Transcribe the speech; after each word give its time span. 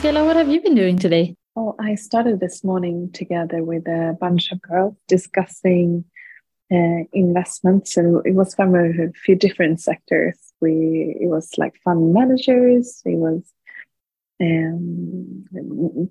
Michaela, 0.00 0.24
what 0.24 0.36
have 0.36 0.48
you 0.48 0.62
been 0.62 0.74
doing 0.74 0.98
today? 0.98 1.36
Oh, 1.56 1.76
I 1.78 1.94
started 1.94 2.40
this 2.40 2.64
morning 2.64 3.10
together 3.12 3.62
with 3.62 3.86
a 3.86 4.16
bunch 4.18 4.50
of 4.50 4.62
girls 4.62 4.96
discussing 5.08 6.06
uh, 6.72 7.04
investments, 7.12 7.98
and 7.98 8.24
it 8.24 8.32
was 8.32 8.54
from 8.54 8.74
a 8.74 9.12
few 9.12 9.36
different 9.36 9.78
sectors. 9.78 10.38
We 10.62 11.18
it 11.20 11.26
was 11.26 11.50
like 11.58 11.74
fund 11.84 12.14
managers, 12.14 13.02
it 13.04 13.16
was 13.16 13.42
um, 14.40 15.44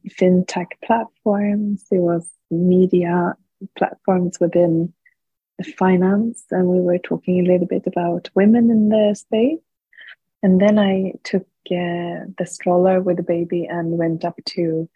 fintech 0.07 0.67
platforms, 0.85 1.83
it 1.89 1.97
was 1.97 2.29
media 2.51 3.33
platforms 3.75 4.37
within 4.39 4.93
finance, 5.79 6.43
and 6.51 6.67
we 6.67 6.79
were 6.79 6.99
talking 6.99 7.39
a 7.39 7.51
little 7.51 7.65
bit 7.65 7.87
about 7.87 8.29
women 8.35 8.69
in 8.69 8.89
the 8.89 9.15
space. 9.15 9.57
And 10.41 10.59
then 10.61 10.79
I 10.79 11.13
took 11.23 11.47
uh, 11.71 12.25
the 12.37 12.45
stroller 12.45 13.01
with 13.01 13.17
the 13.17 13.23
baby 13.23 13.65
and 13.65 13.97
went 13.97 14.23
up 14.23 14.39
to 14.45 14.89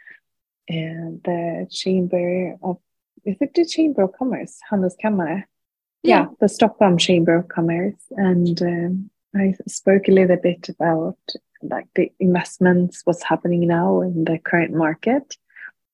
uh, 0.70 1.12
the 1.26 1.68
chamber 1.70 2.56
of 2.64 2.78
is 3.26 3.38
it 3.40 3.54
the 3.54 3.66
chamber 3.66 4.04
of 4.04 4.14
commerce? 4.14 4.60
Handelskammare 4.72 5.44
yeah. 6.04 6.22
yeah 6.22 6.26
the 6.40 6.50
stockholm 6.50 6.98
chamber 6.98 7.36
of 7.36 7.48
commerce. 7.48 8.02
And 8.12 8.62
um, 8.62 9.10
i 9.36 9.54
spoke 9.68 10.08
a 10.08 10.12
little 10.12 10.38
bit 10.38 10.70
about 10.70 11.18
like 11.64 11.88
the 11.96 12.12
investments 12.20 13.02
what's 13.06 13.24
happening 13.24 13.68
now 13.68 14.02
in 14.02 14.26
the 14.26 14.38
current 14.38 14.74
market. 14.74 15.38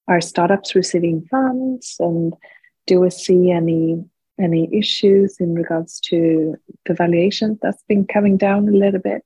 Are 0.07 0.21
startups 0.21 0.73
receiving 0.73 1.25
funds? 1.29 1.95
And 1.99 2.33
do 2.87 3.01
we 3.01 3.09
see 3.09 3.51
any 3.51 4.03
any 4.39 4.69
issues 4.71 5.37
in 5.39 5.53
regards 5.53 5.99
to 5.99 6.55
the 6.85 6.93
valuation 6.93 7.59
that's 7.61 7.83
been 7.89 8.05
coming 8.05 8.37
down 8.37 8.67
a 8.67 8.71
little 8.71 9.01
bit 9.01 9.23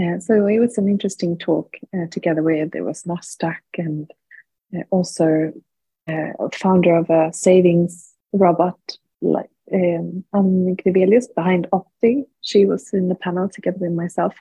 uh, 0.00 0.18
so 0.20 0.46
it 0.46 0.58
was 0.58 0.76
an 0.78 0.88
interesting 0.88 1.38
talk 1.38 1.76
uh, 1.94 2.06
together 2.10 2.42
with 2.42 2.72
there 2.72 2.84
was 2.84 3.04
Nasdaq 3.04 3.56
and 3.78 4.10
uh, 4.76 4.82
also 4.90 5.52
uh, 6.08 6.32
founder 6.52 6.96
of 6.96 7.08
a 7.10 7.32
savings 7.32 8.12
robot 8.32 8.78
like 9.22 9.50
um, 9.72 10.24
Ann 10.34 10.76
Grevelius 10.76 11.26
behind 11.34 11.68
Opti. 11.72 12.24
She 12.42 12.66
was 12.66 12.92
in 12.92 13.08
the 13.08 13.14
panel 13.14 13.48
together 13.48 13.78
with 13.80 13.92
myself, 13.92 14.34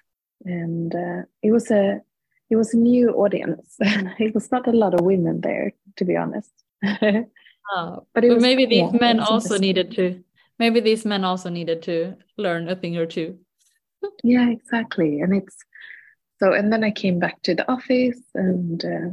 and 0.43 0.93
uh, 0.93 1.21
it 1.41 1.51
was 1.51 1.71
a 1.71 2.01
it 2.49 2.55
was 2.57 2.73
a 2.73 2.77
new 2.77 3.11
audience. 3.11 3.75
it 3.79 4.33
was 4.35 4.51
not 4.51 4.67
a 4.67 4.71
lot 4.71 4.93
of 4.93 5.01
women 5.01 5.41
there, 5.41 5.71
to 5.95 6.05
be 6.05 6.15
honest. 6.15 6.51
oh, 6.85 8.05
but, 8.13 8.23
but 8.23 8.41
maybe 8.41 8.65
these 8.65 8.91
yeah, 8.91 8.99
men 8.99 9.19
also 9.19 9.57
needed 9.57 9.91
to. 9.91 10.21
Maybe 10.59 10.79
these 10.79 11.05
men 11.05 11.25
also 11.25 11.49
needed 11.49 11.81
to 11.83 12.15
learn 12.37 12.69
a 12.69 12.75
thing 12.75 12.97
or 12.97 13.05
two 13.05 13.39
yeah 14.23 14.49
exactly. 14.49 15.21
And 15.21 15.35
it's 15.35 15.57
so 16.39 16.53
and 16.53 16.71
then 16.71 16.83
i 16.83 16.91
came 16.91 17.17
back 17.17 17.41
to 17.43 17.55
the 17.55 17.69
office 17.71 18.19
and 18.33 18.83
uh, 18.83 19.09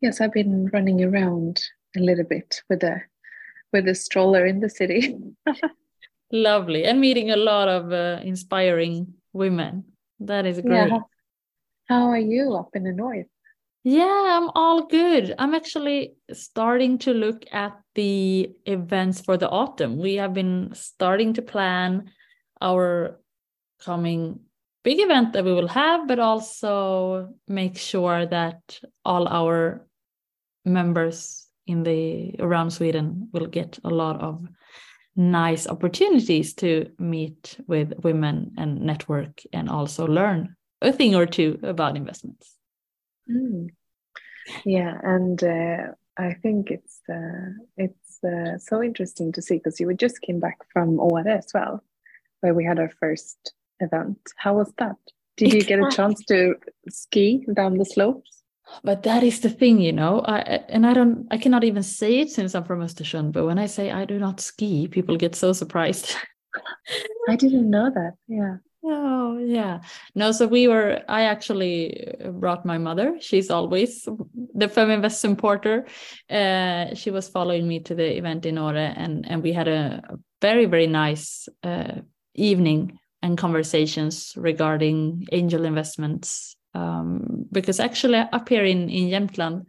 yes 0.00 0.20
i've 0.20 0.32
been 0.32 0.70
running 0.72 1.04
around 1.04 1.60
a 1.96 2.00
little 2.00 2.24
bit 2.24 2.62
with 2.70 2.82
a 2.82 3.02
with 3.72 3.88
a 3.88 3.94
stroller 3.94 4.44
in 4.44 4.60
the 4.60 4.68
city. 4.68 5.16
Lovely. 6.32 6.84
And 6.84 7.00
meeting 7.00 7.30
a 7.30 7.36
lot 7.36 7.68
of 7.68 7.92
uh, 7.92 8.20
inspiring 8.22 9.14
women. 9.32 9.84
That 10.20 10.46
is 10.46 10.60
great. 10.60 10.88
Yeah. 10.88 10.98
how 11.88 12.10
are 12.10 12.18
you 12.18 12.54
up 12.54 12.70
in 12.74 12.84
the 12.84 12.92
north? 12.92 13.26
Yeah 13.84 14.36
i'm 14.36 14.50
all 14.54 14.86
good. 14.86 15.34
I'm 15.38 15.54
actually 15.54 16.14
starting 16.32 16.98
to 16.98 17.12
look 17.12 17.44
at 17.50 17.72
the 17.94 18.50
events 18.64 19.20
for 19.20 19.36
the 19.36 19.48
autumn. 19.48 19.98
We 19.98 20.14
have 20.16 20.32
been 20.32 20.70
starting 20.74 21.32
to 21.34 21.42
plan 21.42 22.10
our 22.60 23.20
coming 23.84 24.40
big 24.82 25.00
event 25.00 25.32
that 25.32 25.44
we 25.44 25.52
will 25.52 25.68
have, 25.68 26.08
but 26.08 26.18
also 26.18 27.34
make 27.46 27.78
sure 27.78 28.26
that 28.26 28.80
all 29.04 29.28
our 29.28 29.86
members 30.64 31.48
in 31.66 31.82
the 31.82 32.34
around 32.38 32.70
Sweden 32.72 33.28
will 33.32 33.46
get 33.46 33.78
a 33.84 33.90
lot 33.90 34.20
of 34.20 34.46
nice 35.14 35.68
opportunities 35.68 36.54
to 36.54 36.90
meet 36.98 37.58
with 37.66 37.92
women 38.02 38.52
and 38.56 38.80
network 38.80 39.42
and 39.52 39.68
also 39.68 40.06
learn 40.06 40.56
a 40.80 40.92
thing 40.92 41.14
or 41.14 41.26
two 41.26 41.58
about 41.62 41.96
investments. 41.96 42.56
Mm. 43.30 43.68
Yeah, 44.64 44.98
and 45.02 45.42
uh, 45.42 45.92
I 46.16 46.34
think 46.34 46.70
it's 46.70 47.00
uh, 47.08 47.50
it's 47.76 48.18
uh, 48.24 48.58
so 48.58 48.82
interesting 48.82 49.32
to 49.32 49.42
see 49.42 49.56
because 49.58 49.78
you 49.78 49.92
just 49.94 50.20
came 50.20 50.40
back 50.40 50.58
from 50.72 50.98
Åre 50.98 51.38
as 51.38 51.48
well, 51.54 51.84
where 52.40 52.54
we 52.54 52.64
had 52.64 52.80
our 52.80 52.90
first 53.00 53.54
event. 53.82 54.18
How 54.36 54.54
was 54.54 54.72
that? 54.78 54.96
Did 55.36 55.52
you 55.52 55.62
get 55.62 55.80
a 55.80 55.90
chance 55.90 56.24
to 56.26 56.54
ski 56.88 57.46
down 57.52 57.78
the 57.78 57.84
slopes? 57.84 58.42
But 58.84 59.02
that 59.02 59.22
is 59.22 59.40
the 59.40 59.50
thing, 59.50 59.80
you 59.80 59.92
know. 59.92 60.20
I 60.20 60.38
and 60.68 60.86
I 60.86 60.94
don't 60.94 61.26
I 61.30 61.38
cannot 61.38 61.64
even 61.64 61.82
say 61.82 62.20
it 62.20 62.30
since 62.30 62.54
I'm 62.54 62.64
from 62.64 62.80
Östersund, 62.80 63.32
but 63.32 63.44
when 63.44 63.58
I 63.58 63.66
say 63.66 63.90
I 63.90 64.04
do 64.04 64.18
not 64.18 64.40
ski, 64.40 64.88
people 64.88 65.16
get 65.16 65.34
so 65.34 65.52
surprised. 65.52 66.14
I 67.28 67.36
didn't 67.36 67.68
know 67.70 67.90
that. 67.90 68.14
Yeah. 68.28 68.56
Oh, 68.84 69.38
yeah. 69.38 69.80
No, 70.16 70.32
so 70.32 70.48
we 70.48 70.66
were, 70.66 71.02
I 71.08 71.22
actually 71.22 72.14
brought 72.32 72.66
my 72.66 72.78
mother. 72.78 73.16
She's 73.20 73.48
always 73.48 74.08
the 74.54 74.66
Feminvest 74.66 75.20
supporter. 75.20 75.86
Uh, 76.28 76.92
she 76.94 77.12
was 77.12 77.28
following 77.28 77.68
me 77.68 77.78
to 77.80 77.94
the 77.94 78.16
event 78.16 78.44
in 78.44 78.56
Åre, 78.56 78.92
and, 78.96 79.24
and 79.30 79.40
we 79.40 79.52
had 79.52 79.68
a, 79.68 80.02
a 80.08 80.18
very, 80.40 80.66
very 80.66 80.88
nice 80.88 81.48
uh, 81.62 82.00
evening 82.34 82.98
and 83.22 83.38
conversations 83.38 84.34
regarding 84.36 85.26
angel 85.32 85.64
investments. 85.64 86.56
Um, 86.74 87.46
because 87.52 87.80
actually, 87.80 88.16
up 88.16 88.48
here 88.48 88.64
in, 88.64 88.88
in 88.88 89.10
Jämtland, 89.10 89.66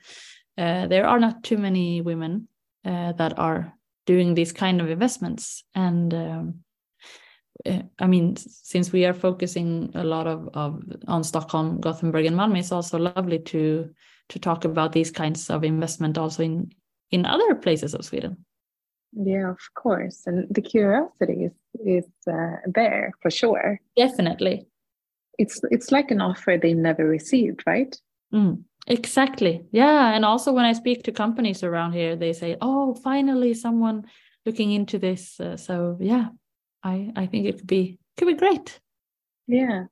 uh, 0.58 0.88
there 0.88 1.06
are 1.06 1.20
not 1.20 1.44
too 1.44 1.58
many 1.58 2.02
women 2.02 2.48
uh, 2.86 3.14
that 3.14 3.38
are 3.38 3.74
doing 4.06 4.34
these 4.34 4.52
kind 4.52 4.82
of 4.82 4.90
investments. 4.90 5.64
And 5.76 6.14
um, 6.14 6.56
uh, 7.66 7.82
I 8.00 8.08
mean, 8.08 8.36
since 8.38 8.92
we 8.92 9.06
are 9.06 9.14
focusing 9.14 9.92
a 9.96 10.04
lot 10.04 10.28
of, 10.28 10.50
of 10.54 10.84
on 11.08 11.24
Stockholm, 11.24 11.80
Gothenburg, 11.80 12.26
and 12.26 12.38
Malmö, 12.38 12.60
it's 12.60 12.72
also 12.72 12.98
lovely 12.98 13.40
to 13.40 13.90
to 14.30 14.40
talk 14.40 14.66
about 14.66 14.94
these 14.94 15.12
kinds 15.12 15.50
of 15.50 15.64
investment 15.64 16.18
also 16.18 16.44
in 16.44 16.72
in 17.12 17.26
other 17.26 17.56
places 17.56 17.94
of 17.94 18.06
Sweden. 18.06 18.46
Yeah, 19.16 19.52
of 19.52 19.60
course, 19.76 20.24
and 20.26 20.48
the 20.50 20.62
curiosity 20.62 21.46
is 21.46 21.54
is 21.86 22.12
uh, 22.28 22.58
there 22.66 23.14
for 23.22 23.30
sure. 23.30 23.80
Definitely, 23.96 24.68
it's 25.38 25.62
it's 25.70 25.92
like 25.92 26.12
an 26.12 26.22
offer 26.22 26.58
they 26.58 26.74
never 26.74 27.06
received, 27.08 27.64
right? 27.68 27.96
Mm, 28.34 28.64
exactly. 28.88 29.66
Yeah, 29.72 30.16
and 30.16 30.26
also 30.26 30.52
when 30.52 30.66
I 30.66 30.74
speak 30.74 31.04
to 31.04 31.12
companies 31.12 31.64
around 31.64 31.94
here, 31.94 32.16
they 32.16 32.34
say, 32.34 32.58
"Oh, 32.60 32.96
finally, 32.96 33.54
someone 33.54 34.06
looking 34.46 34.72
into 34.72 34.98
this." 34.98 35.40
Uh, 35.40 35.58
so 35.58 35.98
yeah, 36.00 36.30
I 36.84 37.12
I 37.16 37.28
think 37.28 37.46
it 37.46 37.58
could 37.58 37.68
be 37.68 38.00
could 38.18 38.28
be 38.28 38.36
great. 38.36 38.80
Yeah. 39.48 39.86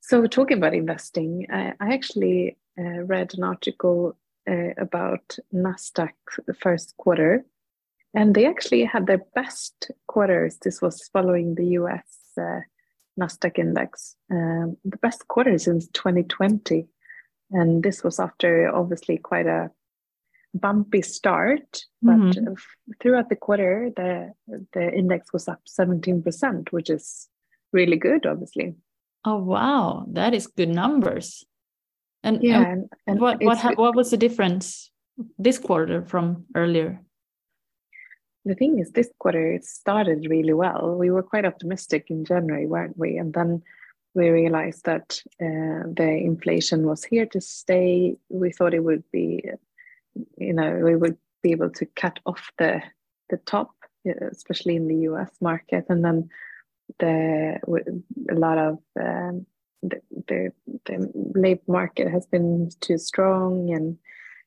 So 0.00 0.26
talking 0.26 0.58
about 0.58 0.74
investing, 0.74 1.46
I, 1.50 1.72
I 1.80 1.92
actually 1.92 2.56
uh, 2.78 3.02
read 3.04 3.34
an 3.34 3.44
article 3.44 4.16
uh, 4.48 4.70
about 4.78 5.38
Nasdaq 5.52 6.12
the 6.46 6.54
first 6.54 6.96
quarter 6.96 7.44
and 8.16 8.34
they 8.34 8.46
actually 8.46 8.82
had 8.84 9.06
their 9.06 9.22
best 9.34 9.90
quarters. 10.08 10.56
This 10.62 10.80
was 10.80 11.08
following 11.12 11.54
the 11.54 11.66
US 11.80 12.16
uh, 12.40 12.60
Nasdaq 13.20 13.58
index, 13.58 14.16
um, 14.30 14.76
the 14.84 14.96
best 14.96 15.28
quarter 15.28 15.58
since 15.58 15.86
2020. 15.88 16.86
And 17.50 17.82
this 17.82 18.02
was 18.02 18.18
after 18.18 18.74
obviously 18.74 19.18
quite 19.18 19.46
a 19.46 19.70
bumpy 20.54 21.02
start, 21.02 21.84
but 22.02 22.16
mm-hmm. 22.16 22.54
throughout 23.00 23.28
the 23.28 23.36
quarter, 23.36 23.90
the 23.94 24.32
the 24.72 24.92
index 24.92 25.32
was 25.32 25.46
up 25.46 25.60
17%, 25.78 26.72
which 26.72 26.90
is 26.90 27.28
really 27.72 27.96
good, 27.96 28.26
obviously. 28.26 28.74
Oh 29.24 29.38
wow, 29.38 30.06
that 30.12 30.34
is 30.34 30.46
good 30.46 30.70
numbers. 30.70 31.44
And 32.22 32.42
yeah, 32.42 32.62
and, 32.62 32.92
and 33.06 33.20
what 33.20 33.42
what 33.42 33.78
what 33.78 33.94
was 33.94 34.10
the 34.10 34.16
difference 34.16 34.90
this 35.38 35.58
quarter 35.58 36.02
from 36.02 36.46
earlier? 36.54 37.00
The 38.46 38.54
thing 38.54 38.78
is, 38.78 38.92
this 38.92 39.10
quarter 39.18 39.52
it 39.52 39.64
started 39.64 40.26
really 40.30 40.52
well. 40.52 40.94
We 40.96 41.10
were 41.10 41.22
quite 41.22 41.44
optimistic 41.44 42.06
in 42.10 42.24
January, 42.24 42.66
weren't 42.66 42.96
we? 42.96 43.16
And 43.16 43.34
then 43.34 43.62
we 44.14 44.30
realized 44.30 44.84
that 44.84 45.20
uh, 45.42 45.82
the 45.92 46.20
inflation 46.24 46.86
was 46.86 47.04
here 47.04 47.26
to 47.26 47.40
stay. 47.40 48.16
We 48.28 48.52
thought 48.52 48.72
it 48.72 48.84
would 48.84 49.02
be, 49.12 49.44
you 50.38 50.52
know, 50.52 50.80
we 50.82 50.94
would 50.94 51.18
be 51.42 51.50
able 51.50 51.70
to 51.70 51.86
cut 51.86 52.20
off 52.24 52.50
the 52.56 52.82
the 53.28 53.38
top, 53.38 53.74
especially 54.30 54.76
in 54.76 54.86
the 54.86 55.00
U.S. 55.10 55.30
market, 55.40 55.86
and 55.88 56.04
then 56.04 56.28
the 57.00 57.58
a 58.30 58.34
lot 58.34 58.58
of 58.58 58.78
um, 58.98 59.44
the, 59.82 60.00
the 60.28 60.52
the 60.84 61.10
labor 61.34 61.62
market 61.66 62.08
has 62.08 62.26
been 62.26 62.70
too 62.80 62.98
strong, 62.98 63.72
and 63.74 63.98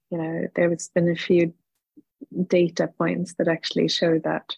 you 0.09 0.17
know 0.17 0.47
there's 0.55 0.87
been 0.87 1.09
a 1.09 1.15
few 1.15 1.53
data 2.47 2.87
points 2.97 3.33
that 3.35 3.47
actually 3.47 3.87
show 3.87 4.19
that 4.19 4.55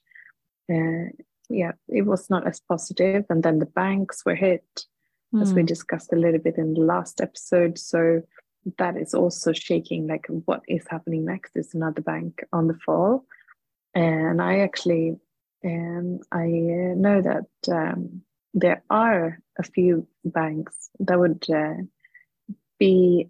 uh, 0.72 1.10
yeah 1.50 1.72
it 1.88 2.04
was 2.04 2.30
not 2.30 2.48
as 2.48 2.62
positive 2.62 3.26
and 3.30 3.44
then 3.44 3.60
the 3.60 3.66
banks 3.66 4.24
were 4.26 4.36
hit 4.36 4.86
mm. 5.34 5.42
as 5.42 5.54
we 5.54 5.62
hmm. 5.62 5.68
discussed 5.68 6.14
a 6.14 6.18
little 6.18 6.40
bit 6.40 6.58
in 6.58 6.74
the 6.74 6.82
last 6.82 7.22
episode 7.22 7.78
so 7.78 8.22
that 8.78 8.96
is 8.96 9.14
also 9.14 9.52
shaking 9.52 10.08
like 10.08 10.26
what 10.46 10.62
is 10.68 10.86
happening 10.90 11.26
next 11.26 11.56
is 11.56 11.74
another 11.74 12.02
bank 12.02 12.44
on 12.54 12.68
the 12.68 12.78
fall 12.86 13.26
and 13.94 14.42
i 14.42 14.60
actually 14.60 15.16
um, 15.66 16.20
i 16.32 16.46
know 16.46 17.22
that 17.22 17.48
um, 17.72 18.22
there 18.54 18.84
are 18.90 19.40
a 19.58 19.64
few 19.64 20.08
banks 20.26 20.90
that 21.00 21.20
would 21.20 21.46
uh, 21.50 21.76
be 22.80 23.30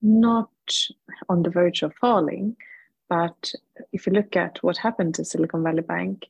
not 0.00 0.50
on 1.28 1.42
the 1.42 1.50
verge 1.50 1.82
of 1.82 1.94
falling 2.00 2.56
but 3.12 3.52
if 3.92 4.06
you 4.06 4.12
look 4.12 4.36
at 4.36 4.62
what 4.64 4.84
happened 4.86 5.14
to 5.14 5.24
silicon 5.30 5.62
valley 5.62 5.82
bank 5.82 6.28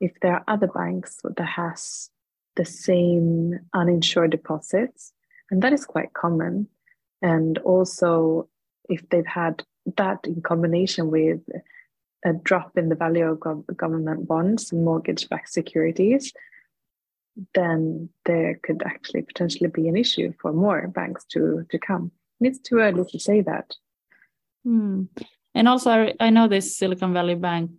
if 0.00 0.12
there 0.20 0.34
are 0.34 0.44
other 0.46 0.66
banks 0.66 1.20
that 1.24 1.48
has 1.60 2.10
the 2.56 2.64
same 2.64 3.58
uninsured 3.72 4.30
deposits 4.30 5.12
and 5.50 5.62
that 5.62 5.72
is 5.72 5.86
quite 5.86 6.12
common. 6.12 6.68
And 7.22 7.58
also 7.58 8.48
if 8.88 9.08
they've 9.08 9.26
had 9.26 9.64
that 9.96 10.18
in 10.24 10.42
combination 10.42 11.10
with 11.10 11.40
a 12.24 12.32
drop 12.32 12.76
in 12.76 12.88
the 12.88 12.94
value 12.94 13.24
of 13.24 13.38
gov- 13.38 13.76
government 13.76 14.26
bonds 14.26 14.72
and 14.72 14.84
mortgage-backed 14.84 15.50
securities 15.50 16.32
then 17.54 18.08
there 18.24 18.58
could 18.64 18.82
actually 18.84 19.22
potentially 19.22 19.70
be 19.70 19.86
an 19.86 19.96
issue 19.96 20.32
for 20.40 20.52
more 20.52 20.88
banks 20.88 21.24
to 21.24 21.64
to 21.70 21.78
come. 21.78 22.10
And 22.40 22.48
it's 22.48 22.58
too 22.58 22.78
early 22.78 23.04
to 23.04 23.18
say 23.20 23.42
that. 23.42 23.76
Hmm. 24.64 25.04
And 25.54 25.68
also 25.68 25.90
I, 25.90 26.14
I 26.20 26.30
know 26.30 26.48
this 26.48 26.76
silicon 26.76 27.12
valley 27.12 27.34
bank 27.34 27.70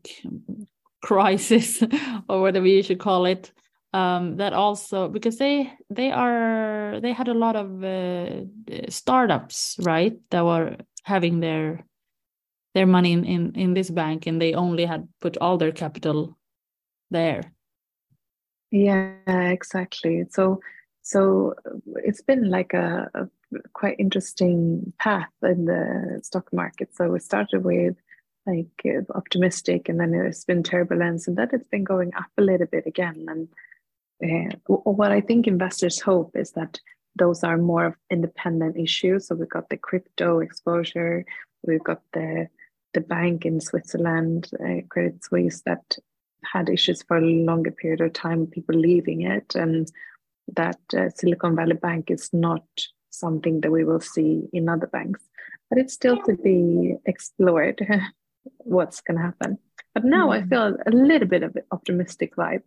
crisis 1.01 1.83
or 2.29 2.41
whatever 2.41 2.67
you 2.67 2.83
should 2.83 2.99
call 2.99 3.25
it 3.25 3.51
um, 3.93 4.37
that 4.37 4.53
also 4.53 5.07
because 5.07 5.37
they 5.37 5.71
they 5.89 6.11
are 6.11 6.99
they 7.01 7.11
had 7.11 7.27
a 7.27 7.33
lot 7.33 7.55
of 7.55 7.83
uh, 7.83 8.45
startups 8.89 9.77
right 9.81 10.17
that 10.29 10.45
were 10.45 10.77
having 11.03 11.39
their 11.39 11.85
their 12.75 12.85
money 12.85 13.13
in, 13.13 13.25
in 13.25 13.55
in 13.55 13.73
this 13.73 13.89
bank 13.89 14.27
and 14.27 14.41
they 14.41 14.53
only 14.53 14.85
had 14.85 15.07
put 15.21 15.37
all 15.37 15.57
their 15.57 15.71
capital 15.71 16.37
there. 17.09 17.53
Yeah 18.71 19.15
exactly. 19.27 20.25
So 20.29 20.59
so 21.01 21.55
it's 22.05 22.21
been 22.21 22.51
like 22.51 22.73
a, 22.73 23.09
a 23.15 23.27
quite 23.73 23.95
interesting 23.99 24.93
path 24.99 25.29
in 25.43 25.65
the 25.65 26.19
stock 26.23 26.51
market 26.53 26.93
so 26.93 27.09
we 27.09 27.19
started 27.19 27.63
with 27.63 27.95
like 28.45 28.85
optimistic 29.15 29.89
and 29.89 29.99
then 29.99 30.13
it's 30.13 30.45
been 30.45 30.63
turbulence 30.63 31.27
and 31.27 31.37
then 31.37 31.49
it's 31.51 31.67
been 31.69 31.83
going 31.83 32.11
up 32.15 32.29
a 32.37 32.41
little 32.41 32.67
bit 32.67 32.85
again 32.85 33.25
and 33.27 33.47
uh, 34.23 34.53
what 34.67 35.11
I 35.11 35.21
think 35.21 35.47
investors 35.47 36.01
hope 36.01 36.35
is 36.35 36.51
that 36.51 36.79
those 37.15 37.43
are 37.43 37.57
more 37.57 37.85
of 37.85 37.95
independent 38.09 38.77
issues. 38.77 39.27
So 39.27 39.35
we've 39.35 39.49
got 39.49 39.69
the 39.69 39.77
crypto 39.77 40.39
exposure, 40.39 41.25
we've 41.63 41.83
got 41.83 42.01
the 42.13 42.47
the 42.95 43.01
bank 43.01 43.45
in 43.45 43.61
Switzerland, 43.61 44.49
uh, 44.59 44.81
Credit 44.89 45.23
Suisse, 45.23 45.61
that 45.61 45.95
had 46.43 46.69
issues 46.69 47.03
for 47.03 47.17
a 47.17 47.21
longer 47.21 47.69
period 47.69 48.01
of 48.01 48.13
time, 48.13 48.47
people 48.47 48.75
leaving 48.75 49.21
it, 49.21 49.53
and 49.53 49.91
that 50.55 50.79
uh, 50.97 51.09
Silicon 51.09 51.55
Valley 51.55 51.75
Bank 51.75 52.09
is 52.09 52.31
not 52.33 52.65
something 53.09 53.61
that 53.61 53.71
we 53.71 53.83
will 53.83 53.99
see 53.99 54.43
in 54.53 54.69
other 54.69 54.87
banks. 54.87 55.21
But 55.69 55.79
it's 55.79 55.93
still 55.93 56.21
to 56.23 56.35
be 56.35 56.95
explored 57.05 57.85
what's 58.57 59.01
going 59.01 59.17
to 59.17 59.23
happen. 59.23 59.57
But 59.93 60.05
now 60.05 60.29
mm. 60.29 60.37
I 60.37 60.47
feel 60.47 60.77
a 60.85 60.91
little 60.91 61.27
bit 61.27 61.43
of 61.43 61.55
optimistic 61.71 62.35
vibe. 62.35 62.63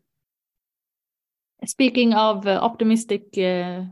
Speaking 1.65 2.15
of 2.15 2.47
uh, 2.47 2.59
optimistic 2.61 3.39
uh, 3.39 3.85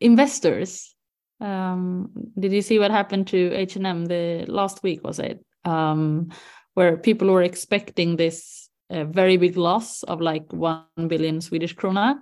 investors, 0.00 0.94
um, 1.40 2.10
did 2.38 2.52
you 2.52 2.62
see 2.62 2.78
what 2.78 2.90
happened 2.90 3.28
to 3.28 3.52
H&M 3.52 4.06
the 4.06 4.44
last 4.48 4.82
week, 4.82 5.04
was 5.04 5.18
it? 5.18 5.44
Um, 5.64 6.30
where 6.74 6.96
people 6.96 7.30
were 7.30 7.42
expecting 7.42 8.16
this 8.16 8.68
uh, 8.90 9.04
very 9.04 9.36
big 9.36 9.56
loss 9.56 10.02
of 10.04 10.20
like 10.20 10.52
1 10.52 10.84
billion 11.08 11.40
Swedish 11.40 11.74
krona, 11.74 12.16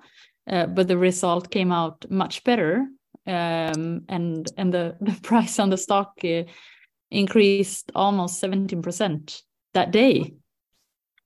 uh, 0.50 0.66
but 0.66 0.88
the 0.88 0.96
result 0.96 1.50
came 1.50 1.72
out 1.72 2.04
much 2.10 2.44
better. 2.44 2.86
Um, 3.30 4.02
and 4.08 4.50
and 4.56 4.74
the, 4.74 4.96
the 5.00 5.18
price 5.22 5.58
on 5.58 5.70
the 5.70 5.76
stock 5.76 6.18
uh, 6.24 6.42
increased 7.10 7.90
almost 7.94 8.42
17% 8.42 9.42
that 9.74 9.90
day. 9.90 10.34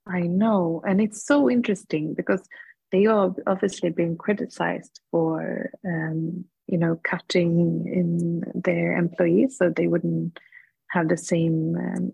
I 0.06 0.20
know. 0.20 0.82
And 0.86 1.00
it's 1.00 1.24
so 1.26 1.50
interesting 1.50 2.14
because 2.14 2.46
they 2.92 3.06
are 3.06 3.34
obviously 3.46 3.90
being 3.90 4.16
criticized 4.16 5.00
for 5.10 5.70
um, 5.84 6.44
you 6.66 6.78
know 6.78 6.98
cutting 7.02 7.86
in 7.86 8.42
their 8.54 8.96
employees 8.96 9.58
so 9.58 9.70
they 9.70 9.86
wouldn't 9.86 10.38
have 10.88 11.08
the 11.08 11.16
same 11.16 11.76
um, 11.76 12.12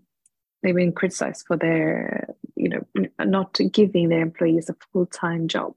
they've 0.61 0.75
been 0.75 0.91
criticized 0.91 1.45
for 1.47 1.57
their 1.57 2.27
you 2.55 2.69
know 2.69 2.83
not 3.19 3.57
giving 3.71 4.09
their 4.09 4.21
employees 4.21 4.69
a 4.69 4.75
full-time 4.91 5.47
job 5.47 5.73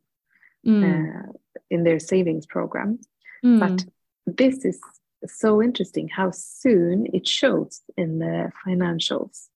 mm. 0.67 0.83
uh, 0.83 1.33
in 1.71 1.85
their 1.85 1.99
savings 1.99 2.47
program 2.47 2.99
mm. 3.45 3.61
but 3.61 3.85
this 4.27 4.65
is 4.65 4.81
so 5.27 5.63
interesting 5.63 6.09
how 6.09 6.31
soon 6.31 7.07
it 7.13 7.27
shows 7.27 7.81
in 7.97 8.19
the 8.19 8.51
financials 8.67 9.49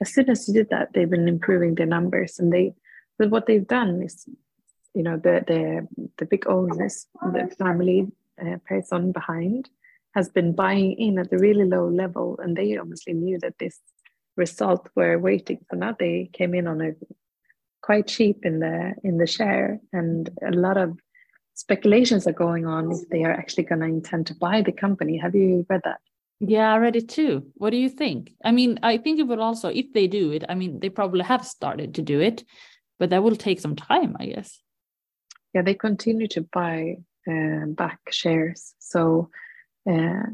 as 0.00 0.12
soon 0.12 0.28
as 0.28 0.46
you 0.46 0.54
did 0.54 0.68
that 0.70 0.92
they've 0.92 1.10
been 1.10 1.28
improving 1.28 1.74
their 1.74 1.86
numbers 1.86 2.38
and 2.38 2.52
they 2.52 2.74
but 3.18 3.30
what 3.30 3.46
they've 3.46 3.66
done 3.66 4.02
is 4.02 4.28
you 4.96 5.02
know 5.02 5.16
the 5.18 5.44
the 5.46 5.86
the 6.18 6.24
big 6.24 6.46
owners, 6.46 7.06
the 7.20 7.54
family 7.58 8.06
uh, 8.40 8.56
person 8.66 9.12
behind, 9.12 9.68
has 10.14 10.30
been 10.30 10.54
buying 10.54 10.92
in 10.92 11.18
at 11.18 11.32
a 11.32 11.38
really 11.38 11.66
low 11.66 11.88
level, 11.88 12.38
and 12.42 12.56
they 12.56 12.76
obviously 12.78 13.12
knew 13.12 13.38
that 13.40 13.58
this 13.58 13.78
result 14.36 14.88
were 14.94 15.18
waiting. 15.18 15.58
So 15.70 15.76
now 15.76 15.94
they 15.98 16.30
came 16.32 16.54
in 16.54 16.66
on 16.66 16.80
a 16.80 16.92
quite 17.82 18.06
cheap 18.06 18.46
in 18.46 18.60
the 18.60 18.94
in 19.04 19.18
the 19.18 19.26
share, 19.26 19.80
and 19.92 20.30
a 20.42 20.50
lot 20.50 20.78
of 20.78 20.98
speculations 21.56 22.26
are 22.26 22.32
going 22.32 22.66
on 22.66 22.92
if 22.92 23.08
they 23.10 23.24
are 23.24 23.32
actually 23.32 23.64
going 23.64 23.80
to 23.80 23.86
intend 23.86 24.28
to 24.28 24.34
buy 24.36 24.62
the 24.62 24.72
company. 24.72 25.18
Have 25.18 25.34
you 25.34 25.66
read 25.68 25.80
that? 25.84 25.98
Yeah, 26.38 26.72
I 26.72 26.78
read 26.78 26.96
it 26.96 27.08
too. 27.08 27.50
What 27.54 27.70
do 27.70 27.78
you 27.78 27.88
think? 27.88 28.32
I 28.44 28.52
mean, 28.52 28.78
I 28.82 28.98
think 28.98 29.18
it 29.18 29.24
would 29.24 29.40
also, 29.40 29.68
if 29.68 29.92
they 29.92 30.06
do 30.06 30.30
it, 30.32 30.44
I 30.48 30.54
mean, 30.54 30.80
they 30.80 30.90
probably 30.90 31.24
have 31.24 31.44
started 31.44 31.94
to 31.94 32.02
do 32.02 32.20
it, 32.20 32.44
but 32.98 33.10
that 33.10 33.22
will 33.24 33.36
take 33.36 33.58
some 33.58 33.74
time, 33.74 34.16
I 34.20 34.26
guess 34.26 34.60
yeah, 35.56 35.62
they 35.62 35.74
continue 35.74 36.28
to 36.28 36.42
buy 36.42 36.98
uh, 37.26 37.64
back 37.66 37.98
shares. 38.10 38.74
So 38.78 39.30
uh, 39.88 40.26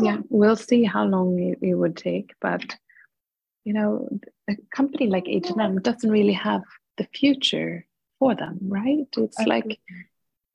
yeah, 0.00 0.18
we'll 0.28 0.56
see 0.56 0.84
how 0.84 1.04
long 1.04 1.38
it, 1.38 1.58
it, 1.62 1.74
would 1.74 1.96
take. 1.96 2.34
But 2.42 2.76
you 3.64 3.72
know, 3.72 4.06
a 4.50 4.56
company 4.74 5.06
like 5.06 5.28
H 5.28 5.48
and 5.48 5.62
M 5.62 5.80
doesn't 5.80 6.10
really 6.10 6.34
have 6.34 6.60
the 6.98 7.08
future 7.14 7.86
for 8.18 8.34
them, 8.34 8.58
right? 8.60 9.08
It's 9.16 9.38
like 9.46 9.80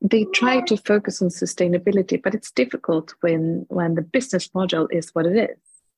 they 0.02 0.26
try 0.34 0.62
to 0.62 0.78
focus 0.78 1.22
on 1.22 1.30
sustainability, 1.30 2.22
but 2.22 2.34
it's 2.34 2.52
difficult 2.52 3.14
when 3.22 3.66
when 3.70 3.96
the 3.96 4.02
business 4.02 4.54
model 4.54 4.88
is 4.92 5.10
what 5.14 5.26
it 5.26 5.52
is. 5.52 5.58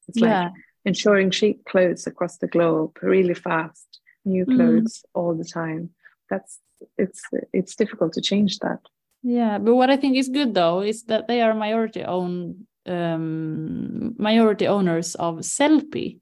It's 0.09 0.19
yeah. 0.19 0.43
like 0.43 0.51
ensuring 0.85 1.31
cheap 1.31 1.63
clothes 1.65 2.05
across 2.07 2.37
the 2.37 2.47
globe 2.47 2.97
really 3.01 3.33
fast, 3.33 3.99
new 4.25 4.45
mm. 4.45 4.55
clothes 4.55 4.99
mm. 4.99 5.03
all 5.13 5.33
the 5.35 5.45
time. 5.45 5.91
That's 6.29 6.59
it's 6.97 7.21
it's 7.53 7.75
difficult 7.75 8.11
to 8.11 8.19
change 8.19 8.59
that 8.59 8.79
yeah 9.21 9.57
but 9.57 9.73
what 9.73 9.89
i 9.89 9.95
think 9.95 10.17
is 10.17 10.27
good 10.27 10.53
though 10.53 10.81
is 10.81 11.03
that 11.03 11.29
they 11.29 11.41
are 11.41 11.53
majority 11.53 12.03
owned 12.03 12.67
um, 12.85 14.15
minority 14.17 14.67
owners 14.67 15.15
of 15.15 15.35
Sellpy. 15.39 16.19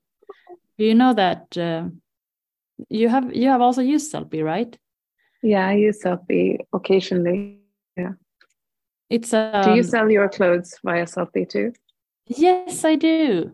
Do 0.77 0.85
you 0.85 0.95
know 0.95 1.13
that 1.13 1.57
uh, 1.57 1.89
you 2.89 3.09
have 3.09 3.35
you 3.35 3.49
have 3.49 3.61
also 3.61 3.81
used 3.81 4.13
Sellpy, 4.13 4.43
right? 4.43 4.77
Yeah, 5.43 5.67
I 5.67 5.73
use 5.73 6.03
Sellpy 6.03 6.59
occasionally. 6.73 7.60
Yeah. 7.97 8.13
It's 9.09 9.33
um, 9.33 9.63
Do 9.63 9.71
you 9.71 9.81
um, 9.81 9.83
sell 9.83 10.09
your 10.09 10.29
clothes 10.29 10.75
via 10.83 11.05
Sellpy 11.05 11.47
too? 11.47 11.73
Yes, 12.27 12.85
I 12.85 12.95
do. 12.95 13.51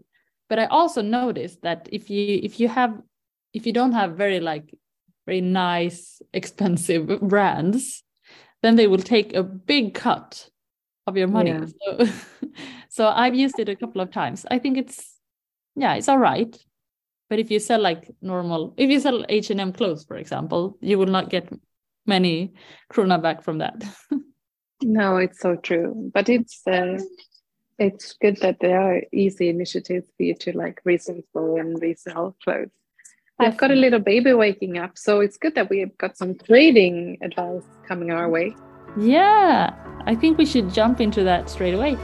But 0.49 0.59
I 0.59 0.65
also 0.65 1.01
noticed 1.01 1.61
that 1.63 1.89
if 1.91 2.09
you 2.09 2.39
if 2.43 2.59
you 2.59 2.67
have 2.67 3.01
if 3.53 3.65
you 3.65 3.73
don't 3.73 3.93
have 3.93 4.15
very 4.15 4.39
like 4.39 4.73
very 5.25 5.41
nice, 5.41 6.21
expensive 6.33 7.07
brands, 7.21 8.03
then 8.61 8.75
they 8.75 8.87
will 8.87 8.99
take 8.99 9.33
a 9.33 9.43
big 9.43 9.93
cut 9.93 10.49
of 11.05 11.17
your 11.17 11.27
money. 11.27 11.51
Yeah. 11.51 11.65
So, 11.65 12.07
so 12.89 13.07
I've 13.07 13.35
used 13.35 13.59
it 13.59 13.69
a 13.69 13.75
couple 13.75 14.01
of 14.01 14.11
times. 14.11 14.45
I 14.49 14.59
think 14.59 14.77
it's 14.77 15.15
yeah, 15.75 15.95
it's 15.95 16.07
all 16.07 16.19
right. 16.19 16.55
But 17.29 17.39
if 17.39 17.51
you 17.51 17.59
sell 17.59 17.81
like 17.81 18.09
normal, 18.21 18.73
if 18.77 18.89
you 18.89 18.99
sell 18.99 19.25
H 19.27 19.49
and 19.49 19.59
M 19.59 19.73
clothes, 19.73 20.05
for 20.05 20.15
example, 20.17 20.77
you 20.81 20.97
will 20.97 21.07
not 21.07 21.29
get 21.29 21.51
many 22.05 22.53
krona 22.91 23.21
back 23.21 23.43
from 23.43 23.57
that. 23.57 23.83
No, 24.81 25.17
it's 25.17 25.39
so 25.39 25.55
true. 25.55 26.11
But 26.13 26.29
it's 26.29 26.61
uh, 26.67 26.99
it's 27.79 28.13
good 28.13 28.37
that 28.37 28.59
there 28.59 28.79
are 28.79 29.01
easy 29.11 29.49
initiatives 29.49 30.07
for 30.15 30.23
you 30.23 30.35
to 30.35 30.57
like 30.57 30.81
recycle 30.85 31.59
and 31.59 31.81
resell 31.81 32.35
clothes. 32.43 32.69
I've 33.39 33.57
got 33.57 33.69
a 33.69 33.75
little 33.75 33.99
baby 33.99 34.33
waking 34.33 34.79
up, 34.79 34.97
so 34.97 35.19
it's 35.19 35.37
good 35.37 35.53
that 35.55 35.69
we've 35.69 35.95
got 35.99 36.17
some 36.17 36.35
trading 36.35 37.19
advice 37.21 37.63
coming 37.87 38.09
our 38.09 38.27
way. 38.29 38.55
Yeah, 38.99 39.75
I 40.05 40.15
think 40.15 40.39
we 40.39 40.45
should 40.45 40.73
jump 40.73 40.99
into 40.99 41.23
that 41.23 41.49
straight 41.49 41.75
away. 41.75 41.97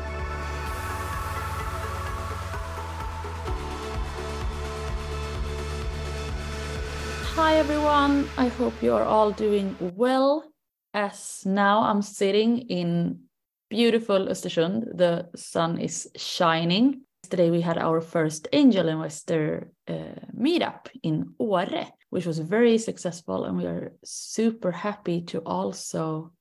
Hi 7.34 7.56
everyone, 7.56 8.30
I 8.38 8.48
hope 8.48 8.74
you're 8.84 9.03
all 9.03 9.32
doing 9.32 9.75
well. 9.80 10.52
As 10.94 11.44
now 11.44 11.82
I'm 11.82 12.04
sitting 12.04 12.70
in 12.70 13.22
beautiful 13.70 14.28
Östersund. 14.28 14.96
The 14.96 15.28
sun 15.36 15.80
is 15.80 16.08
shining. 16.16 17.02
Today 17.30 17.50
we 17.50 17.62
had 17.62 17.80
our 17.80 18.00
first 18.00 18.48
angel 18.54 18.88
investor 18.88 19.72
uh, 19.88 20.20
meetup 20.38 20.90
in 21.02 21.34
Åre, 21.40 21.88
which 22.12 22.28
was 22.28 22.38
very 22.38 22.78
successful, 22.78 23.46
and 23.46 23.58
we 23.58 23.66
are 23.66 23.94
super 24.04 24.72
happy 24.72 25.22
to 25.22 25.40
also 25.40 26.32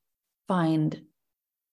find 0.49 1.01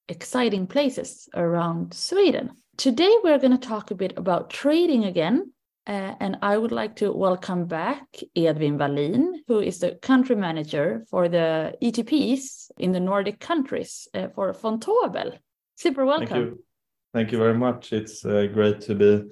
exciting 0.08 0.66
places 0.66 1.28
around 1.36 1.94
Sweden. 1.94 2.52
Today 2.78 3.14
we're 3.24 3.40
going 3.40 3.60
to 3.60 3.68
talk 3.68 3.92
a 3.92 3.96
bit 3.96 4.14
about 4.16 4.50
trading 4.50 5.04
again 5.04 5.52
uh, 5.89 6.13
and 6.19 6.38
I 6.43 6.55
would 6.55 6.72
like 6.72 6.96
to 6.98 7.12
welcome 7.12 7.65
back 7.65 8.05
Edvin 8.38 8.77
Wallin, 8.77 9.41
who 9.48 9.60
is 9.60 9.79
the 9.79 9.96
country 9.96 10.36
manager 10.36 11.03
for 11.10 11.27
the 11.27 11.74
ETPs 11.81 12.69
in 12.77 12.91
the 12.91 13.00
Nordic 13.00 13.39
countries 13.39 14.08
uh, 14.13 14.27
for 14.36 14.53
Vontobel. 14.53 15.39
Super 15.75 16.05
welcome. 16.05 16.27
Thank 16.27 16.46
you. 16.46 16.63
Thank 17.12 17.31
you 17.31 17.39
very 17.39 17.55
much. 17.55 17.91
It's 17.91 18.24
uh, 18.24 18.46
great 18.53 18.81
to 18.81 18.93
be 18.93 19.24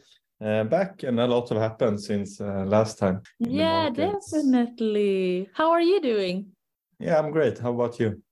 uh, 0.44 0.64
back, 0.64 1.04
and 1.04 1.20
a 1.20 1.28
lot 1.28 1.50
have 1.50 1.60
happened 1.60 2.02
since 2.02 2.42
uh, 2.42 2.66
last 2.66 2.98
time. 2.98 3.22
Yeah, 3.38 3.92
definitely. 3.92 5.50
How 5.54 5.70
are 5.70 5.82
you 5.82 6.02
doing? 6.02 6.54
Yeah, 7.00 7.20
I'm 7.20 7.30
great. 7.30 7.60
How 7.60 7.72
about 7.72 8.00
you? 8.00 8.24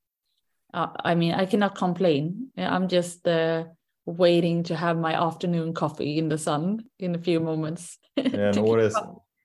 Uh, 0.74 0.88
I 1.04 1.14
mean, 1.14 1.36
I 1.36 1.46
cannot 1.46 1.76
complain. 1.76 2.50
I'm 2.58 2.88
just 2.88 3.24
waiting 4.06 4.64
to 4.64 4.76
have 4.76 4.98
my 4.98 5.14
afternoon 5.14 5.74
coffee 5.74 6.18
in 6.18 6.30
the 6.30 6.38
sun 6.38 6.86
in 7.00 7.16
a 7.16 7.20
few 7.20 7.40
moments. 7.40 7.98
Yeah, 8.18 8.50
and 8.50 8.58
Åre, 8.58 8.92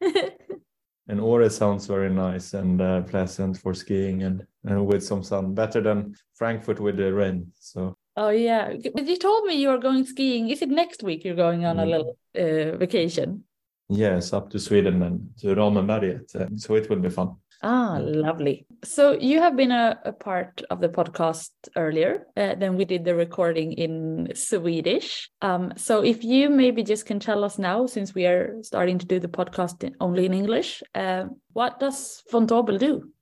and 1.09 1.21
Åre 1.21 1.51
sounds 1.51 1.87
very 1.87 2.11
nice 2.11 2.55
and 2.55 2.81
uh, 2.81 3.03
pleasant 3.03 3.57
for 3.57 3.75
skiing 3.75 4.23
and, 4.23 4.47
and 4.65 4.87
with 4.87 5.03
some 5.03 5.25
sun, 5.25 5.55
better 5.55 5.81
than 5.81 6.15
Frankfurt 6.35 6.79
with 6.79 6.97
the 6.97 7.13
rain. 7.13 7.53
So. 7.59 7.97
Oh 8.17 8.29
yeah, 8.29 8.75
but 8.95 9.07
you 9.07 9.17
told 9.17 9.45
me 9.45 9.55
you 9.55 9.71
are 9.71 9.79
going 9.79 10.05
skiing. 10.05 10.51
Is 10.51 10.63
it 10.63 10.69
next 10.69 11.03
week 11.03 11.25
you're 11.25 11.35
going 11.35 11.65
on 11.65 11.77
mm. 11.77 11.83
a 11.83 11.87
little 11.87 12.19
uh, 12.37 12.77
vacation? 12.77 13.45
Yes, 13.89 14.33
up 14.33 14.51
to 14.51 14.59
Sweden 14.61 15.03
and 15.03 15.31
to 15.39 15.49
Ramundberget. 15.49 16.37
Uh, 16.37 16.57
so 16.57 16.77
it 16.77 16.89
will 16.89 17.01
be 17.01 17.11
fun. 17.11 17.35
Ah, 17.63 17.99
lovely. 18.01 18.67
So 18.85 19.13
you 19.13 19.41
have 19.41 19.55
been 19.55 19.71
a, 19.71 19.99
a 20.07 20.13
part 20.13 20.63
of 20.71 20.81
the 20.81 20.89
podcast 20.89 21.51
earlier. 21.77 22.27
Uh, 22.35 22.55
then 22.55 22.77
we 22.77 22.87
did 22.87 23.05
the 23.05 23.15
recording 23.15 23.73
in 23.73 24.33
Swedish. 24.35 25.29
Um, 25.43 25.75
so 25.77 26.03
if 26.03 26.25
you 26.25 26.49
maybe 26.49 26.83
just 26.83 27.05
can 27.05 27.21
tell 27.21 27.45
us 27.45 27.59
now, 27.59 27.85
since 27.85 28.15
we 28.15 28.25
are 28.25 28.57
starting 28.63 28.99
to 28.99 29.07
do 29.07 29.21
the 29.21 29.29
podcast 29.29 29.85
in, 29.85 29.95
only 30.01 30.25
in 30.25 30.33
English, 30.33 30.83
uh, 30.95 31.25
what 31.53 31.79
does 31.79 32.23
Vontobel 32.33 32.79
do? 32.79 33.13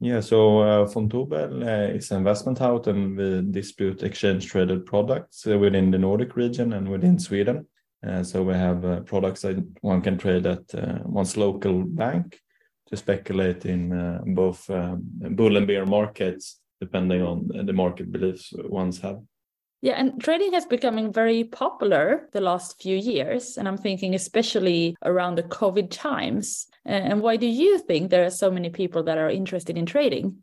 Yeah, 0.00 0.20
so 0.20 0.60
uh, 0.60 0.86
Vontobel 0.86 1.62
uh, 1.62 1.94
is 1.94 2.10
an 2.10 2.18
investment 2.18 2.58
house 2.58 2.86
and 2.86 3.16
we 3.16 3.42
distribute 3.52 4.02
exchange 4.02 4.46
traded 4.46 4.86
products 4.86 5.46
uh, 5.46 5.58
within 5.58 5.90
the 5.90 5.98
Nordic 5.98 6.34
region 6.34 6.72
and 6.72 6.88
within 6.88 7.18
Sweden. 7.18 7.66
Uh, 8.04 8.22
so 8.22 8.42
we 8.42 8.54
have 8.54 8.84
uh, 8.84 9.00
products 9.00 9.42
that 9.42 9.62
one 9.82 10.00
can 10.00 10.16
trade 10.16 10.46
at 10.46 10.74
uh, 10.74 10.98
one's 11.04 11.36
local 11.36 11.84
bank 11.84 12.40
to 12.92 12.96
speculate 12.98 13.64
in 13.64 13.90
uh, 13.90 14.20
both 14.26 14.68
um, 14.68 15.02
bull 15.30 15.56
and 15.56 15.66
bear 15.66 15.86
markets, 15.86 16.60
depending 16.78 17.22
on 17.22 17.48
the 17.48 17.72
market 17.72 18.12
beliefs 18.12 18.52
ones 18.54 19.00
have. 19.00 19.18
Yeah, 19.80 19.94
and 19.94 20.20
trading 20.20 20.52
has 20.52 20.66
becoming 20.66 21.10
very 21.12 21.42
popular 21.42 22.28
the 22.32 22.42
last 22.42 22.80
few 22.80 22.96
years, 22.96 23.56
and 23.56 23.66
I'm 23.66 23.78
thinking 23.78 24.14
especially 24.14 24.94
around 25.02 25.36
the 25.36 25.42
COVID 25.42 25.88
times. 25.90 26.66
And 26.84 27.22
why 27.22 27.36
do 27.36 27.46
you 27.46 27.78
think 27.78 28.10
there 28.10 28.26
are 28.26 28.30
so 28.30 28.50
many 28.50 28.68
people 28.68 29.02
that 29.04 29.18
are 29.18 29.30
interested 29.30 29.78
in 29.78 29.86
trading? 29.86 30.42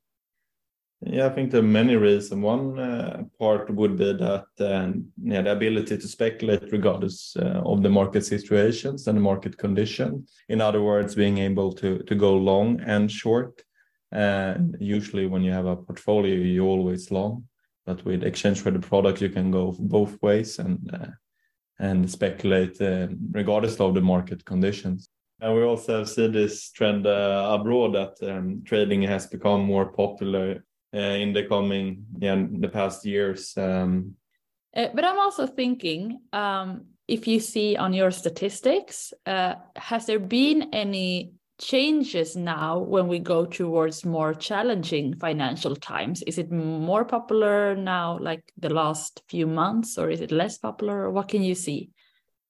Yeah, 1.02 1.28
I 1.28 1.30
think 1.30 1.52
there 1.52 1.62
are 1.62 1.64
many 1.64 1.96
reasons. 1.96 2.42
One 2.42 2.78
uh, 2.78 3.24
part 3.40 3.70
would 3.74 3.98
be 3.98 4.14
that 4.14 4.46
um, 4.60 5.06
yeah, 5.24 5.42
the 5.42 5.54
ability 5.54 5.98
to 5.98 6.08
speculate 6.08 6.72
regardless 6.74 7.38
uh, 7.38 7.62
of 7.66 7.84
the 7.84 7.90
market 7.90 8.26
situations 8.26 9.08
and 9.08 9.18
the 9.18 9.22
market 9.22 9.58
condition. 9.58 10.28
In 10.50 10.60
other 10.60 10.82
words, 10.82 11.16
being 11.16 11.38
able 11.38 11.72
to 11.74 12.00
to 12.00 12.16
go 12.16 12.36
long 12.36 12.82
and 12.82 13.10
short. 13.10 13.64
And 14.12 14.76
usually, 14.80 15.28
when 15.28 15.44
you 15.44 15.54
have 15.54 15.68
a 15.68 15.78
portfolio, 15.78 16.36
you 16.36 16.66
always 16.66 17.12
long. 17.12 17.46
But 17.86 18.04
with 18.04 18.24
exchange 18.24 18.62
traded 18.62 18.84
products, 18.84 19.22
you 19.22 19.30
can 19.30 19.52
go 19.52 19.76
both 19.80 20.22
ways 20.22 20.60
and 20.60 20.80
uh, 20.94 21.12
and 21.80 22.12
speculate 22.12 22.82
uh, 22.82 23.08
regardless 23.32 23.80
of 23.80 23.94
the 23.94 24.02
market 24.02 24.44
conditions. 24.44 25.10
And 25.42 25.56
we 25.56 25.64
also 25.64 26.00
have 26.00 26.10
seen 26.10 26.34
this 26.34 26.72
trend 26.72 27.08
uh, 27.08 27.58
abroad 27.58 27.94
that 27.96 28.30
um, 28.30 28.64
trading 28.66 29.02
has 29.04 29.28
become 29.28 29.64
more 29.64 29.86
popular 29.86 30.52
uh, 30.52 30.60
in 30.94 31.34
the 31.34 31.44
coming 31.44 32.06
yeah 32.20 32.44
the 32.52 32.70
past 32.70 33.06
years 33.06 33.54
um, 33.58 34.16
uh, 34.76 34.88
but 34.94 35.06
i'm 35.06 35.20
also 35.20 35.46
thinking 35.46 36.20
um, 36.34 36.86
if 37.08 37.28
you 37.28 37.40
see 37.40 37.76
on 37.76 37.94
your 37.94 38.12
statistics 38.12 39.14
uh, 39.26 39.56
has 39.76 40.06
there 40.06 40.20
been 40.20 40.70
any 40.74 41.34
changes 41.60 42.36
now 42.36 42.80
when 42.80 43.08
we 43.08 43.20
go 43.20 43.46
towards 43.46 44.06
more 44.06 44.34
challenging 44.34 45.16
financial 45.16 45.76
times? 45.76 46.24
Is 46.24 46.38
it 46.38 46.52
more 46.52 47.06
popular 47.06 47.76
now 47.76 48.18
like 48.20 48.52
the 48.58 48.74
last 48.74 49.22
few 49.30 49.46
months 49.46 49.98
or 49.98 50.10
is 50.10 50.22
it 50.22 50.32
less 50.32 50.58
popular? 50.58 51.12
What 51.12 51.28
can 51.28 51.44
you 51.44 51.56
see? 51.56 51.92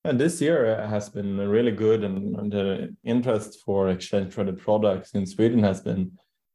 And 0.05 0.19
this 0.19 0.39
year 0.39 0.87
has 0.87 1.09
been 1.09 1.37
really 1.37 1.71
good 1.71 2.03
and, 2.03 2.35
and 2.35 2.51
the 2.51 2.95
interest 3.03 3.59
for 3.65 3.89
exchange 3.89 4.33
traded 4.33 4.59
products 4.59 5.11
in 5.11 5.25
sweden 5.25 5.61
has 5.63 5.81
been 5.81 6.11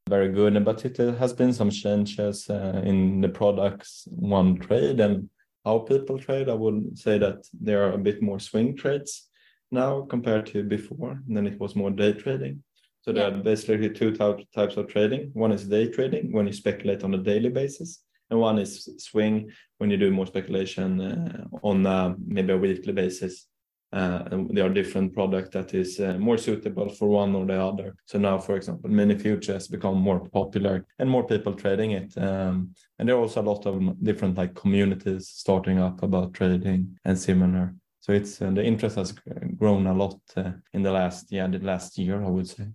very 0.08 0.28
good. 0.28 0.64
But 0.64 0.84
it 0.84 0.96
has 0.96 1.32
been 1.32 1.52
some 1.52 1.70
changes 1.70 2.48
uh, 2.50 2.82
in 2.84 3.20
the 3.20 3.28
products 3.28 4.06
one 4.10 4.58
trade 4.58 5.00
and 5.00 5.28
how 5.64 5.78
people 5.80 6.18
trade. 6.18 6.48
I 6.48 6.54
would 6.54 6.98
say 6.98 7.18
that 7.18 7.46
there 7.52 7.84
are 7.84 7.92
a 7.92 7.98
bit 7.98 8.22
more 8.22 8.38
swing 8.38 8.76
trades 8.76 9.28
now 9.70 10.02
compared 10.02 10.46
to 10.46 10.62
before. 10.62 11.20
Then 11.26 11.46
it 11.46 11.58
was 11.58 11.74
more 11.74 11.90
day 11.90 12.12
trading. 12.12 12.62
So 13.02 13.12
there 13.12 13.26
are 13.26 13.30
basically 13.30 13.90
two 13.90 14.16
types 14.16 14.76
of 14.76 14.88
trading. 14.88 15.30
One 15.34 15.52
is 15.52 15.68
day 15.68 15.88
trading 15.88 16.32
when 16.32 16.46
you 16.46 16.54
speculate 16.54 17.04
on 17.04 17.12
a 17.12 17.18
daily 17.18 17.50
basis, 17.50 18.02
and 18.30 18.40
one 18.40 18.58
is 18.58 18.88
swing 18.98 19.50
when 19.76 19.90
you 19.90 19.98
do 19.98 20.10
more 20.10 20.26
speculation 20.26 21.00
uh, 21.00 21.44
on 21.62 21.84
uh, 21.84 22.14
maybe 22.26 22.54
a 22.54 22.56
weekly 22.56 22.94
basis 22.94 23.46
uh, 23.94 24.24
and 24.32 24.50
there 24.56 24.66
are 24.66 24.80
different 24.80 25.14
products 25.14 25.50
that 25.50 25.72
is 25.72 26.00
uh, 26.00 26.14
more 26.18 26.36
suitable 26.36 26.88
for 26.88 27.08
one 27.08 27.32
or 27.34 27.46
the 27.46 27.60
other. 27.60 27.94
So 28.06 28.18
now, 28.18 28.38
for 28.38 28.56
example, 28.56 28.90
mini 28.90 29.16
futures 29.16 29.68
become 29.68 29.96
more 29.98 30.28
popular 30.30 30.84
and 30.98 31.08
more 31.08 31.24
people 31.24 31.54
trading 31.54 31.92
it. 31.92 32.12
Um, 32.18 32.74
and 32.98 33.08
there 33.08 33.14
are 33.14 33.20
also 33.20 33.40
a 33.40 33.48
lot 33.52 33.66
of 33.66 34.02
different 34.02 34.36
like 34.36 34.54
communities 34.54 35.28
starting 35.28 35.78
up 35.78 36.02
about 36.02 36.34
trading 36.34 36.98
and 37.04 37.16
similar. 37.16 37.72
So 38.00 38.12
it's 38.12 38.42
uh, 38.42 38.50
the 38.50 38.64
interest 38.64 38.96
has 38.96 39.12
grown 39.56 39.86
a 39.86 39.94
lot 39.94 40.18
uh, 40.36 40.52
in 40.72 40.82
the 40.82 40.90
last 40.90 41.30
yeah 41.30 41.46
the 41.46 41.60
last 41.60 41.96
year 41.96 42.22
I 42.22 42.28
would 42.28 42.48
say. 42.48 42.66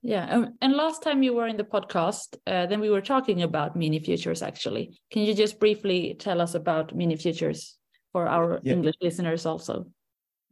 Yeah, 0.00 0.46
and 0.62 0.72
last 0.74 1.02
time 1.02 1.22
you 1.22 1.34
were 1.34 1.48
in 1.48 1.56
the 1.56 1.64
podcast, 1.64 2.36
uh, 2.46 2.66
then 2.66 2.80
we 2.80 2.88
were 2.88 3.00
talking 3.02 3.42
about 3.42 3.76
mini 3.76 3.98
futures. 3.98 4.42
Actually, 4.42 4.98
can 5.10 5.22
you 5.22 5.34
just 5.34 5.58
briefly 5.58 6.16
tell 6.18 6.40
us 6.40 6.54
about 6.54 6.94
mini 6.94 7.16
futures 7.16 7.76
for 8.12 8.28
our 8.28 8.60
yeah. 8.62 8.72
English 8.72 8.94
listeners 9.02 9.44
also? 9.44 9.86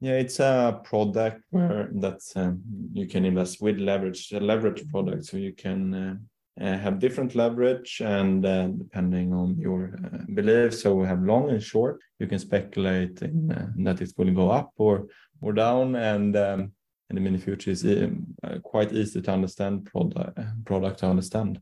Yeah, 0.00 0.18
it's 0.18 0.40
a 0.40 0.80
product 0.84 1.42
where 1.50 1.88
that's 1.94 2.36
um, 2.36 2.60
you 2.92 3.06
can 3.06 3.24
invest 3.24 3.62
with 3.62 3.78
leverage, 3.78 4.30
a 4.32 4.40
leverage 4.40 4.86
product. 4.90 5.24
So 5.24 5.38
you 5.38 5.54
can 5.54 5.94
uh, 5.94 6.14
uh, 6.62 6.78
have 6.78 6.98
different 6.98 7.34
leverage, 7.34 8.02
and 8.04 8.44
uh, 8.44 8.68
depending 8.68 9.32
on 9.32 9.58
your 9.58 9.98
uh, 10.04 10.18
beliefs, 10.34 10.82
so 10.82 10.94
we 10.94 11.06
have 11.06 11.22
long 11.22 11.50
and 11.50 11.62
short. 11.62 12.00
You 12.18 12.26
can 12.26 12.38
speculate 12.38 13.22
in, 13.22 13.50
uh, 13.50 13.68
that 13.84 14.02
it 14.02 14.12
will 14.18 14.32
go 14.34 14.50
up 14.50 14.72
or 14.76 15.06
or 15.40 15.52
down, 15.52 15.96
and 15.96 16.36
um, 16.36 16.72
in 17.08 17.16
the 17.16 17.20
mini 17.20 17.38
future 17.38 17.70
is 17.70 17.84
um, 17.84 18.26
uh, 18.44 18.58
quite 18.62 18.92
easy 18.92 19.22
to 19.22 19.30
understand 19.30 19.86
product 19.86 20.38
product 20.66 20.98
to 21.00 21.06
understand. 21.06 21.60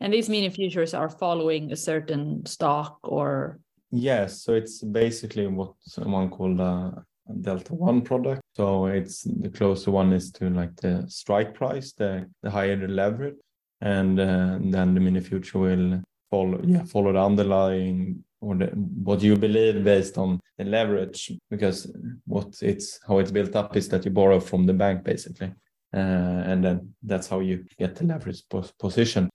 And 0.00 0.12
these 0.12 0.28
mini 0.28 0.50
futures 0.50 0.94
are 0.94 1.10
following 1.10 1.72
a 1.72 1.76
certain 1.76 2.44
stock 2.46 2.98
or 3.02 3.60
yes, 3.90 4.42
so 4.42 4.54
it's 4.54 4.82
basically 4.82 5.46
what 5.46 5.74
someone 5.80 6.30
called 6.30 6.60
a 6.60 7.04
delta 7.40 7.74
one 7.74 8.02
product. 8.02 8.42
So 8.54 8.86
it's 8.86 9.22
the 9.22 9.48
closer 9.48 9.90
one 9.90 10.12
is 10.12 10.30
to 10.32 10.50
like 10.50 10.76
the 10.76 11.04
strike 11.08 11.54
price, 11.54 11.92
the, 11.92 12.28
the 12.42 12.50
higher 12.50 12.76
the 12.76 12.88
leverage. 12.88 13.36
And 13.80 14.18
uh, 14.18 14.58
then 14.60 14.94
the 14.94 15.00
mini 15.00 15.20
future 15.20 15.58
will 15.58 16.02
follow, 16.30 16.60
yeah, 16.64 16.84
follow 16.84 17.12
the 17.12 17.20
underlying 17.20 18.24
or 18.40 18.54
the, 18.54 18.66
what 18.66 19.22
you 19.22 19.36
believe 19.36 19.84
based 19.84 20.16
on 20.18 20.40
the 20.58 20.64
leverage, 20.64 21.32
because 21.50 21.90
what 22.26 22.56
it's 22.62 23.00
how 23.06 23.18
it's 23.18 23.30
built 23.30 23.56
up 23.56 23.76
is 23.76 23.88
that 23.88 24.04
you 24.04 24.10
borrow 24.10 24.40
from 24.40 24.66
the 24.66 24.72
bank 24.72 25.04
basically. 25.04 25.52
Uh, 25.92 26.42
and 26.46 26.64
then 26.64 26.94
that's 27.02 27.28
how 27.28 27.40
you 27.40 27.64
get 27.78 27.94
the 27.96 28.04
leverage 28.04 28.42
pos- 28.48 28.72
position. 28.72 29.30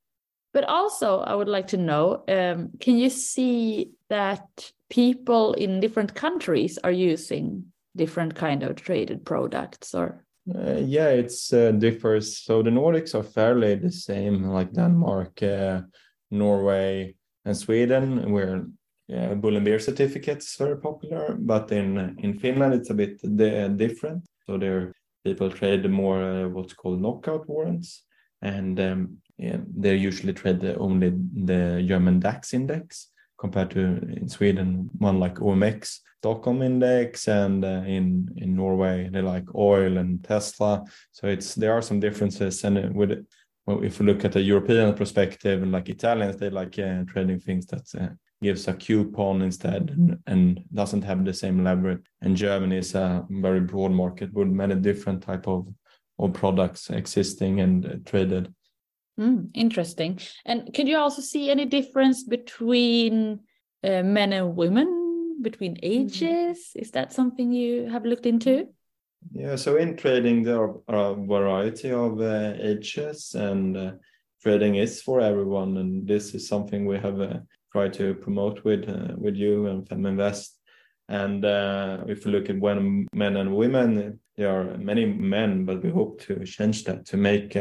But 0.52 0.64
also, 0.64 1.20
I 1.20 1.36
would 1.36 1.48
like 1.48 1.68
to 1.68 1.78
know 1.78 2.24
um, 2.28 2.72
can 2.80 2.98
you 2.98 3.10
see 3.10 3.92
that 4.10 4.72
people 4.90 5.54
in 5.54 5.80
different 5.80 6.16
countries 6.16 6.80
are 6.84 6.92
using 6.92 7.66
different 7.96 8.36
kind 8.36 8.64
of 8.64 8.76
traded 8.76 9.26
products 9.26 9.94
or 9.94 10.26
Uh, 10.56 10.82
yeah, 10.82 11.10
it's 11.10 11.54
uh, 11.54 11.72
differs. 11.72 12.38
So 12.38 12.64
the 12.64 12.72
Nordics 12.72 13.14
are 13.14 13.24
fairly 13.24 13.76
the 13.76 13.92
same, 13.92 14.44
like 14.44 14.74
Denmark, 14.74 15.44
uh, 15.44 15.82
Norway, 16.32 17.16
and 17.46 17.56
Sweden, 17.56 18.32
where 18.32 18.66
bull 19.36 19.56
and 19.56 19.66
bear 19.66 19.80
certificates 19.80 20.56
very 20.58 20.78
popular. 20.78 21.36
But 21.40 21.72
in 21.72 22.16
in 22.20 22.40
Finland, 22.40 22.74
it's 22.74 22.90
a 22.90 22.94
bit 22.94 23.22
different. 23.78 24.26
So 24.46 24.58
there, 24.58 24.92
people 25.24 25.52
trade 25.52 25.90
more 25.90 26.24
uh, 26.24 26.50
what's 26.50 26.74
called 26.74 27.02
knockout 27.02 27.48
warrants, 27.48 28.06
and 28.42 28.80
um, 28.80 29.18
yeah, 29.38 29.60
they 29.82 30.08
usually 30.08 30.34
trade 30.34 30.76
only 30.78 31.12
the 31.46 31.84
German 31.88 32.20
DAX 32.20 32.54
index 32.54 33.12
compared 33.38 33.72
to 33.72 33.80
in 33.80 34.30
Sweden, 34.30 34.90
one 35.00 35.20
like 35.20 35.40
OMX 35.40 36.02
Stockholm 36.20 36.62
index, 36.62 37.28
and 37.28 37.64
uh, 37.64 37.84
in 37.88 38.28
in 38.38 38.56
Norway 38.56 39.10
they 39.12 39.22
like 39.22 39.46
oil 39.56 39.98
and 39.98 40.22
Tesla. 40.24 40.84
So 41.12 41.28
it's 41.28 41.56
there 41.56 41.74
are 41.74 41.82
some 41.82 42.00
differences, 42.00 42.64
and 42.66 42.94
with 42.94 43.26
well, 43.66 43.84
if 43.84 44.00
we 44.00 44.06
look 44.06 44.26
at 44.26 44.36
a 44.36 44.42
European 44.42 44.94
perspective, 44.96 45.62
and 45.64 45.72
like 45.72 45.90
Italians, 45.90 46.38
they 46.38 46.50
like 46.50 46.78
uh, 46.78 47.04
trading 47.08 47.40
things 47.40 47.66
that 47.68 47.88
uh, 47.98 48.10
gives 48.42 48.68
a 48.68 48.74
coupon 48.74 49.42
instead 49.42 49.90
and, 49.92 50.18
and, 50.28 50.60
doesn't 50.74 51.04
have 51.04 51.24
the 51.24 51.34
same 51.34 51.64
leverage. 51.64 52.06
And 52.22 52.36
Germany 52.36 52.78
is 52.78 52.96
a 52.96 53.26
very 53.30 53.60
broad 53.60 53.92
market 53.92 54.34
with 54.34 54.48
many 54.48 54.76
different 54.76 55.24
type 55.24 55.48
of 55.48 55.68
of 56.18 56.34
products 56.34 56.90
existing 56.90 57.62
and 57.62 57.86
uh, 57.86 57.96
traded. 58.06 58.54
Mm, 59.18 59.52
interesting. 59.54 60.20
And 60.46 60.74
can 60.74 60.86
you 60.88 60.98
also 60.98 61.22
see 61.22 61.50
any 61.50 61.66
difference 61.66 62.24
between 62.24 63.40
uh, 63.84 64.04
men 64.04 64.34
and 64.34 64.56
women, 64.56 64.99
between 65.42 65.76
mm. 65.76 65.80
ages? 65.82 66.72
Is 66.76 66.92
that 66.92 67.14
something 67.14 67.52
you 67.52 67.90
have 67.90 68.06
looked 68.06 68.26
into? 68.26 68.68
Yeah, 69.32 69.56
so 69.56 69.76
in 69.76 69.98
trading, 69.98 70.44
there 70.44 70.62
are 70.88 71.12
a 71.12 71.16
variety 71.16 71.92
of 71.92 72.22
uh, 72.22 72.54
ages, 72.58 73.36
and 73.36 73.76
uh, 73.76 73.92
trading 74.42 74.76
is 74.76 75.02
for 75.02 75.20
everyone. 75.20 75.78
And 75.78 76.08
this 76.08 76.34
is 76.34 76.48
something 76.48 76.86
we 76.86 76.98
have 76.98 77.20
uh, 77.20 77.40
tried 77.72 77.94
to 77.94 78.14
promote 78.16 78.64
with 78.64 78.88
uh, 78.88 79.16
with 79.18 79.36
you 79.36 79.68
and 79.68 79.88
Feminvest. 79.88 80.52
And 81.10 81.44
uh, 81.44 82.04
if 82.08 82.26
you 82.26 82.32
look 82.32 82.50
at 82.50 82.60
when 82.60 83.08
men 83.14 83.36
and 83.38 83.56
women, 83.56 84.20
there 84.38 84.50
are 84.50 84.78
many 84.78 85.06
men, 85.06 85.66
but 85.66 85.84
we 85.84 85.90
hope 85.90 86.22
to 86.22 86.46
change 86.46 86.84
that 86.86 87.06
to 87.08 87.18
make 87.18 87.58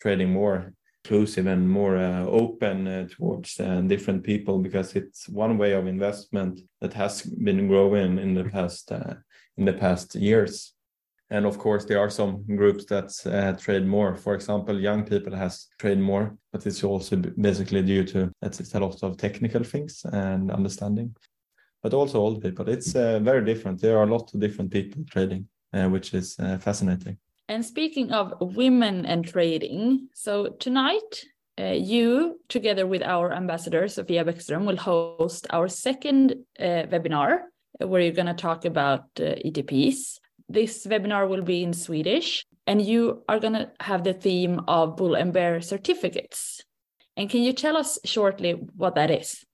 trading 0.00 0.30
more 0.30 0.72
inclusive 1.04 1.46
and 1.46 1.68
more 1.68 1.96
uh, 1.96 2.24
open 2.26 2.86
uh, 2.86 3.06
towards 3.08 3.58
uh, 3.60 3.80
different 3.82 4.22
people 4.22 4.58
because 4.58 4.94
it's 4.94 5.28
one 5.28 5.56
way 5.56 5.72
of 5.72 5.86
investment 5.86 6.60
that 6.80 6.92
has 6.92 7.22
been 7.22 7.68
growing 7.68 8.18
in 8.18 8.34
the 8.34 8.44
past 8.44 8.92
uh, 8.92 9.14
in 9.56 9.64
the 9.64 9.72
past 9.72 10.14
years. 10.14 10.74
And 11.30 11.46
of 11.46 11.58
course 11.58 11.84
there 11.84 11.98
are 11.98 12.10
some 12.10 12.44
groups 12.56 12.84
that 12.86 13.10
uh, 13.26 13.52
trade 13.58 13.86
more. 13.86 14.16
For 14.16 14.34
example 14.34 14.80
young 14.80 15.04
people 15.04 15.34
has 15.36 15.68
trade 15.78 15.98
more 15.98 16.36
but 16.52 16.66
it's 16.66 16.84
also 16.84 17.16
basically 17.16 17.82
due 17.82 18.04
to 18.04 18.30
it's 18.42 18.74
a 18.74 18.80
lot 18.80 19.02
of 19.02 19.16
technical 19.16 19.64
things 19.64 20.04
and 20.12 20.50
understanding. 20.50 21.14
But 21.82 21.94
also 21.94 22.18
old 22.18 22.42
people 22.42 22.68
it's 22.68 22.94
uh, 22.94 23.20
very 23.20 23.44
different. 23.44 23.80
There 23.80 23.98
are 23.98 24.04
a 24.04 24.14
lot 24.16 24.34
of 24.34 24.40
different 24.40 24.70
people 24.72 25.04
trading 25.10 25.48
which 25.72 26.14
is 26.14 26.34
fascinating 26.60 27.18
and 27.48 27.64
speaking 27.64 28.12
of 28.12 28.34
women 28.40 29.06
and 29.06 29.26
trading, 29.26 30.08
so 30.14 30.48
tonight 30.60 31.24
uh, 31.58 31.72
you, 31.72 32.40
together 32.48 32.86
with 32.86 33.02
our 33.02 33.32
ambassador 33.32 33.88
Sofia 33.88 34.24
Bäckström, 34.24 34.64
will 34.66 34.76
host 34.76 35.46
our 35.50 35.66
second 35.68 36.34
uh, 36.60 36.86
webinar 36.92 37.40
where 37.78 38.00
you're 38.00 38.12
going 38.12 38.26
to 38.26 38.34
talk 38.34 38.64
about 38.64 39.04
uh, 39.18 39.34
ETPs. 39.44 40.18
This 40.48 40.86
webinar 40.86 41.28
will 41.28 41.42
be 41.42 41.62
in 41.62 41.72
Swedish, 41.72 42.44
and 42.66 42.80
you 42.80 43.22
are 43.28 43.40
going 43.40 43.54
to 43.54 43.70
have 43.80 44.04
the 44.04 44.14
theme 44.14 44.60
of 44.68 44.96
bull 44.96 45.14
and 45.14 45.32
bear 45.32 45.60
certificates. 45.60 46.62
And 47.16 47.28
can 47.28 47.42
you 47.42 47.52
tell 47.52 47.76
us 47.76 47.98
shortly 48.04 48.52
what 48.52 48.94
that 48.94 49.10
is? 49.10 49.44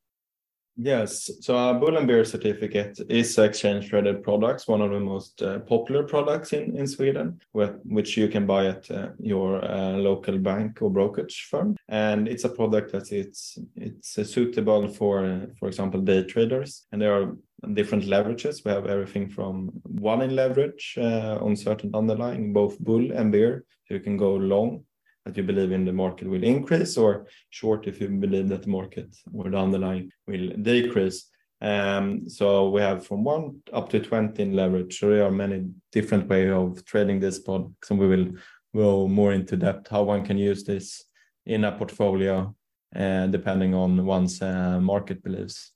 Yes, 0.77 1.31
so 1.41 1.57
a 1.57 1.75
Bull 1.75 1.97
and 1.97 2.09
Bear 2.09 2.25
certificate 2.25 2.99
is 3.09 3.39
exchange 3.39 3.91
traded 3.91 4.25
products, 4.25 4.67
one 4.67 4.83
of 4.83 4.91
the 4.91 4.99
most 4.99 5.41
uh, 5.41 5.61
popular 5.61 6.03
products 6.03 6.53
in, 6.53 6.77
in 6.77 6.89
Sweden, 6.89 7.41
which 7.53 8.17
you 8.17 8.27
can 8.27 8.45
buy 8.45 8.67
at 8.67 8.91
uh, 8.91 9.11
your 9.21 9.65
uh, 9.65 9.93
local 9.93 10.37
bank 10.37 10.83
or 10.83 10.91
brokerage 10.91 11.47
firm. 11.49 11.77
And 11.89 12.27
it's 12.27 12.43
a 12.43 12.49
product 12.49 12.91
that 12.91 13.13
it's 13.13 13.57
it's 13.77 14.19
uh, 14.19 14.25
suitable 14.25 14.89
for, 14.89 15.25
uh, 15.25 15.47
for 15.61 15.69
example, 15.69 16.01
day 16.01 16.25
traders. 16.25 16.87
And 16.91 17.01
there 17.01 17.15
are 17.15 17.37
different 17.75 18.05
leverages. 18.07 18.65
We 18.65 18.73
have 18.73 18.87
everything 18.87 19.31
from 19.31 19.71
one 19.85 20.23
in 20.23 20.35
leverage 20.35 20.97
uh, 20.99 21.39
on 21.41 21.55
certain 21.55 21.95
underlying, 21.95 22.53
both 22.53 22.81
bull 22.81 23.13
and 23.13 23.31
bear. 23.31 23.65
So 23.87 23.95
you 23.95 24.01
can 24.01 24.17
go 24.17 24.35
long 24.35 24.85
that 25.25 25.37
you 25.37 25.43
believe 25.43 25.73
in 25.73 25.85
the 25.85 25.93
market 25.93 26.29
will 26.29 26.45
increase 26.45 26.97
or 26.97 27.27
short 27.51 27.87
if 27.87 28.01
you 28.01 28.09
believe 28.09 28.49
that 28.49 28.63
the 28.63 28.69
market 28.69 29.15
or 29.33 29.51
down 29.51 29.71
the 29.71 29.77
underlying 29.77 30.11
will 30.27 30.51
decrease. 30.63 31.31
Um, 31.61 32.29
so 32.29 32.69
we 32.69 32.83
have 32.83 33.07
from 33.07 33.25
one 33.25 33.63
up 33.73 33.89
to 33.91 34.01
20 34.01 34.43
in 34.43 34.55
leverage. 34.55 34.99
So 34.99 35.09
there 35.09 35.25
are 35.25 35.31
many 35.31 35.67
different 35.93 36.29
ways 36.29 36.51
of 36.51 36.85
trading 36.85 37.21
this 37.21 37.39
products 37.39 37.91
and 37.91 37.99
we 37.99 38.07
will 38.07 38.33
go 38.75 39.09
more 39.09 39.33
into 39.33 39.57
depth 39.57 39.89
how 39.89 40.03
one 40.03 40.25
can 40.25 40.37
use 40.37 40.65
this 40.65 41.05
in 41.47 41.65
a 41.65 41.73
portfolio 41.73 42.55
uh, 42.95 43.27
depending 43.29 43.75
on 43.75 44.05
one's 44.05 44.43
uh, 44.43 44.79
market 44.81 45.23
beliefs. 45.23 45.73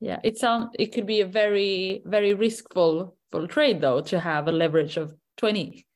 Yeah, 0.00 0.18
it 0.22 0.38
sounds 0.38 0.70
it 0.78 0.92
could 0.92 1.06
be 1.06 1.20
a 1.20 1.26
very 1.26 2.02
very 2.04 2.34
riskful 2.34 3.14
trade 3.48 3.80
though 3.80 4.00
to 4.02 4.20
have 4.20 4.48
a 4.48 4.52
leverage 4.52 4.96
of 4.96 5.14
20. 5.38 5.86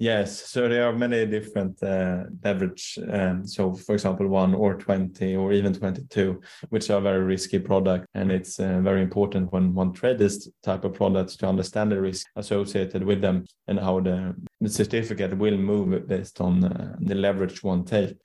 Yes, 0.00 0.48
so 0.48 0.66
there 0.66 0.88
are 0.88 0.94
many 0.94 1.26
different 1.26 1.82
uh, 1.82 2.24
leverage. 2.42 2.98
Um, 3.12 3.46
so, 3.46 3.74
for 3.74 3.92
example, 3.92 4.28
one 4.28 4.54
or 4.54 4.74
20 4.74 5.36
or 5.36 5.52
even 5.52 5.74
22, 5.74 6.40
which 6.70 6.88
are 6.88 7.02
very 7.02 7.22
risky 7.22 7.58
product. 7.58 8.06
And 8.14 8.32
it's 8.32 8.58
uh, 8.58 8.80
very 8.80 9.02
important 9.02 9.52
when 9.52 9.74
one 9.74 9.92
trades 9.92 10.18
this 10.18 10.48
type 10.62 10.84
of 10.84 10.94
products 10.94 11.36
to 11.36 11.46
understand 11.46 11.92
the 11.92 12.00
risk 12.00 12.26
associated 12.36 13.04
with 13.04 13.20
them 13.20 13.44
and 13.68 13.78
how 13.78 14.00
the, 14.00 14.34
the 14.62 14.70
certificate 14.70 15.36
will 15.36 15.58
move 15.58 16.08
based 16.08 16.40
on 16.40 16.64
uh, 16.64 16.96
the 17.00 17.14
leverage 17.14 17.62
one 17.62 17.84
take. 17.84 18.16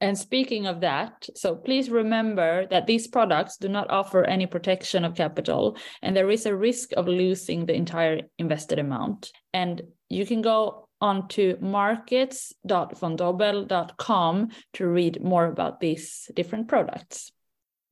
And 0.00 0.16
speaking 0.16 0.66
of 0.66 0.80
that, 0.80 1.28
so 1.34 1.56
please 1.56 1.90
remember 1.90 2.66
that 2.70 2.86
these 2.86 3.06
products 3.06 3.58
do 3.58 3.68
not 3.68 3.90
offer 3.90 4.24
any 4.24 4.46
protection 4.46 5.04
of 5.04 5.16
capital, 5.16 5.76
and 6.00 6.16
there 6.16 6.30
is 6.30 6.46
a 6.46 6.56
risk 6.56 6.92
of 6.96 7.06
losing 7.06 7.66
the 7.66 7.74
entire 7.74 8.22
invested 8.38 8.78
amount. 8.78 9.30
And 9.52 9.82
you 10.08 10.24
can 10.24 10.40
go 10.40 10.87
onto 11.00 11.56
markets.vontobel.com 11.60 14.48
to 14.74 14.86
read 14.86 15.22
more 15.22 15.46
about 15.46 15.80
these 15.80 16.30
different 16.34 16.68
products. 16.68 17.32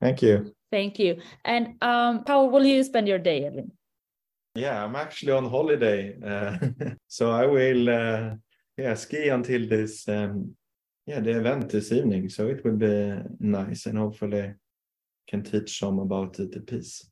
Thank 0.01 0.23
you. 0.23 0.55
Thank 0.71 0.99
you. 0.99 1.21
And 1.45 1.83
um, 1.83 2.25
how 2.27 2.47
will 2.47 2.65
you 2.65 2.83
spend 2.85 3.09
your 3.09 3.19
day, 3.19 3.43
Edvin? 3.43 3.71
Yeah, 4.55 4.85
I'm 4.85 4.97
actually 4.97 5.33
on 5.33 5.49
holiday. 5.49 6.17
Uh, 6.23 6.59
so 7.09 7.31
I 7.31 7.47
will 7.47 7.89
uh, 7.89 8.35
yeah, 8.77 8.95
ski 8.95 9.29
until 9.29 9.67
this 9.69 10.09
um, 10.09 10.57
yeah, 11.07 11.21
the 11.21 11.39
event 11.39 11.69
this 11.69 11.93
evening. 11.93 12.29
So 12.29 12.49
it 12.49 12.65
will 12.65 12.77
be 12.77 13.21
nice 13.39 13.87
and 13.87 13.99
hopefully 13.99 14.55
can 15.29 15.43
teach 15.43 15.79
some 15.79 15.99
about 15.99 16.35
the 16.35 16.61
piece. 16.61 17.09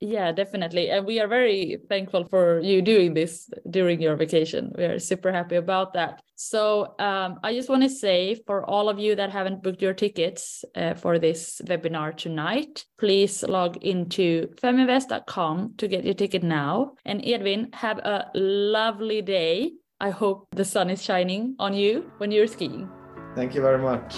Yeah, 0.00 0.32
definitely. 0.32 0.88
And 0.88 1.04
we 1.04 1.20
are 1.20 1.28
very 1.28 1.76
thankful 1.88 2.24
for 2.24 2.60
you 2.60 2.80
doing 2.80 3.12
this 3.12 3.50
during 3.68 4.00
your 4.00 4.16
vacation. 4.16 4.72
We 4.76 4.84
are 4.84 4.98
super 4.98 5.30
happy 5.30 5.56
about 5.56 5.92
that. 5.92 6.22
So 6.36 6.94
um, 6.98 7.38
I 7.42 7.52
just 7.52 7.68
want 7.68 7.82
to 7.82 7.90
say 7.90 8.40
for 8.46 8.64
all 8.64 8.88
of 8.88 8.98
you 8.98 9.14
that 9.16 9.30
haven't 9.30 9.62
booked 9.62 9.82
your 9.82 9.92
tickets 9.92 10.64
uh, 10.74 10.94
for 10.94 11.18
this 11.18 11.60
webinar 11.66 12.16
tonight, 12.16 12.86
please 12.98 13.42
log 13.42 13.76
into 13.84 14.48
feminvest.com 14.62 15.74
to 15.76 15.86
get 15.86 16.04
your 16.04 16.14
ticket 16.14 16.42
now. 16.42 16.92
And 17.04 17.20
Edvin, 17.22 17.74
have 17.74 17.98
a 17.98 18.30
lovely 18.34 19.20
day. 19.20 19.72
I 20.00 20.08
hope 20.08 20.48
the 20.52 20.64
sun 20.64 20.88
is 20.88 21.02
shining 21.02 21.56
on 21.58 21.74
you 21.74 22.10
when 22.16 22.30
you're 22.30 22.46
skiing. 22.46 22.88
Thank 23.34 23.54
you 23.54 23.60
very 23.60 23.78
much. 23.78 24.16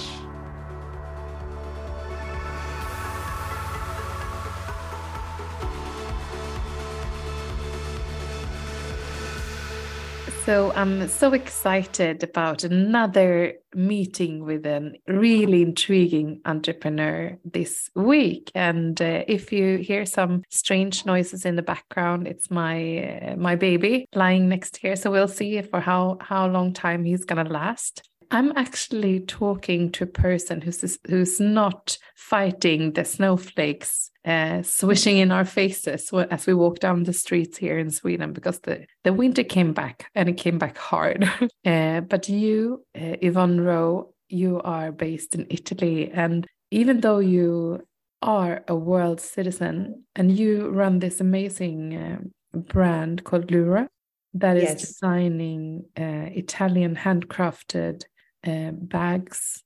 So 10.45 10.73
I'm 10.73 11.07
so 11.07 11.35
excited 11.35 12.25
about 12.25 12.65
another 12.65 13.55
meeting 13.77 14.45
with 14.45 14.67
a 14.67 14.93
really 15.07 15.63
intriguing 15.63 16.41
entrepreneur 16.45 17.39
this 17.45 17.89
week. 17.95 18.51
And 18.53 19.01
uh, 19.01 19.23
if 19.29 19.53
you 19.53 19.77
hear 19.79 20.05
some 20.05 20.43
strange 20.51 21.07
noises 21.07 21.45
in 21.45 21.55
the 21.55 21.63
background, 21.63 22.27
it's 22.27 22.51
my 22.51 22.75
uh, 22.99 23.37
my 23.37 23.55
baby 23.55 24.09
lying 24.17 24.49
next 24.49 24.79
here. 24.79 24.97
So 24.97 25.13
we'll 25.13 25.29
see 25.29 25.63
for 25.63 25.79
how 25.79 26.19
how 26.21 26.49
long 26.49 26.73
time 26.73 27.05
he's 27.05 27.25
gonna 27.25 27.45
last. 27.45 28.03
I'm 28.33 28.51
actually 28.57 29.21
talking 29.21 29.93
to 29.93 30.05
a 30.05 30.07
person 30.07 30.63
who's 30.63 30.99
who's 31.07 31.39
not 31.39 31.99
fighting 32.17 32.95
the 32.95 33.05
snowflakes 33.05 34.11
uh, 34.25 34.63
swishing 34.63 35.19
in 35.19 35.31
our 35.31 35.45
faces 35.45 36.11
as 36.31 36.47
we 36.47 36.55
walk 36.55 36.79
down 36.79 37.03
the 37.03 37.13
streets 37.13 37.59
here 37.59 37.79
in 37.79 37.91
Sweden 37.91 38.33
because 38.33 38.61
the, 38.61 38.87
the 39.05 39.13
winter 39.13 39.45
came 39.45 39.75
back 39.75 40.11
and 40.15 40.31
it 40.31 40.39
came 40.39 40.59
back 40.59 40.79
hard. 40.79 41.29
uh, 41.67 42.01
but 42.01 42.29
you, 42.29 42.87
uh, 42.97 43.17
Yvonne 43.21 43.61
Roe, 43.61 44.15
you 44.29 44.63
are 44.63 44.93
based 44.93 45.35
in 45.35 45.47
Italy. 45.51 46.11
And 46.11 46.47
even 46.71 47.01
though 47.01 47.19
you 47.19 47.87
are 48.23 48.65
a 48.67 48.75
world 48.75 49.21
citizen 49.21 50.05
and 50.15 50.39
you 50.39 50.71
run 50.71 51.01
this 51.01 51.21
amazing 51.21 51.97
uh, 51.97 52.59
brand 52.59 53.25
called 53.25 53.51
Lura 53.51 53.89
that 54.35 54.57
is 54.57 54.63
yes. 54.63 54.81
designing 54.81 55.85
uh, 55.99 56.31
Italian 56.33 56.97
handcrafted 56.97 58.05
uh, 58.47 58.71
bags, 58.73 59.63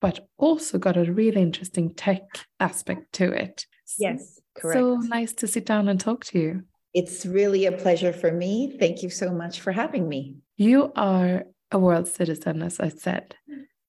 but 0.00 0.28
also 0.38 0.78
got 0.78 0.96
a 0.96 1.12
really 1.12 1.42
interesting 1.42 1.94
tech 1.94 2.22
aspect 2.60 3.12
to 3.14 3.30
it. 3.32 3.66
Yes, 3.98 4.40
correct. 4.56 4.78
So 4.78 4.96
nice 4.96 5.32
to 5.34 5.46
sit 5.46 5.66
down 5.66 5.88
and 5.88 5.98
talk 6.00 6.24
to 6.26 6.38
you. 6.38 6.62
It's 6.94 7.26
really 7.26 7.66
a 7.66 7.72
pleasure 7.72 8.12
for 8.12 8.32
me. 8.32 8.76
Thank 8.78 9.02
you 9.02 9.10
so 9.10 9.30
much 9.30 9.60
for 9.60 9.72
having 9.72 10.08
me. 10.08 10.36
You 10.56 10.92
are 10.96 11.44
a 11.70 11.78
world 11.78 12.08
citizen, 12.08 12.62
as 12.62 12.80
I 12.80 12.88
said. 12.88 13.34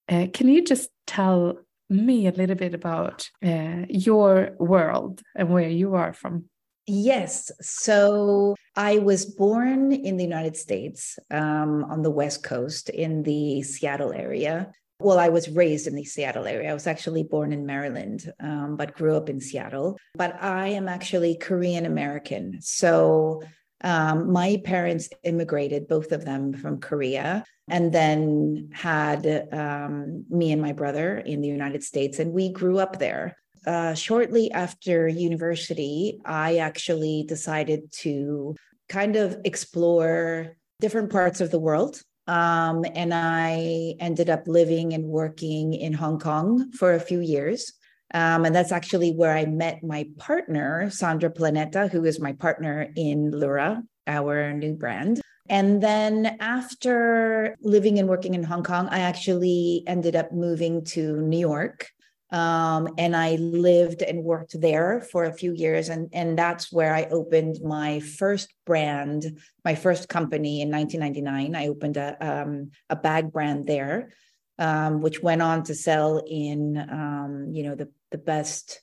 Uh, 0.10 0.28
can 0.34 0.48
you 0.50 0.64
just 0.64 0.90
tell 1.06 1.60
me 1.90 2.28
a 2.28 2.32
little 2.32 2.56
bit 2.56 2.74
about 2.74 3.30
uh, 3.46 3.86
your 3.88 4.52
world 4.60 5.22
and 5.36 5.50
where 5.50 5.70
you 5.70 5.96
are 5.96 6.14
from? 6.14 6.46
Yes. 6.88 7.52
So 7.62 8.56
I 8.76 9.00
was 9.00 9.26
born 9.26 9.92
in 9.92 10.16
the 10.16 10.24
United 10.24 10.56
States 10.56 11.20
um, 11.30 11.84
on 11.84 12.02
the 12.02 12.12
West 12.12 12.44
Coast 12.44 12.90
in 12.90 13.24
the 13.24 13.62
Seattle 13.64 14.14
area. 14.14 14.72
Well, 15.00 15.20
I 15.20 15.30
was 15.30 15.50
raised 15.50 15.86
in 15.86 15.96
the 15.96 16.06
Seattle 16.06 16.48
area. 16.48 16.72
I 16.72 16.74
was 16.74 16.88
actually 16.88 17.24
born 17.24 17.52
in 17.54 17.66
Maryland, 17.66 18.32
um, 18.40 18.78
but 18.78 18.96
grew 18.96 19.16
up 19.16 19.30
in 19.30 19.40
Seattle. 19.40 20.00
But 20.16 20.42
I 20.42 20.70
am 20.70 20.88
actually 20.88 21.36
Korean 21.36 21.86
American. 21.86 22.60
So 22.62 23.44
um, 23.82 24.32
my 24.32 24.60
parents 24.64 25.10
immigrated, 25.24 25.88
both 25.88 26.12
of 26.12 26.26
them 26.26 26.54
from 26.54 26.80
Korea, 26.80 27.44
and 27.68 27.92
then 27.92 28.70
had 28.74 29.50
um, 29.52 30.26
me 30.30 30.52
and 30.52 30.62
my 30.62 30.72
brother 30.72 31.18
in 31.18 31.42
the 31.42 31.48
United 31.48 31.84
States, 31.84 32.18
and 32.18 32.34
we 32.34 32.50
grew 32.50 32.80
up 32.80 32.98
there. 32.98 33.38
Uh, 33.68 33.94
shortly 33.94 34.50
after 34.52 35.10
university, 35.10 36.22
I 36.24 36.58
actually 36.60 37.26
decided 37.28 37.92
to 38.04 38.56
kind 38.88 39.18
of 39.18 39.36
explore 39.44 40.56
different 40.80 41.12
parts 41.12 41.42
of 41.42 41.52
the 41.52 41.60
world. 41.60 42.02
Um, 42.28 42.86
and 42.96 43.14
I 43.14 43.96
ended 44.00 44.30
up 44.30 44.48
living 44.48 44.94
and 44.94 45.04
working 45.04 45.74
in 45.74 45.92
Hong 45.92 46.18
Kong 46.18 46.72
for 46.72 46.94
a 46.94 47.00
few 47.00 47.20
years. 47.20 47.74
Um, 48.14 48.46
and 48.46 48.56
that's 48.56 48.72
actually 48.72 49.12
where 49.12 49.36
I 49.36 49.46
met 49.46 49.84
my 49.84 50.08
partner, 50.18 50.90
Sandra 50.90 51.30
Planeta, 51.30 51.90
who 51.92 52.06
is 52.06 52.22
my 52.22 52.32
partner 52.32 52.88
in 52.96 53.32
Lura, 53.32 53.84
our 54.08 54.54
new 54.54 54.76
brand. 54.76 55.20
And 55.50 55.84
then 55.84 56.38
after 56.40 57.56
living 57.62 58.00
and 58.00 58.08
working 58.08 58.34
in 58.34 58.44
Hong 58.44 58.64
Kong, 58.64 58.88
I 58.92 59.00
actually 59.00 59.84
ended 59.88 60.16
up 60.16 60.32
moving 60.32 60.86
to 60.96 61.18
New 61.18 61.40
York. 61.40 61.90
Um, 62.30 62.90
and 62.98 63.16
I 63.16 63.36
lived 63.36 64.02
and 64.02 64.24
worked 64.24 64.60
there 64.60 65.02
for 65.12 65.24
a 65.24 65.34
few 65.34 65.54
years. 65.54 65.88
And, 65.90 66.10
and 66.12 66.38
that's 66.38 66.72
where 66.72 66.94
I 66.94 67.04
opened 67.06 67.60
my 67.64 68.02
first 68.02 68.54
brand, 68.66 69.40
my 69.64 69.76
first 69.76 70.10
company 70.10 70.62
in 70.62 70.70
1999. 70.70 71.56
I 71.56 71.68
opened 71.68 71.98
a, 71.98 72.18
um, 72.20 72.72
a 72.90 72.98
bag 72.98 73.32
brand 73.32 73.66
there, 73.66 74.12
um, 74.60 75.02
which 75.02 75.24
went 75.24 75.42
on 75.42 75.64
to 75.64 75.76
sell 75.76 76.22
in, 76.28 76.78
um, 76.78 77.50
you 77.54 77.64
know, 77.64 77.76
the, 77.76 77.90
the 78.12 78.18
best 78.18 78.82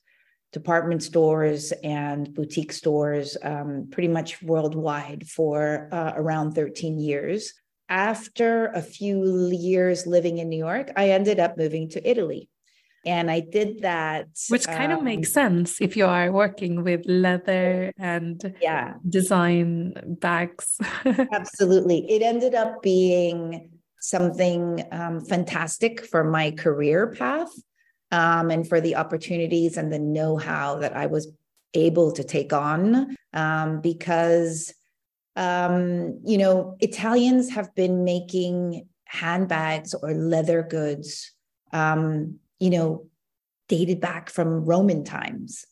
department 0.53 1.03
stores 1.03 1.73
and 1.83 2.33
boutique 2.33 2.73
stores 2.73 3.37
um, 3.43 3.89
pretty 3.91 4.09
much 4.09 4.41
worldwide 4.41 5.27
for 5.27 5.89
uh, 5.93 6.13
around 6.17 6.53
13 6.53 6.99
years. 6.99 7.53
After 7.91 8.69
a 8.69 8.81
few 8.81 9.51
years 9.51 10.07
living 10.07 10.39
in 10.39 10.49
New 10.49 10.57
York, 10.57 10.93
I 10.97 11.11
ended 11.11 11.41
up 11.41 11.59
moving 11.59 11.91
to 11.91 12.09
Italy. 12.09 12.49
And 13.07 13.31
I 13.31 13.41
did 13.41 13.83
that. 13.83 14.29
Which 14.49 14.67
kind 14.67 14.93
um, 14.93 14.99
of 14.99 15.05
makes 15.05 15.33
sense 15.33 15.81
if 15.81 15.97
you 15.97 16.07
are 16.07 16.33
working 16.33 16.83
with 16.83 17.03
leather 17.07 17.93
and 17.99 18.55
yeah. 18.61 18.95
design 19.09 19.95
bags. 20.21 20.79
Absolutely. 21.05 22.11
It 22.11 22.23
ended 22.23 22.55
up 22.55 22.83
being 22.83 23.71
something 24.01 24.85
um, 24.93 25.25
fantastic 25.25 26.05
for 26.05 26.25
my 26.25 26.51
career 26.51 27.13
path 27.13 27.51
um, 28.11 28.51
and 28.51 28.69
for 28.69 28.81
the 28.81 28.97
opportunities 28.97 29.77
and 29.77 29.93
the 29.93 29.99
know 29.99 30.37
how 30.37 30.77
that 30.77 30.97
I 30.97 31.07
was 31.07 31.33
able 31.75 32.13
to 32.13 32.23
take 32.23 32.53
on 32.53 33.17
um, 33.33 33.81
because, 33.81 34.73
um, 35.37 36.21
you 36.25 36.39
know, 36.39 36.77
Italians 36.81 37.51
have 37.51 37.75
been 37.75 38.05
making 38.05 38.87
handbags 39.07 39.95
or 39.95 40.13
leather 40.15 40.63
goods, 40.63 41.33
um, 41.73 42.39
you 42.59 42.71
know, 42.71 43.07
dated 43.69 44.01
back 44.01 44.31
from 44.31 44.65
Roman 44.65 45.05
times. 45.05 45.65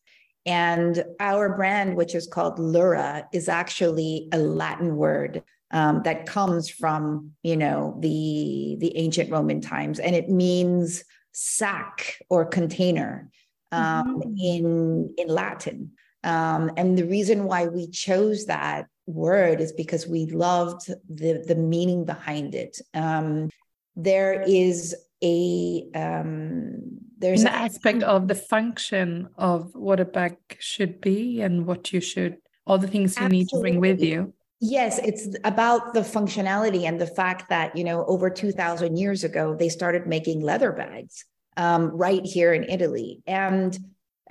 And 0.45 1.05
our 1.21 1.57
brand, 1.57 1.97
which 1.97 2.15
is 2.15 2.27
called 2.27 2.59
Lura, 2.59 3.29
is 3.33 3.49
actually 3.49 4.29
a 4.33 4.39
Latin 4.39 4.97
word 4.97 5.43
um, 5.71 6.03
that 6.05 6.27
comes 6.27 6.69
from, 6.69 7.33
you 7.43 7.57
know, 7.57 7.97
the 8.01 8.77
the 8.79 8.97
ancient 8.97 9.31
Roman 9.31 9.61
times, 9.61 9.99
and 9.99 10.15
it 10.15 10.29
means 10.29 11.05
sack 11.33 12.19
or 12.29 12.45
container 12.45 13.31
um, 13.71 14.21
mm-hmm. 14.21 14.35
in 14.39 15.15
in 15.17 15.29
Latin. 15.29 15.93
Um, 16.25 16.71
and 16.77 16.97
the 16.97 17.07
reason 17.07 17.45
why 17.45 17.67
we 17.67 17.89
chose 17.89 18.47
that 18.47 18.87
word 19.07 19.61
is 19.61 19.73
because 19.73 20.07
we 20.07 20.27
loved 20.27 20.89
the 21.09 21.45
the 21.47 21.57
meaning 21.57 22.05
behind 22.05 22.55
it. 22.55 22.79
Um, 22.95 23.49
there 23.97 24.43
is 24.43 24.95
a 25.23 25.85
um, 25.95 26.99
there's 27.19 27.43
an 27.43 27.49
aspect 27.49 28.03
of 28.03 28.29
the 28.29 28.35
function 28.35 29.29
of 29.39 29.75
what 29.75 30.01
a 30.01 30.05
bag 30.05 30.37
should 30.59 31.01
be 31.01 31.41
and 31.41 31.67
what 31.67 31.93
you 31.93 32.01
should 32.01 32.39
all 32.67 32.79
the 32.79 32.89
things 32.89 33.17
you 33.17 33.25
Absolutely. 33.25 33.39
need 33.39 33.49
to 33.49 33.61
bring 33.61 33.81
with 33.81 34.01
you 34.03 34.33
Yes, 34.65 35.01
it's 35.01 35.27
about 35.43 35.93
the 35.93 36.03
functionality 36.03 36.85
and 36.85 37.01
the 37.01 37.07
fact 37.09 37.49
that, 37.49 37.77
you 37.77 37.83
know, 37.83 38.05
over 38.05 38.31
2000 38.31 38.97
years 38.97 39.25
ago, 39.25 39.57
they 39.59 39.69
started 39.69 40.07
making 40.07 40.41
leather 40.41 40.71
bags 40.71 41.25
um, 41.57 41.89
right 41.89 42.25
here 42.25 42.53
in 42.53 42.63
Italy. 42.71 43.23
And 43.27 43.77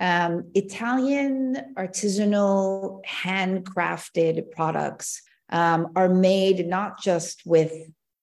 um, 0.00 0.50
Italian 0.54 1.74
artisanal 1.76 3.04
handcrafted 3.04 4.50
products 4.52 5.20
um, 5.50 5.88
are 5.96 6.08
made 6.08 6.66
not 6.66 6.98
just 6.98 7.42
with, 7.44 7.74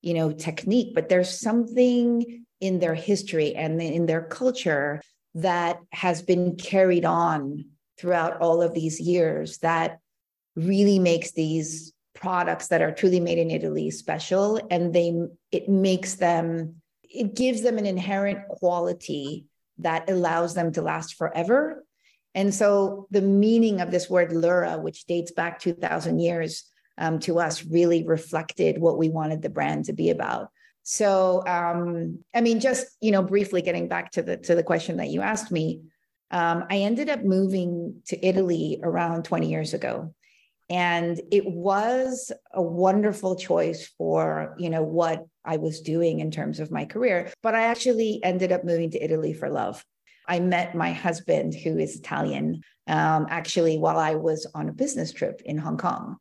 you 0.01 0.15
know, 0.15 0.31
technique, 0.31 0.95
but 0.95 1.09
there's 1.09 1.39
something 1.39 2.43
in 2.59 2.79
their 2.79 2.95
history 2.95 3.55
and 3.55 3.81
in 3.81 4.05
their 4.05 4.21
culture 4.21 5.01
that 5.35 5.79
has 5.91 6.21
been 6.21 6.55
carried 6.55 7.05
on 7.05 7.65
throughout 7.97 8.41
all 8.41 8.61
of 8.61 8.73
these 8.73 8.99
years 8.99 9.57
that 9.59 9.99
really 10.55 10.99
makes 10.99 11.31
these 11.31 11.93
products 12.15 12.67
that 12.67 12.81
are 12.81 12.91
truly 12.91 13.19
made 13.19 13.37
in 13.37 13.51
Italy 13.51 13.91
special 13.91 14.59
and 14.69 14.93
they 14.93 15.13
it 15.51 15.69
makes 15.69 16.15
them 16.15 16.75
it 17.03 17.35
gives 17.35 17.61
them 17.61 17.77
an 17.77 17.85
inherent 17.85 18.47
quality 18.47 19.45
that 19.79 20.09
allows 20.09 20.53
them 20.53 20.71
to 20.73 20.81
last 20.81 21.15
forever. 21.15 21.83
And 22.35 22.53
so 22.53 23.07
the 23.09 23.21
meaning 23.21 23.81
of 23.81 23.91
this 23.91 24.09
word 24.09 24.31
lura, 24.31 24.77
which 24.77 25.05
dates 25.05 25.31
back 25.31 25.59
2000 25.59 26.19
years 26.19 26.65
um, 26.97 27.19
to 27.19 27.39
us, 27.39 27.65
really 27.65 28.05
reflected 28.05 28.79
what 28.79 28.97
we 28.97 29.09
wanted 29.09 29.41
the 29.41 29.49
brand 29.49 29.85
to 29.85 29.93
be 29.93 30.11
about. 30.11 30.49
So, 30.91 31.43
um, 31.45 32.23
I 32.33 32.41
mean, 32.41 32.59
just 32.59 32.87
you 32.99 33.11
know, 33.11 33.21
briefly 33.21 33.61
getting 33.61 33.87
back 33.87 34.09
to 34.13 34.23
the 34.23 34.37
to 34.37 34.55
the 34.55 34.63
question 34.63 34.97
that 34.97 35.09
you 35.09 35.21
asked 35.21 35.51
me, 35.51 35.83
um, 36.31 36.63
I 36.67 36.77
ended 36.77 37.09
up 37.09 37.23
moving 37.23 38.01
to 38.07 38.25
Italy 38.25 38.79
around 38.81 39.23
20 39.23 39.51
years 39.51 39.75
ago, 39.75 40.15
and 40.67 41.21
it 41.31 41.45
was 41.45 42.31
a 42.55 42.61
wonderful 42.63 43.35
choice 43.35 43.85
for 43.99 44.55
you 44.57 44.71
know 44.71 44.81
what 44.81 45.25
i 45.45 45.57
was 45.57 45.81
doing 45.81 46.19
in 46.19 46.31
terms 46.31 46.59
of 46.59 46.71
my 46.71 46.85
career 46.85 47.31
but 47.41 47.55
i 47.55 47.63
actually 47.63 48.19
ended 48.23 48.51
up 48.51 48.63
moving 48.63 48.91
to 48.91 49.03
italy 49.03 49.33
for 49.33 49.49
love. 49.49 49.83
I 50.27 50.39
met 50.39 50.75
my 50.75 50.91
husband 50.91 51.55
who 51.55 51.79
is 51.79 51.97
italian 51.97 52.61
um, 52.87 53.25
actually 53.29 53.77
while 53.77 53.97
i 53.97 54.15
was 54.15 54.45
on 54.53 54.69
a 54.69 54.73
business 54.73 55.11
trip 55.11 55.41
in 55.45 55.57
hong 55.57 55.77
kong 55.77 56.17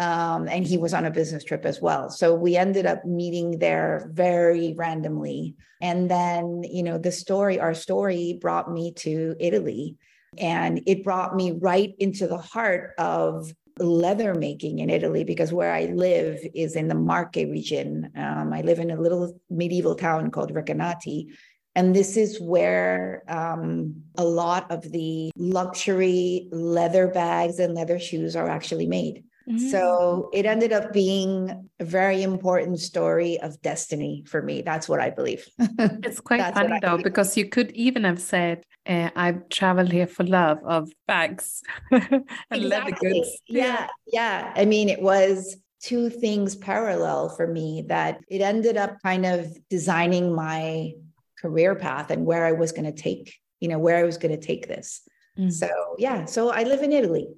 um, 0.00 0.48
and 0.48 0.66
he 0.66 0.78
was 0.78 0.92
on 0.92 1.04
a 1.04 1.10
business 1.10 1.44
trip 1.44 1.64
as 1.64 1.80
well 1.80 2.10
so 2.10 2.34
we 2.34 2.56
ended 2.56 2.86
up 2.86 3.04
meeting 3.04 3.58
there 3.58 4.10
very 4.12 4.74
randomly 4.76 5.54
and 5.80 6.10
then 6.10 6.64
you 6.64 6.82
know 6.82 6.98
the 6.98 7.12
story 7.12 7.60
our 7.60 7.74
story 7.74 8.38
brought 8.40 8.72
me 8.72 8.92
to 8.92 9.36
italy 9.38 9.96
and 10.38 10.80
it 10.86 11.04
brought 11.04 11.34
me 11.36 11.52
right 11.52 11.94
into 11.98 12.26
the 12.26 12.38
heart 12.38 12.94
of 12.98 13.52
leather 13.80 14.34
making 14.34 14.78
in 14.78 14.90
Italy 14.90 15.24
because 15.24 15.52
where 15.52 15.72
I 15.72 15.86
live 15.86 16.38
is 16.54 16.76
in 16.76 16.88
the 16.88 16.94
Marche 16.94 17.36
region. 17.36 18.10
Um, 18.16 18.52
I 18.52 18.60
live 18.60 18.78
in 18.78 18.90
a 18.90 19.00
little 19.00 19.38
medieval 19.48 19.94
town 19.94 20.30
called 20.30 20.52
Recanati. 20.52 21.28
And 21.74 21.94
this 21.94 22.16
is 22.16 22.40
where 22.40 23.22
um, 23.28 24.02
a 24.18 24.24
lot 24.24 24.70
of 24.70 24.82
the 24.90 25.30
luxury 25.36 26.48
leather 26.50 27.08
bags 27.08 27.58
and 27.58 27.74
leather 27.74 27.98
shoes 27.98 28.34
are 28.36 28.48
actually 28.48 28.86
made. 28.86 29.24
So 29.58 30.28
mm. 30.32 30.38
it 30.38 30.46
ended 30.46 30.72
up 30.72 30.92
being 30.92 31.68
a 31.80 31.84
very 31.84 32.22
important 32.22 32.78
story 32.78 33.40
of 33.40 33.60
destiny 33.62 34.24
for 34.26 34.42
me. 34.42 34.62
That's 34.62 34.88
what 34.88 35.00
I 35.00 35.10
believe. 35.10 35.48
it's 35.58 36.20
quite 36.20 36.54
funny 36.54 36.78
though, 36.80 36.90
believe. 36.90 37.04
because 37.04 37.36
you 37.36 37.48
could 37.48 37.70
even 37.72 38.04
have 38.04 38.20
said, 38.20 38.64
uh, 38.86 39.10
I've 39.16 39.48
traveled 39.48 39.90
here 39.90 40.06
for 40.06 40.24
love 40.24 40.58
of 40.64 40.90
bags 41.06 41.62
and 41.90 42.24
exactly. 42.50 42.60
leather 42.60 42.92
goods. 42.92 43.40
Yeah, 43.48 43.88
yeah. 44.06 44.52
I 44.54 44.64
mean, 44.64 44.88
it 44.88 45.02
was 45.02 45.56
two 45.80 46.10
things 46.10 46.54
parallel 46.54 47.30
for 47.30 47.46
me 47.46 47.84
that 47.88 48.20
it 48.28 48.42
ended 48.42 48.76
up 48.76 49.00
kind 49.02 49.24
of 49.26 49.56
designing 49.68 50.34
my 50.34 50.92
career 51.38 51.74
path 51.74 52.10
and 52.10 52.26
where 52.26 52.44
I 52.44 52.52
was 52.52 52.72
going 52.72 52.84
to 52.84 53.02
take, 53.02 53.34
you 53.60 53.68
know, 53.68 53.78
where 53.78 53.96
I 53.96 54.02
was 54.02 54.18
going 54.18 54.38
to 54.38 54.46
take 54.46 54.68
this. 54.68 55.02
Mm. 55.38 55.50
So, 55.50 55.68
yeah, 55.98 56.26
so 56.26 56.50
I 56.50 56.64
live 56.64 56.82
in 56.82 56.92
Italy 56.92 57.28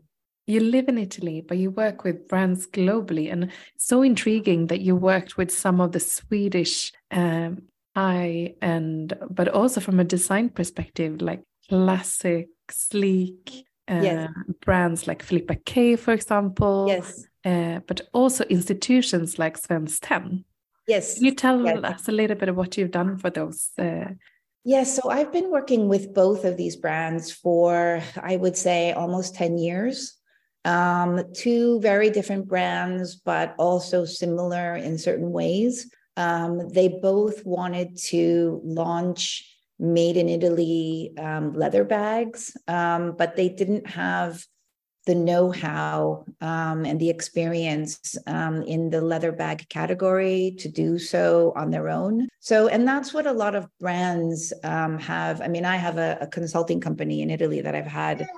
you 0.46 0.60
live 0.60 0.88
in 0.88 0.98
Italy, 0.98 1.44
but 1.46 1.58
you 1.58 1.70
work 1.70 2.04
with 2.04 2.28
brands 2.28 2.66
globally. 2.66 3.30
And 3.32 3.50
so 3.78 4.02
intriguing 4.02 4.66
that 4.68 4.80
you 4.80 4.96
worked 4.96 5.36
with 5.36 5.50
some 5.50 5.80
of 5.80 5.92
the 5.92 6.00
Swedish 6.00 6.92
um, 7.10 7.62
high 7.94 8.54
and, 8.60 9.12
but 9.30 9.48
also 9.48 9.80
from 9.80 10.00
a 10.00 10.04
design 10.04 10.50
perspective, 10.50 11.22
like 11.22 11.42
classic, 11.68 12.48
sleek 12.70 13.64
uh, 13.88 14.00
yes. 14.02 14.30
brands 14.60 15.06
like 15.06 15.22
Filippa 15.22 15.56
K, 15.64 15.96
for 15.96 16.12
example. 16.12 16.86
Yes. 16.88 17.24
Uh, 17.44 17.80
but 17.86 18.00
also 18.12 18.44
institutions 18.44 19.38
like 19.38 19.60
Svenskt 19.60 19.98
Tenn. 20.02 20.44
Yes. 20.88 21.14
Can 21.14 21.24
you 21.24 21.34
tell 21.34 21.64
yes. 21.64 21.78
us 21.84 22.08
a 22.08 22.12
little 22.12 22.36
bit 22.36 22.48
of 22.48 22.56
what 22.56 22.76
you've 22.76 22.90
done 22.90 23.18
for 23.18 23.30
those? 23.30 23.70
Uh, 23.78 24.14
Yes, 24.64 24.94
so 24.94 25.10
I've 25.10 25.32
been 25.32 25.50
working 25.50 25.88
with 25.88 26.14
both 26.14 26.44
of 26.44 26.56
these 26.56 26.76
brands 26.76 27.32
for, 27.32 28.00
I 28.22 28.36
would 28.36 28.56
say, 28.56 28.92
almost 28.92 29.34
10 29.34 29.58
years 29.58 30.21
um, 30.64 31.22
two 31.34 31.80
very 31.80 32.10
different 32.10 32.48
brands, 32.48 33.16
but 33.16 33.54
also 33.58 34.04
similar 34.04 34.76
in 34.76 34.98
certain 34.98 35.30
ways. 35.30 35.90
Um, 36.16 36.68
they 36.68 36.88
both 36.88 37.44
wanted 37.44 37.96
to 38.08 38.60
launch 38.64 39.48
made 39.78 40.16
in 40.16 40.28
Italy 40.28 41.12
um, 41.18 41.52
leather 41.54 41.84
bags, 41.84 42.56
um, 42.68 43.16
but 43.16 43.34
they 43.34 43.48
didn't 43.48 43.86
have 43.86 44.44
the 45.06 45.14
know-how 45.16 46.24
um, 46.40 46.84
and 46.84 47.00
the 47.00 47.10
experience 47.10 48.16
um, 48.28 48.62
in 48.62 48.88
the 48.88 49.00
leather 49.00 49.32
bag 49.32 49.68
category 49.68 50.54
to 50.60 50.68
do 50.68 50.96
so 50.96 51.52
on 51.56 51.70
their 51.70 51.88
own. 51.88 52.28
So, 52.38 52.68
and 52.68 52.86
that's 52.86 53.12
what 53.12 53.26
a 53.26 53.32
lot 53.32 53.56
of 53.56 53.66
brands 53.80 54.52
have. 54.62 55.40
I 55.40 55.48
mean, 55.48 55.64
I 55.64 55.76
have 55.76 55.98
a, 55.98 56.18
a, 56.20 56.26
consulting 56.28 56.80
company 56.80 57.20
in 57.22 57.30
Italy 57.30 57.60
that 57.62 57.74
I've 57.74 57.84
had 57.84 58.28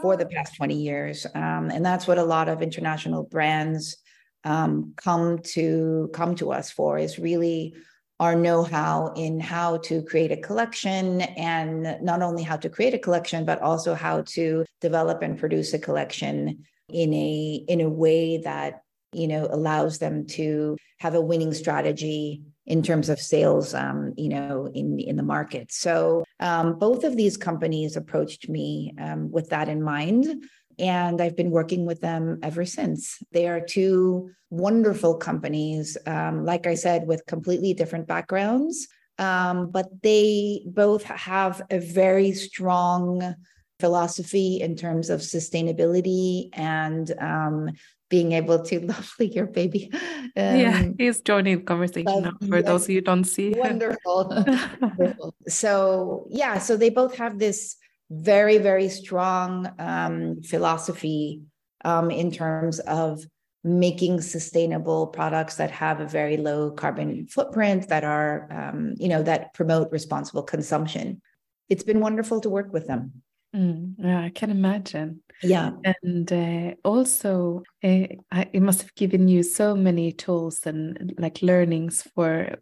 for 0.00 0.16
the 0.16 0.26
past 0.26 0.56
20 0.56 0.74
years. 0.74 1.26
Um, 1.34 1.70
and 1.70 1.84
that's 1.84 2.06
what 2.06 2.18
a 2.18 2.24
lot 2.24 2.48
of 2.48 2.62
international 2.62 3.24
brands 3.24 3.96
um, 4.44 4.94
come 4.96 5.40
to 5.40 6.10
come 6.12 6.34
to 6.36 6.52
us 6.52 6.70
for 6.70 6.98
is 6.98 7.18
really 7.18 7.74
our 8.20 8.34
know-how 8.34 9.12
in 9.16 9.38
how 9.38 9.76
to 9.78 10.02
create 10.02 10.32
a 10.32 10.36
collection 10.36 11.20
and 11.20 11.98
not 12.02 12.22
only 12.22 12.42
how 12.42 12.56
to 12.56 12.68
create 12.68 12.94
a 12.94 12.98
collection 12.98 13.44
but 13.44 13.60
also 13.60 13.94
how 13.94 14.22
to 14.22 14.64
develop 14.80 15.22
and 15.22 15.38
produce 15.38 15.72
a 15.74 15.78
collection 15.78 16.64
in 16.88 17.14
a 17.14 17.64
in 17.68 17.80
a 17.80 17.88
way 17.88 18.38
that 18.38 18.82
you 19.12 19.28
know 19.28 19.46
allows 19.50 19.98
them 19.98 20.26
to 20.26 20.76
have 20.98 21.14
a 21.14 21.20
winning 21.20 21.52
strategy 21.52 22.42
in 22.68 22.82
terms 22.82 23.08
of 23.08 23.18
sales, 23.18 23.74
um, 23.74 24.12
you 24.16 24.28
know, 24.28 24.70
in 24.74 25.00
in 25.00 25.16
the 25.16 25.22
market. 25.22 25.72
So 25.72 26.24
um, 26.38 26.78
both 26.78 27.02
of 27.02 27.16
these 27.16 27.36
companies 27.36 27.96
approached 27.96 28.48
me 28.48 28.94
um, 29.00 29.30
with 29.32 29.48
that 29.50 29.68
in 29.68 29.82
mind. 29.82 30.44
And 30.78 31.20
I've 31.20 31.34
been 31.34 31.50
working 31.50 31.86
with 31.86 32.00
them 32.00 32.38
ever 32.42 32.64
since. 32.64 33.18
They 33.32 33.48
are 33.48 33.60
two 33.60 34.30
wonderful 34.50 35.16
companies, 35.16 35.96
um, 36.06 36.44
like 36.44 36.68
I 36.68 36.74
said, 36.74 37.08
with 37.08 37.26
completely 37.26 37.74
different 37.74 38.06
backgrounds, 38.06 38.86
um, 39.18 39.70
but 39.72 39.86
they 40.02 40.62
both 40.66 41.02
have 41.02 41.62
a 41.70 41.80
very 41.80 42.30
strong 42.32 43.34
philosophy 43.80 44.60
in 44.60 44.76
terms 44.76 45.10
of 45.10 45.20
sustainability 45.20 46.48
and 46.52 47.12
um, 47.18 47.70
being 48.08 48.32
able 48.32 48.62
to 48.64 48.80
lovely 48.86 49.32
your 49.32 49.46
baby. 49.46 49.90
Um, 49.92 50.30
yeah, 50.34 50.82
he's 50.98 51.20
joining 51.20 51.58
the 51.58 51.64
conversation 51.64 52.22
now 52.22 52.32
for 52.48 52.58
yes, 52.58 52.66
those 52.66 52.86
who 52.86 53.00
don't 53.00 53.24
see. 53.24 53.50
Wonderful. 53.56 54.28
wonderful. 54.80 55.34
So 55.48 56.26
yeah, 56.30 56.58
so 56.58 56.76
they 56.76 56.90
both 56.90 57.16
have 57.16 57.38
this 57.38 57.76
very, 58.10 58.58
very 58.58 58.88
strong 58.88 59.70
um, 59.78 60.42
philosophy 60.42 61.42
um, 61.84 62.10
in 62.10 62.30
terms 62.30 62.78
of 62.80 63.22
making 63.64 64.20
sustainable 64.20 65.08
products 65.08 65.56
that 65.56 65.70
have 65.70 66.00
a 66.00 66.06
very 66.06 66.36
low 66.36 66.70
carbon 66.70 67.26
footprint 67.26 67.88
that 67.88 68.04
are 68.04 68.48
um, 68.50 68.94
you 68.96 69.08
know 69.08 69.22
that 69.22 69.52
promote 69.52 69.90
responsible 69.90 70.44
consumption 70.44 71.20
it's 71.68 71.82
been 71.82 71.98
wonderful 71.98 72.40
to 72.40 72.48
work 72.48 72.72
with 72.72 72.86
them 72.86 73.12
Mm, 73.54 73.94
yeah, 73.98 74.20
I 74.20 74.30
can 74.30 74.50
imagine. 74.50 75.22
Yeah. 75.42 75.70
And 76.02 76.32
uh, 76.32 76.74
also, 76.84 77.62
uh, 77.84 78.06
it 78.52 78.60
must 78.60 78.82
have 78.82 78.94
given 78.94 79.28
you 79.28 79.42
so 79.42 79.74
many 79.74 80.12
tools 80.12 80.66
and 80.66 81.14
like 81.18 81.42
learnings 81.42 82.02
for 82.14 82.56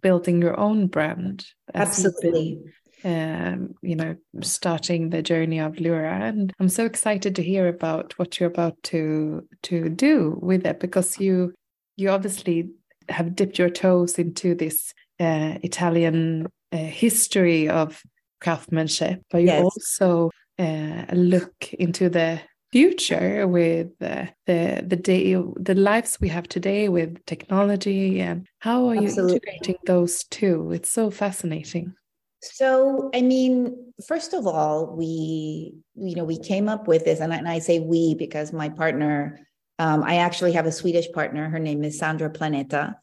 building 0.00 0.40
your 0.40 0.58
own 0.58 0.86
brand. 0.86 1.46
Absolutely. 1.74 2.60
Um, 3.04 3.74
you 3.82 3.96
know, 3.96 4.16
starting 4.40 5.10
the 5.10 5.20
journey 5.20 5.60
of 5.60 5.78
Lura, 5.78 6.10
and 6.10 6.54
I'm 6.58 6.70
so 6.70 6.86
excited 6.86 7.36
to 7.36 7.42
hear 7.42 7.68
about 7.68 8.18
what 8.18 8.40
you're 8.40 8.48
about 8.48 8.82
to 8.84 9.46
to 9.64 9.90
do 9.90 10.38
with 10.40 10.64
it 10.64 10.80
because 10.80 11.20
you 11.20 11.52
you 11.96 12.08
obviously 12.08 12.70
have 13.10 13.36
dipped 13.36 13.58
your 13.58 13.68
toes 13.68 14.18
into 14.18 14.54
this 14.54 14.94
uh, 15.20 15.58
Italian 15.62 16.46
uh, 16.72 16.78
history 16.78 17.68
of 17.68 18.02
craftsmanship, 18.40 19.20
but 19.30 19.42
you 19.42 19.48
yes. 19.48 19.62
also 19.62 20.30
uh, 20.58 21.04
look 21.12 21.72
into 21.74 22.08
the 22.08 22.40
future 22.72 23.46
with 23.46 23.88
uh, 24.02 24.26
the 24.46 24.82
the 24.84 24.96
day 24.96 25.34
the 25.56 25.74
lives 25.76 26.18
we 26.20 26.28
have 26.28 26.48
today 26.48 26.88
with 26.88 27.24
technology 27.24 28.20
and 28.20 28.48
how 28.58 28.88
are 28.88 28.96
Absolutely. 28.96 29.22
you 29.22 29.38
integrating 29.38 29.76
those 29.86 30.24
two? 30.24 30.72
It's 30.72 30.90
so 30.90 31.10
fascinating. 31.10 31.94
So 32.42 33.10
i 33.14 33.22
mean 33.22 33.92
first 34.06 34.34
of 34.34 34.46
all 34.46 34.94
we 34.94 35.74
you 35.94 36.14
know 36.14 36.24
we 36.24 36.38
came 36.38 36.68
up 36.68 36.86
with 36.86 37.04
this 37.04 37.20
and 37.20 37.32
I, 37.32 37.36
and 37.36 37.48
I 37.48 37.58
say 37.58 37.80
we 37.80 38.14
because 38.14 38.52
my 38.52 38.68
partner 38.68 39.46
um, 39.78 40.02
i 40.04 40.16
actually 40.16 40.52
have 40.52 40.66
a 40.66 40.72
swedish 40.72 41.10
partner. 41.12 41.48
Her 41.48 41.58
name 41.58 41.84
is 41.84 41.98
sandra 41.98 42.28
planeta 42.28 42.96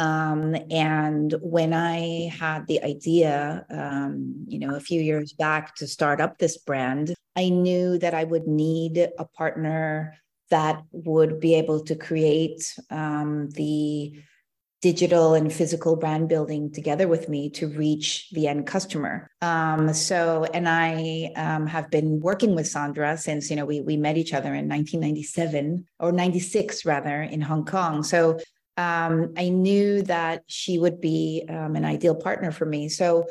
um, 0.00 0.56
and 0.70 1.34
when 1.42 1.74
I 1.74 2.32
had 2.34 2.66
the 2.66 2.82
idea, 2.82 3.66
um, 3.68 4.46
you 4.48 4.58
know, 4.58 4.74
a 4.74 4.80
few 4.80 4.98
years 4.98 5.34
back 5.34 5.74
to 5.76 5.86
start 5.86 6.22
up 6.22 6.38
this 6.38 6.56
brand, 6.56 7.14
I 7.36 7.50
knew 7.50 7.98
that 7.98 8.14
I 8.14 8.24
would 8.24 8.46
need 8.46 8.96
a 8.96 9.24
partner 9.26 10.14
that 10.48 10.82
would 10.92 11.38
be 11.38 11.54
able 11.54 11.84
to 11.84 11.94
create 11.94 12.74
um, 12.90 13.50
the 13.50 14.18
digital 14.80 15.34
and 15.34 15.52
physical 15.52 15.96
brand 15.96 16.30
building 16.30 16.72
together 16.72 17.06
with 17.06 17.28
me 17.28 17.50
to 17.50 17.68
reach 17.68 18.30
the 18.32 18.48
end 18.48 18.66
customer. 18.66 19.30
Um, 19.42 19.92
so, 19.92 20.46
and 20.54 20.66
I 20.66 21.30
um, 21.36 21.66
have 21.66 21.90
been 21.90 22.20
working 22.20 22.54
with 22.54 22.66
Sandra 22.66 23.18
since 23.18 23.50
you 23.50 23.56
know 23.56 23.66
we 23.66 23.82
we 23.82 23.98
met 23.98 24.16
each 24.16 24.32
other 24.32 24.54
in 24.54 24.66
1997 24.66 25.84
or 25.98 26.10
96 26.10 26.86
rather 26.86 27.20
in 27.20 27.42
Hong 27.42 27.66
Kong. 27.66 28.02
So 28.02 28.38
um, 28.80 29.34
I 29.36 29.48
knew 29.50 30.02
that 30.02 30.44
she 30.46 30.78
would 30.78 31.00
be 31.00 31.44
um, 31.48 31.76
an 31.76 31.84
ideal 31.84 32.14
partner 32.14 32.50
for 32.50 32.66
me. 32.74 32.88
So 32.88 33.26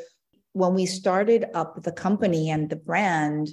when 0.52 0.74
we 0.74 0.86
started 0.86 1.46
up 1.54 1.82
the 1.82 1.92
company 2.06 2.50
and 2.50 2.68
the 2.68 2.76
brand, 2.90 3.48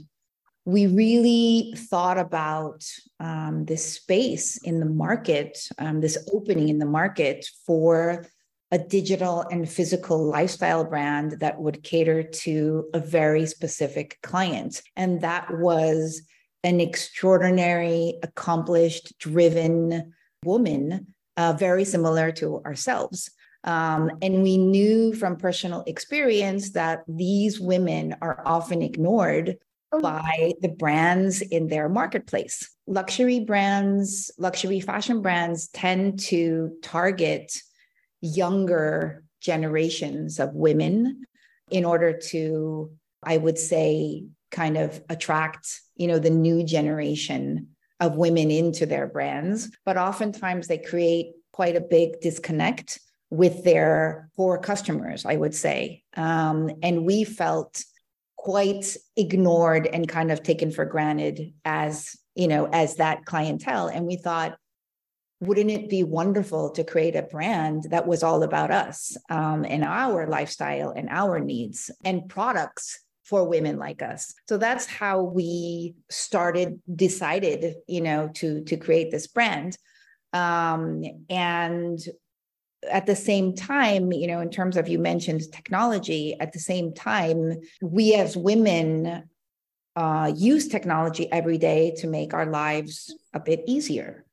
we 0.65 0.85
really 0.85 1.73
thought 1.89 2.19
about 2.19 2.83
um, 3.19 3.65
this 3.65 3.83
space 3.93 4.57
in 4.69 4.79
the 4.79 4.91
market, 5.05 5.57
um, 5.79 6.01
this 6.01 6.17
opening 6.33 6.69
in 6.69 6.79
the 6.79 6.85
market 7.01 7.39
for 7.65 8.25
a 8.69 8.77
digital 8.77 9.45
and 9.49 9.69
physical 9.77 10.19
lifestyle 10.37 10.83
brand 10.83 11.39
that 11.39 11.59
would 11.59 11.83
cater 11.83 12.21
to 12.21 12.85
a 12.93 12.99
very 12.99 13.45
specific 13.45 14.17
client. 14.21 14.81
And 14.95 15.21
that 15.21 15.47
was 15.57 16.21
an 16.63 16.81
extraordinary, 16.81 18.19
accomplished, 18.21 19.17
driven 19.19 20.13
woman 20.43 21.13
uh, 21.37 21.53
very 21.53 21.85
similar 21.85 22.31
to 22.33 22.61
ourselves. 22.63 23.29
Um, 23.63 24.11
and 24.21 24.43
we 24.43 24.57
knew 24.57 25.13
from 25.13 25.37
personal 25.37 25.83
experience 25.87 26.71
that 26.71 27.03
these 27.07 27.59
women 27.59 28.15
are 28.21 28.41
often 28.45 28.81
ignored 28.81 29.57
by 30.01 30.53
the 30.61 30.69
brands 30.69 31.41
in 31.41 31.67
their 31.67 31.89
marketplace. 31.89 32.69
Luxury 32.87 33.39
brands, 33.39 34.31
luxury 34.37 34.79
fashion 34.79 35.21
brands 35.21 35.69
tend 35.69 36.19
to 36.19 36.71
target 36.81 37.51
younger 38.21 39.23
generations 39.41 40.39
of 40.39 40.53
women 40.53 41.23
in 41.69 41.85
order 41.85 42.17
to, 42.17 42.91
I 43.23 43.37
would 43.37 43.57
say, 43.57 44.25
kind 44.51 44.77
of 44.77 45.01
attract, 45.09 45.81
you 45.95 46.07
know, 46.07 46.19
the 46.19 46.29
new 46.29 46.63
generation 46.63 47.69
of 47.99 48.15
women 48.15 48.51
into 48.51 48.85
their 48.85 49.07
brands. 49.07 49.71
But 49.85 49.97
oftentimes 49.97 50.67
they 50.67 50.77
create 50.77 51.33
quite 51.51 51.75
a 51.75 51.81
big 51.81 52.21
disconnect 52.21 52.99
with 53.29 53.63
their 53.63 54.29
core 54.35 54.59
customers, 54.59 55.25
I 55.25 55.35
would 55.35 55.55
say. 55.55 56.03
Um, 56.15 56.71
and 56.81 57.05
we 57.05 57.23
felt 57.23 57.83
quite 58.37 58.95
ignored 59.15 59.87
and 59.87 60.07
kind 60.07 60.31
of 60.31 60.43
taken 60.43 60.71
for 60.71 60.85
granted 60.85 61.53
as, 61.65 62.15
you 62.35 62.47
know, 62.47 62.67
as 62.67 62.95
that 62.95 63.25
clientele. 63.25 63.87
And 63.87 64.05
we 64.05 64.15
thought, 64.15 64.57
wouldn't 65.39 65.69
it 65.69 65.89
be 65.89 66.03
wonderful 66.03 66.71
to 66.71 66.83
create 66.83 67.15
a 67.15 67.23
brand 67.23 67.87
that 67.89 68.07
was 68.07 68.23
all 68.23 68.43
about 68.43 68.71
us 68.71 69.17
um, 69.29 69.65
and 69.65 69.83
our 69.83 70.27
lifestyle 70.27 70.91
and 70.91 71.09
our 71.09 71.39
needs 71.39 71.91
and 72.03 72.29
products 72.29 72.99
for 73.27 73.43
women 73.43 73.77
like 73.77 74.01
us. 74.01 74.33
So 74.47 74.57
that's 74.57 74.85
how 74.85 75.21
we 75.21 75.95
started 76.09 76.79
decided 76.95 77.75
you 77.87 78.01
know 78.01 78.29
to 78.35 78.63
to 78.63 78.77
create 78.77 79.11
this 79.11 79.27
brand. 79.27 79.77
Um, 80.33 81.03
and 81.29 81.99
at 82.91 83.05
the 83.05 83.15
same 83.15 83.55
time 83.55 84.11
you 84.13 84.27
know 84.27 84.39
in 84.39 84.49
terms 84.49 84.77
of 84.77 84.87
you 84.87 84.99
mentioned 84.99 85.41
technology 85.51 86.35
at 86.39 86.53
the 86.53 86.59
same 86.59 86.93
time 86.93 87.53
we 87.81 88.13
as 88.13 88.37
women 88.37 89.23
uh, 89.95 90.31
use 90.35 90.67
technology 90.67 91.29
every 91.31 91.57
day 91.57 91.91
to 91.97 92.07
make 92.07 92.31
our 92.35 92.45
lives 92.45 93.15
a 93.33 93.39
bit 93.39 93.63
easier. 93.65 94.25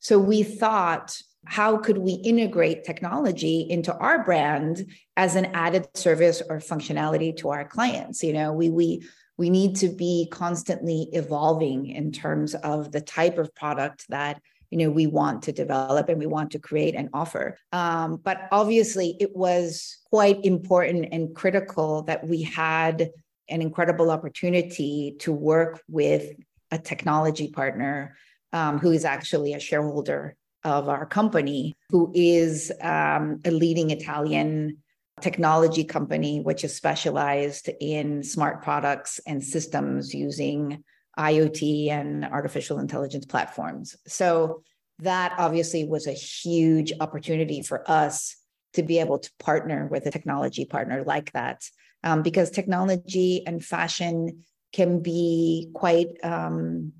So 0.00 0.18
we 0.18 0.42
thought 0.42 1.16
how 1.44 1.76
could 1.76 1.98
we 1.98 2.12
integrate 2.12 2.84
technology 2.84 3.66
into 3.68 3.94
our 3.96 4.24
brand 4.24 4.86
as 5.16 5.34
an 5.34 5.46
added 5.54 5.88
service 5.94 6.40
or 6.48 6.58
functionality 6.58 7.36
to 7.38 7.50
our 7.50 7.66
clients? 7.66 8.22
You 8.22 8.32
know 8.32 8.52
we 8.52 8.70
we 8.70 9.02
we 9.38 9.50
need 9.50 9.76
to 9.76 9.88
be 9.88 10.28
constantly 10.30 11.08
evolving 11.12 11.86
in 11.86 12.12
terms 12.12 12.54
of 12.54 12.92
the 12.92 13.00
type 13.00 13.38
of 13.38 13.54
product 13.54 14.06
that 14.08 14.40
you 14.70 14.78
know 14.78 14.90
we 14.90 15.06
want 15.06 15.42
to 15.42 15.52
develop 15.52 16.08
and 16.08 16.18
we 16.18 16.26
want 16.26 16.52
to 16.52 16.58
create 16.58 16.94
and 16.94 17.08
offer. 17.12 17.58
Um, 17.72 18.20
but 18.22 18.48
obviously 18.52 19.16
it 19.18 19.34
was 19.34 19.98
quite 20.10 20.44
important 20.44 21.08
and 21.12 21.34
critical 21.34 22.02
that 22.02 22.26
we 22.26 22.42
had 22.42 23.10
an 23.48 23.62
incredible 23.62 24.10
opportunity 24.10 25.16
to 25.20 25.32
work 25.32 25.82
with 25.88 26.32
a 26.70 26.78
technology 26.78 27.48
partner 27.48 28.16
um, 28.52 28.78
who 28.78 28.92
is 28.92 29.04
actually 29.04 29.52
a 29.54 29.60
shareholder 29.60 30.36
of 30.64 30.88
our 30.88 31.06
company, 31.06 31.74
who 31.90 32.10
is 32.14 32.72
um, 32.80 33.40
a 33.44 33.50
leading 33.50 33.90
Italian 33.90 34.78
technology 35.20 35.84
company, 35.84 36.40
which 36.40 36.64
is 36.64 36.74
specialized 36.74 37.68
in 37.80 38.22
smart 38.22 38.62
products 38.62 39.20
and 39.26 39.42
systems 39.42 40.14
using 40.14 40.82
IoT 41.18 41.90
and 41.90 42.24
artificial 42.24 42.78
intelligence 42.78 43.26
platforms. 43.26 43.96
So 44.06 44.62
that 45.00 45.34
obviously 45.38 45.84
was 45.84 46.06
a 46.06 46.12
huge 46.12 46.92
opportunity 47.00 47.62
for 47.62 47.88
us 47.90 48.36
to 48.74 48.82
be 48.82 48.98
able 48.98 49.18
to 49.18 49.30
partner 49.38 49.86
with 49.90 50.06
a 50.06 50.10
technology 50.10 50.64
partner 50.64 51.04
like 51.04 51.32
that, 51.32 51.62
um, 52.02 52.22
because 52.22 52.50
technology 52.50 53.46
and 53.46 53.62
fashion 53.62 54.44
can 54.72 55.00
be 55.00 55.70
quite 55.74 56.08
um, 56.22 56.92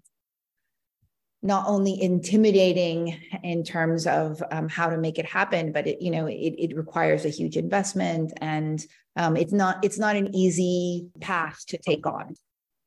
not 1.43 1.67
only 1.67 2.01
intimidating 2.01 3.19
in 3.43 3.65
terms 3.65 4.07
of 4.07 4.43
um, 4.51 4.69
how 4.69 4.89
to 4.89 4.97
make 4.97 5.19
it 5.19 5.27
happen, 5.27 5.73
but 5.73 5.87
it, 5.87 6.01
you 6.01 6.11
know, 6.11 6.27
it, 6.27 6.55
it 6.59 6.77
requires 6.77 7.25
a 7.25 7.29
huge 7.29 7.57
investment 7.57 8.33
and 8.41 8.85
um, 9.17 9.37
it's 9.37 9.53
not 9.53 9.85
it's 9.85 9.99
not 9.99 10.17
an 10.17 10.35
easy 10.35 11.09
path 11.21 11.59
to 11.67 11.79
take 11.79 12.07
on. 12.07 12.35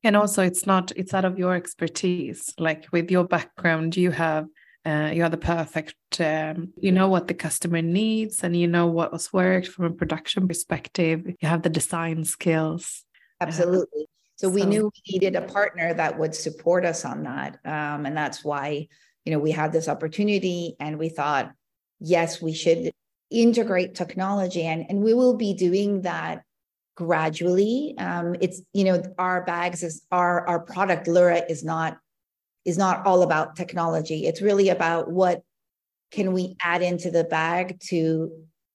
And 0.04 0.16
also, 0.16 0.44
it's 0.44 0.66
not 0.66 0.92
it's 0.96 1.14
out 1.14 1.26
of 1.26 1.38
your 1.38 1.56
expertise. 1.56 2.54
Like 2.58 2.88
with 2.92 3.12
your 3.12 3.26
background, 3.26 3.98
you 3.98 4.12
have 4.12 4.46
uh, 4.86 5.12
you 5.14 5.24
are 5.24 5.30
the 5.30 5.38
perfect 5.38 5.96
um, 6.20 6.72
you 6.78 6.92
know 6.92 7.08
what 7.08 7.28
the 7.28 7.34
customer 7.34 7.82
needs 7.82 8.44
and 8.44 8.56
you 8.56 8.68
know 8.68 8.88
what 8.88 9.12
was 9.12 9.34
worked 9.34 9.68
from 9.68 9.86
a 9.86 9.92
production 9.92 10.48
perspective 10.48 11.26
you 11.26 11.48
have 11.48 11.64
the 11.64 11.70
design 11.70 12.24
skills 12.24 13.04
absolutely 13.42 14.06
so, 14.38 14.50
we 14.50 14.66
knew 14.66 14.92
we 14.94 15.14
needed 15.14 15.36
a 15.36 15.42
partner 15.42 15.94
that 15.94 16.20
would 16.20 16.36
support 16.36 16.86
us 16.86 17.06
on 17.06 17.24
that. 17.24 17.60
Um, 17.64 18.06
and 18.06 18.18
that's 18.18 18.44
why, 18.44 18.88
you 19.24 19.32
know, 19.32 19.40
we 19.40 19.52
had 19.52 19.72
this 19.72 19.88
opportunity 19.88 20.76
and 20.80 21.00
we 21.00 21.10
thought, 21.10 21.54
yes, 22.00 22.42
we 22.42 22.54
should 22.54 22.92
integrate 23.32 23.96
technology 23.96 24.64
and, 24.64 24.86
and 24.90 25.02
we 25.02 25.14
will 25.14 25.36
be 25.36 25.54
doing 25.54 26.02
that 26.02 26.44
gradually. 26.96 27.96
Um, 27.98 28.36
it's, 28.42 28.62
you 28.74 28.84
know, 28.84 29.02
our 29.18 29.44
bags 29.46 29.84
is 29.84 30.06
our, 30.12 30.46
our 30.48 30.60
product 30.60 31.08
Lura 31.08 31.42
is 31.50 31.64
not, 31.64 31.98
is 32.66 32.78
not 32.78 33.06
all 33.06 33.22
about 33.22 33.56
technology. 33.56 34.26
It's 34.26 34.42
really 34.42 34.70
about 34.70 35.10
what 35.10 35.44
can 36.12 36.34
we 36.34 36.56
add 36.62 36.82
into 36.82 37.10
the 37.10 37.24
bag 37.24 37.80
to 37.88 38.32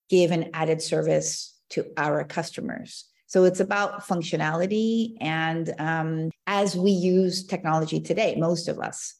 give 0.09 0.31
an 0.31 0.51
added 0.55 0.81
service 0.83 1.57
to 1.70 1.87
our 1.96 2.25
customers. 2.25 3.10
So 3.31 3.45
it's 3.45 3.61
about 3.61 4.03
functionality 4.09 5.14
and 5.21 5.73
um, 5.79 6.31
as 6.49 6.77
we 6.77 6.90
use 6.90 7.47
technology 7.47 8.01
today, 8.01 8.35
most 8.37 8.66
of 8.66 8.81
us. 8.81 9.14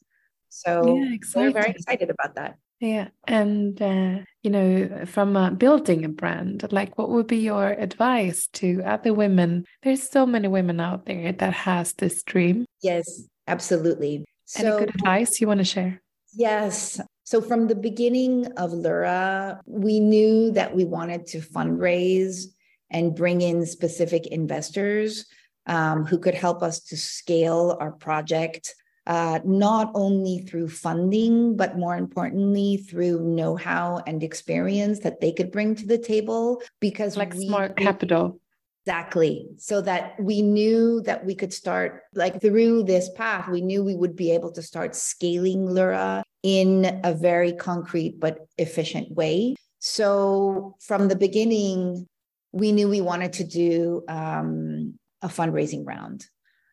So 0.49 0.97
yeah, 0.97 1.15
we're 1.33 1.51
very 1.51 1.71
excited 1.71 2.09
about 2.09 2.35
that. 2.35 2.57
Yeah. 2.81 3.07
And, 3.25 3.81
uh, 3.81 4.17
you 4.43 4.49
know, 4.49 5.05
from 5.05 5.37
uh, 5.37 5.51
building 5.51 6.03
a 6.03 6.09
brand, 6.09 6.67
like 6.73 6.97
what 6.97 7.09
would 7.09 7.27
be 7.27 7.37
your 7.37 7.69
advice 7.69 8.49
to 8.55 8.83
other 8.83 9.13
women? 9.13 9.63
There's 9.81 10.09
so 10.09 10.25
many 10.25 10.49
women 10.49 10.81
out 10.81 11.05
there 11.05 11.31
that 11.31 11.53
has 11.53 11.93
this 11.93 12.21
dream. 12.23 12.65
Yes, 12.83 13.23
absolutely. 13.47 14.25
Any 14.57 14.69
so, 14.71 14.79
good 14.79 14.89
advice 14.89 15.39
you 15.39 15.47
want 15.47 15.59
to 15.59 15.63
share? 15.63 16.01
Yes. 16.33 16.99
So 17.23 17.39
from 17.39 17.67
the 17.67 17.75
beginning 17.75 18.47
of 18.57 18.73
Lura, 18.73 19.61
we 19.65 20.01
knew 20.01 20.51
that 20.51 20.75
we 20.75 20.83
wanted 20.83 21.27
to 21.27 21.39
fundraise 21.39 22.47
and 22.91 23.15
bring 23.15 23.41
in 23.41 23.65
specific 23.65 24.27
investors 24.27 25.25
um, 25.65 26.05
who 26.05 26.19
could 26.19 26.35
help 26.35 26.61
us 26.61 26.79
to 26.81 26.97
scale 26.97 27.77
our 27.79 27.91
project, 27.91 28.75
uh, 29.07 29.39
not 29.43 29.91
only 29.95 30.39
through 30.39 30.69
funding, 30.69 31.55
but 31.55 31.77
more 31.77 31.95
importantly, 31.95 32.77
through 32.77 33.21
know 33.21 33.55
how 33.55 34.01
and 34.05 34.23
experience 34.23 34.99
that 34.99 35.21
they 35.21 35.31
could 35.31 35.51
bring 35.51 35.75
to 35.75 35.87
the 35.87 35.97
table. 35.97 36.61
Because 36.79 37.17
like 37.17 37.33
we, 37.33 37.47
smart 37.47 37.77
capital. 37.77 38.39
Exactly. 38.85 39.47
So 39.57 39.81
that 39.81 40.15
we 40.19 40.41
knew 40.41 41.01
that 41.01 41.23
we 41.23 41.35
could 41.35 41.53
start, 41.53 42.01
like 42.15 42.41
through 42.41 42.83
this 42.83 43.09
path, 43.15 43.47
we 43.47 43.61
knew 43.61 43.83
we 43.83 43.95
would 43.95 44.15
be 44.15 44.31
able 44.31 44.51
to 44.53 44.61
start 44.61 44.95
scaling 44.95 45.69
Lura 45.69 46.23
in 46.41 46.99
a 47.03 47.13
very 47.13 47.53
concrete 47.53 48.19
but 48.19 48.39
efficient 48.57 49.11
way. 49.11 49.55
So 49.77 50.75
from 50.79 51.07
the 51.07 51.15
beginning, 51.15 52.07
we 52.51 52.71
knew 52.71 52.89
we 52.89 53.01
wanted 53.01 53.33
to 53.33 53.43
do 53.43 54.03
um, 54.07 54.95
a 55.21 55.27
fundraising 55.27 55.85
round. 55.85 56.25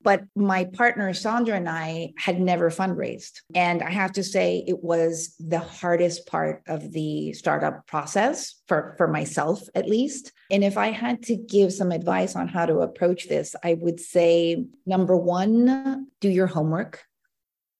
But 0.02 0.22
my 0.36 0.64
partner, 0.64 1.12
Sandra, 1.12 1.56
and 1.56 1.68
I 1.68 2.12
had 2.16 2.40
never 2.40 2.70
fundraised. 2.70 3.40
And 3.54 3.82
I 3.82 3.90
have 3.90 4.12
to 4.12 4.22
say, 4.22 4.64
it 4.66 4.82
was 4.82 5.34
the 5.40 5.58
hardest 5.58 6.26
part 6.26 6.62
of 6.68 6.92
the 6.92 7.32
startup 7.32 7.86
process 7.86 8.54
for, 8.68 8.94
for 8.96 9.08
myself, 9.08 9.60
at 9.74 9.88
least. 9.88 10.32
And 10.50 10.62
if 10.62 10.78
I 10.78 10.92
had 10.92 11.22
to 11.24 11.36
give 11.36 11.72
some 11.72 11.90
advice 11.90 12.36
on 12.36 12.48
how 12.48 12.64
to 12.66 12.78
approach 12.78 13.28
this, 13.28 13.56
I 13.64 13.74
would 13.74 13.98
say 13.98 14.64
number 14.86 15.16
one, 15.16 16.06
do 16.20 16.28
your 16.28 16.46
homework 16.46 17.02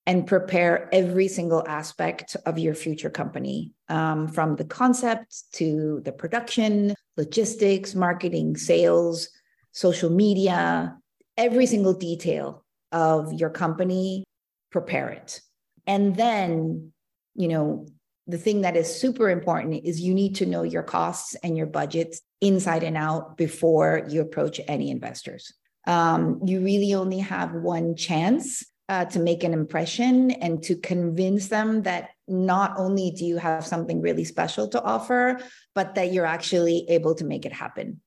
and 0.09 0.27
prepare 0.27 0.89
every 0.93 1.29
single 1.29 1.63
aspect 1.69 2.35
of 2.47 2.59
your 2.59 2.75
future 2.75 3.11
company 3.11 3.75
um, 3.91 4.27
from 4.27 4.57
the 4.57 4.65
concept 4.65 5.45
to 5.53 6.01
the 6.05 6.13
production, 6.13 6.95
logistics, 7.19 7.95
marketing, 7.95 8.57
sales, 8.57 9.29
social 9.73 10.09
media, 10.09 10.97
every 11.37 11.67
single 11.67 11.93
detail 11.93 12.65
of 12.93 13.33
your 13.35 13.51
company, 13.51 14.25
prepare 14.71 15.11
it. 15.11 15.41
And 15.87 16.17
then, 16.17 16.93
you 17.35 17.49
know, 17.49 17.87
the 18.27 18.39
thing 18.39 18.63
that 18.63 18.77
is 18.77 18.95
super 18.95 19.29
important 19.31 19.85
is 19.85 20.01
you 20.01 20.15
need 20.15 20.37
to 20.37 20.47
know 20.47 20.63
your 20.63 20.83
costs 20.83 21.35
and 21.43 21.57
your 21.57 21.67
budgets 21.67 22.21
inside 22.41 22.83
and 22.83 22.97
out 22.97 23.37
before 23.37 24.07
you 24.09 24.21
approach 24.21 24.61
any 24.69 24.91
investors. 24.91 25.53
Um, 25.87 26.41
you 26.45 26.61
really 26.61 26.95
only 26.95 27.19
have 27.19 27.53
one 27.53 27.97
chance 27.97 28.65
uh, 28.89 29.07
to 29.07 29.19
make 29.19 29.45
an 29.45 29.55
impression 29.55 30.31
and 30.31 30.63
to 30.65 30.77
convince 30.77 31.49
them 31.49 31.83
that 31.83 32.11
not 32.29 32.75
only 32.77 33.11
do 33.11 33.25
you 33.25 33.37
have 33.39 33.67
something 33.67 34.01
really 34.01 34.25
special 34.25 34.69
to 34.69 34.83
offer, 34.83 35.41
but 35.75 35.95
that 35.95 36.13
you're 36.13 36.27
actually 36.27 36.87
able 36.89 37.15
to 37.15 37.25
make 37.25 37.45
it 37.45 37.53
happen. 37.53 38.01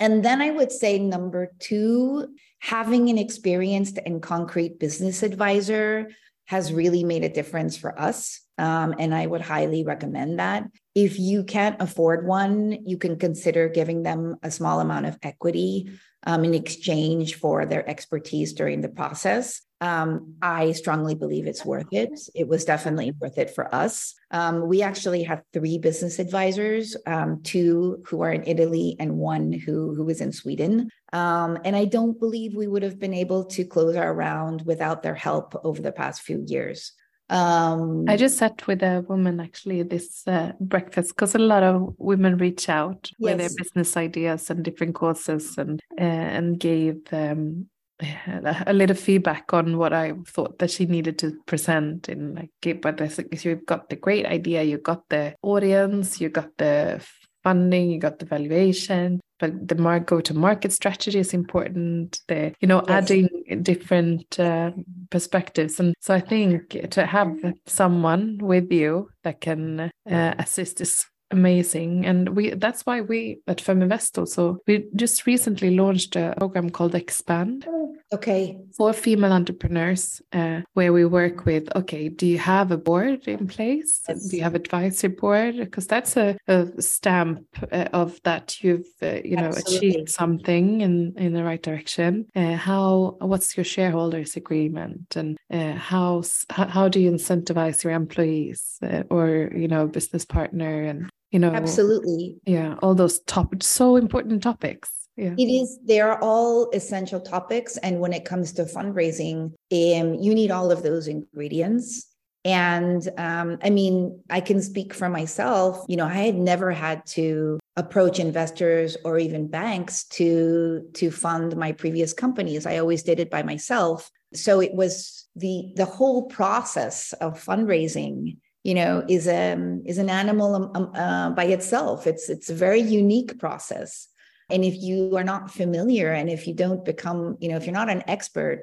And 0.00 0.24
then 0.24 0.40
I 0.40 0.50
would 0.50 0.70
say 0.70 0.98
number 0.98 1.52
two, 1.58 2.28
having 2.60 3.08
an 3.08 3.18
experienced 3.18 3.98
and 4.04 4.22
concrete 4.22 4.78
business 4.78 5.22
advisor 5.22 6.10
has 6.46 6.72
really 6.72 7.04
made 7.04 7.24
a 7.24 7.28
difference 7.28 7.76
for 7.76 7.98
us. 7.98 8.40
Um, 8.56 8.94
and 8.98 9.14
I 9.14 9.26
would 9.26 9.42
highly 9.42 9.84
recommend 9.84 10.38
that. 10.38 10.64
If 10.94 11.18
you 11.18 11.44
can't 11.44 11.80
afford 11.80 12.26
one, 12.26 12.86
you 12.86 12.96
can 12.96 13.18
consider 13.18 13.68
giving 13.68 14.02
them 14.02 14.36
a 14.42 14.50
small 14.50 14.80
amount 14.80 15.06
of 15.06 15.18
equity 15.22 15.90
um, 16.26 16.44
in 16.44 16.54
exchange 16.54 17.36
for 17.36 17.66
their 17.66 17.88
expertise 17.88 18.52
during 18.54 18.80
the 18.80 18.88
process. 18.88 19.62
Um, 19.80 20.34
I 20.42 20.72
strongly 20.72 21.14
believe 21.14 21.46
it's 21.46 21.64
worth 21.64 21.92
it. 21.92 22.10
It 22.34 22.48
was 22.48 22.64
definitely 22.64 23.12
worth 23.20 23.38
it 23.38 23.50
for 23.50 23.72
us. 23.72 24.14
Um, 24.30 24.66
we 24.66 24.82
actually 24.82 25.22
have 25.22 25.42
three 25.52 25.78
business 25.78 26.18
advisors, 26.18 26.96
um, 27.06 27.42
two 27.42 28.02
who 28.06 28.22
are 28.22 28.32
in 28.32 28.44
Italy 28.46 28.96
and 28.98 29.16
one 29.16 29.52
who 29.52 29.94
who 29.94 30.08
is 30.08 30.20
in 30.20 30.32
Sweden. 30.32 30.90
Um, 31.12 31.58
and 31.64 31.76
I 31.76 31.84
don't 31.84 32.18
believe 32.18 32.54
we 32.54 32.66
would 32.66 32.82
have 32.82 32.98
been 32.98 33.14
able 33.14 33.44
to 33.44 33.64
close 33.64 33.96
our 33.96 34.12
round 34.12 34.62
without 34.66 35.02
their 35.02 35.14
help 35.14 35.54
over 35.64 35.80
the 35.80 35.92
past 35.92 36.22
few 36.22 36.44
years. 36.46 36.92
Um, 37.30 38.06
I 38.08 38.16
just 38.16 38.38
sat 38.38 38.66
with 38.66 38.82
a 38.82 39.04
woman 39.06 39.38
actually 39.38 39.82
this 39.82 40.26
uh, 40.26 40.52
breakfast 40.60 41.10
because 41.10 41.34
a 41.34 41.38
lot 41.38 41.62
of 41.62 41.94
women 41.98 42.38
reach 42.38 42.68
out 42.70 43.10
yes. 43.18 43.20
with 43.20 43.38
their 43.38 43.50
business 43.56 43.96
ideas 43.96 44.48
and 44.48 44.64
different 44.64 44.94
courses 44.94 45.58
and 45.58 45.80
uh, 46.00 46.04
and 46.04 46.58
gave 46.58 46.96
um, 47.12 47.68
a 48.00 48.72
little 48.72 48.96
feedback 48.96 49.52
on 49.52 49.76
what 49.76 49.92
I 49.92 50.12
thought 50.26 50.58
that 50.58 50.70
she 50.70 50.86
needed 50.86 51.18
to 51.18 51.32
present 51.46 52.08
in 52.08 52.34
like 52.34 52.80
but 52.80 52.98
this 52.98 53.18
you've 53.44 53.66
got 53.66 53.88
the 53.88 53.96
great 53.96 54.26
idea, 54.26 54.62
you 54.62 54.78
got 54.78 55.08
the 55.08 55.34
audience, 55.42 56.20
you 56.20 56.28
got 56.28 56.56
the 56.58 57.04
funding, 57.42 57.90
you 57.90 57.98
got 57.98 58.18
the 58.18 58.26
valuation, 58.26 59.20
but 59.38 59.68
the 59.68 59.74
mark 59.74 60.06
go 60.06 60.20
to 60.20 60.34
market 60.34 60.72
strategy 60.72 61.18
is 61.18 61.32
important 61.32 62.20
the 62.28 62.52
you 62.60 62.68
know 62.68 62.82
yes. 62.88 63.04
adding 63.04 63.28
different 63.62 64.38
uh, 64.38 64.70
perspectives 65.10 65.80
and 65.80 65.94
so 66.00 66.14
i 66.14 66.20
think 66.20 66.90
to 66.90 67.06
have 67.06 67.32
someone 67.66 68.38
with 68.38 68.70
you 68.72 69.08
that 69.24 69.40
can 69.40 69.90
uh, 70.10 70.34
assist 70.38 70.80
is 70.80 71.06
amazing. 71.30 72.06
And 72.06 72.30
we 72.30 72.50
that's 72.50 72.86
why 72.86 73.00
we 73.00 73.40
at 73.46 73.58
feminvest 73.58 74.18
also 74.18 74.58
we 74.66 74.86
just 74.96 75.26
recently 75.26 75.76
launched 75.76 76.16
a 76.16 76.34
program 76.38 76.70
called 76.70 76.94
expand 76.94 77.66
okay. 78.12 78.58
for 78.76 78.92
female 78.92 79.32
entrepreneurs 79.32 80.22
uh, 80.32 80.60
where 80.74 80.92
we 80.92 81.04
work 81.04 81.44
with 81.44 81.68
okay 81.76 82.08
do 82.08 82.26
you 82.26 82.38
have 82.38 82.70
a 82.70 82.78
board 82.78 83.26
in 83.28 83.46
place? 83.46 84.02
Yes. 84.08 84.28
do 84.28 84.36
you 84.36 84.42
have 84.42 84.54
advisory 84.54 85.10
board? 85.10 85.56
Because 85.56 85.86
that's 85.86 86.16
a, 86.16 86.36
a 86.46 86.66
stamp 86.80 87.46
uh, 87.72 87.88
of 87.92 88.20
that 88.24 88.62
you've 88.62 88.86
uh, 89.02 89.20
you 89.24 89.36
know 89.36 89.48
Absolutely. 89.48 89.88
achieved 89.88 90.10
something 90.10 90.80
in 90.80 91.14
in 91.16 91.32
the 91.34 91.44
right 91.44 91.62
direction. 91.62 92.26
Uh, 92.34 92.54
how 92.54 93.16
what's 93.20 93.56
your 93.56 93.64
shareholders 93.64 94.36
agreement? 94.36 95.16
And 95.16 95.36
uh, 95.50 95.72
how 95.72 96.22
how 96.50 96.88
do 96.88 97.00
you 97.00 97.10
incentivize 97.10 97.84
your 97.84 97.92
employees 97.92 98.78
uh, 98.82 99.02
or 99.10 99.50
you 99.54 99.68
know 99.68 99.86
business 99.86 100.24
partner 100.24 100.82
and 100.82 101.10
you 101.30 101.38
know 101.38 101.50
absolutely 101.52 102.36
yeah 102.46 102.74
all 102.82 102.94
those 102.94 103.20
top 103.20 103.62
so 103.62 103.96
important 103.96 104.42
topics 104.42 104.98
yeah. 105.18 105.34
It 105.36 105.50
is, 105.50 105.80
they 105.84 105.98
are 105.98 106.22
all 106.22 106.70
essential 106.70 107.20
topics. 107.20 107.76
And 107.78 107.98
when 107.98 108.12
it 108.12 108.24
comes 108.24 108.52
to 108.52 108.62
fundraising, 108.62 109.52
um, 109.72 110.14
you 110.14 110.32
need 110.32 110.52
all 110.52 110.70
of 110.70 110.84
those 110.84 111.08
ingredients. 111.08 112.06
And 112.44 113.06
um, 113.18 113.58
I 113.64 113.70
mean, 113.70 114.22
I 114.30 114.40
can 114.40 114.62
speak 114.62 114.94
for 114.94 115.08
myself. 115.08 115.84
You 115.88 115.96
know, 115.96 116.06
I 116.06 116.14
had 116.14 116.36
never 116.36 116.70
had 116.70 117.04
to 117.06 117.58
approach 117.76 118.20
investors 118.20 118.96
or 119.04 119.18
even 119.18 119.48
banks 119.48 120.04
to 120.04 120.88
to 120.94 121.10
fund 121.10 121.56
my 121.56 121.72
previous 121.72 122.12
companies. 122.12 122.64
I 122.64 122.78
always 122.78 123.02
did 123.02 123.18
it 123.18 123.28
by 123.28 123.42
myself. 123.42 124.10
So 124.34 124.60
it 124.60 124.72
was 124.72 125.26
the 125.34 125.72
the 125.74 125.84
whole 125.84 126.26
process 126.26 127.12
of 127.14 127.44
fundraising 127.44 128.36
you 128.68 128.74
know 128.74 129.02
is 129.08 129.26
a 129.26 129.52
um, 129.54 129.82
is 129.86 129.98
an 129.98 130.10
animal 130.10 130.50
um, 130.54 130.70
um, 130.74 130.86
uh, 130.94 131.30
by 131.30 131.46
itself. 131.56 132.06
It's 132.06 132.28
it's 132.28 132.50
a 132.50 132.54
very 132.66 132.82
unique 133.02 133.38
process. 133.38 134.08
And 134.50 134.64
if 134.64 134.76
you 134.86 135.16
are 135.16 135.24
not 135.24 135.50
familiar 135.50 136.12
and 136.12 136.28
if 136.30 136.46
you 136.46 136.54
don't 136.54 136.84
become 136.84 137.38
you 137.40 137.48
know 137.48 137.56
if 137.56 137.64
you're 137.64 137.80
not 137.82 137.94
an 137.96 138.04
expert 138.06 138.62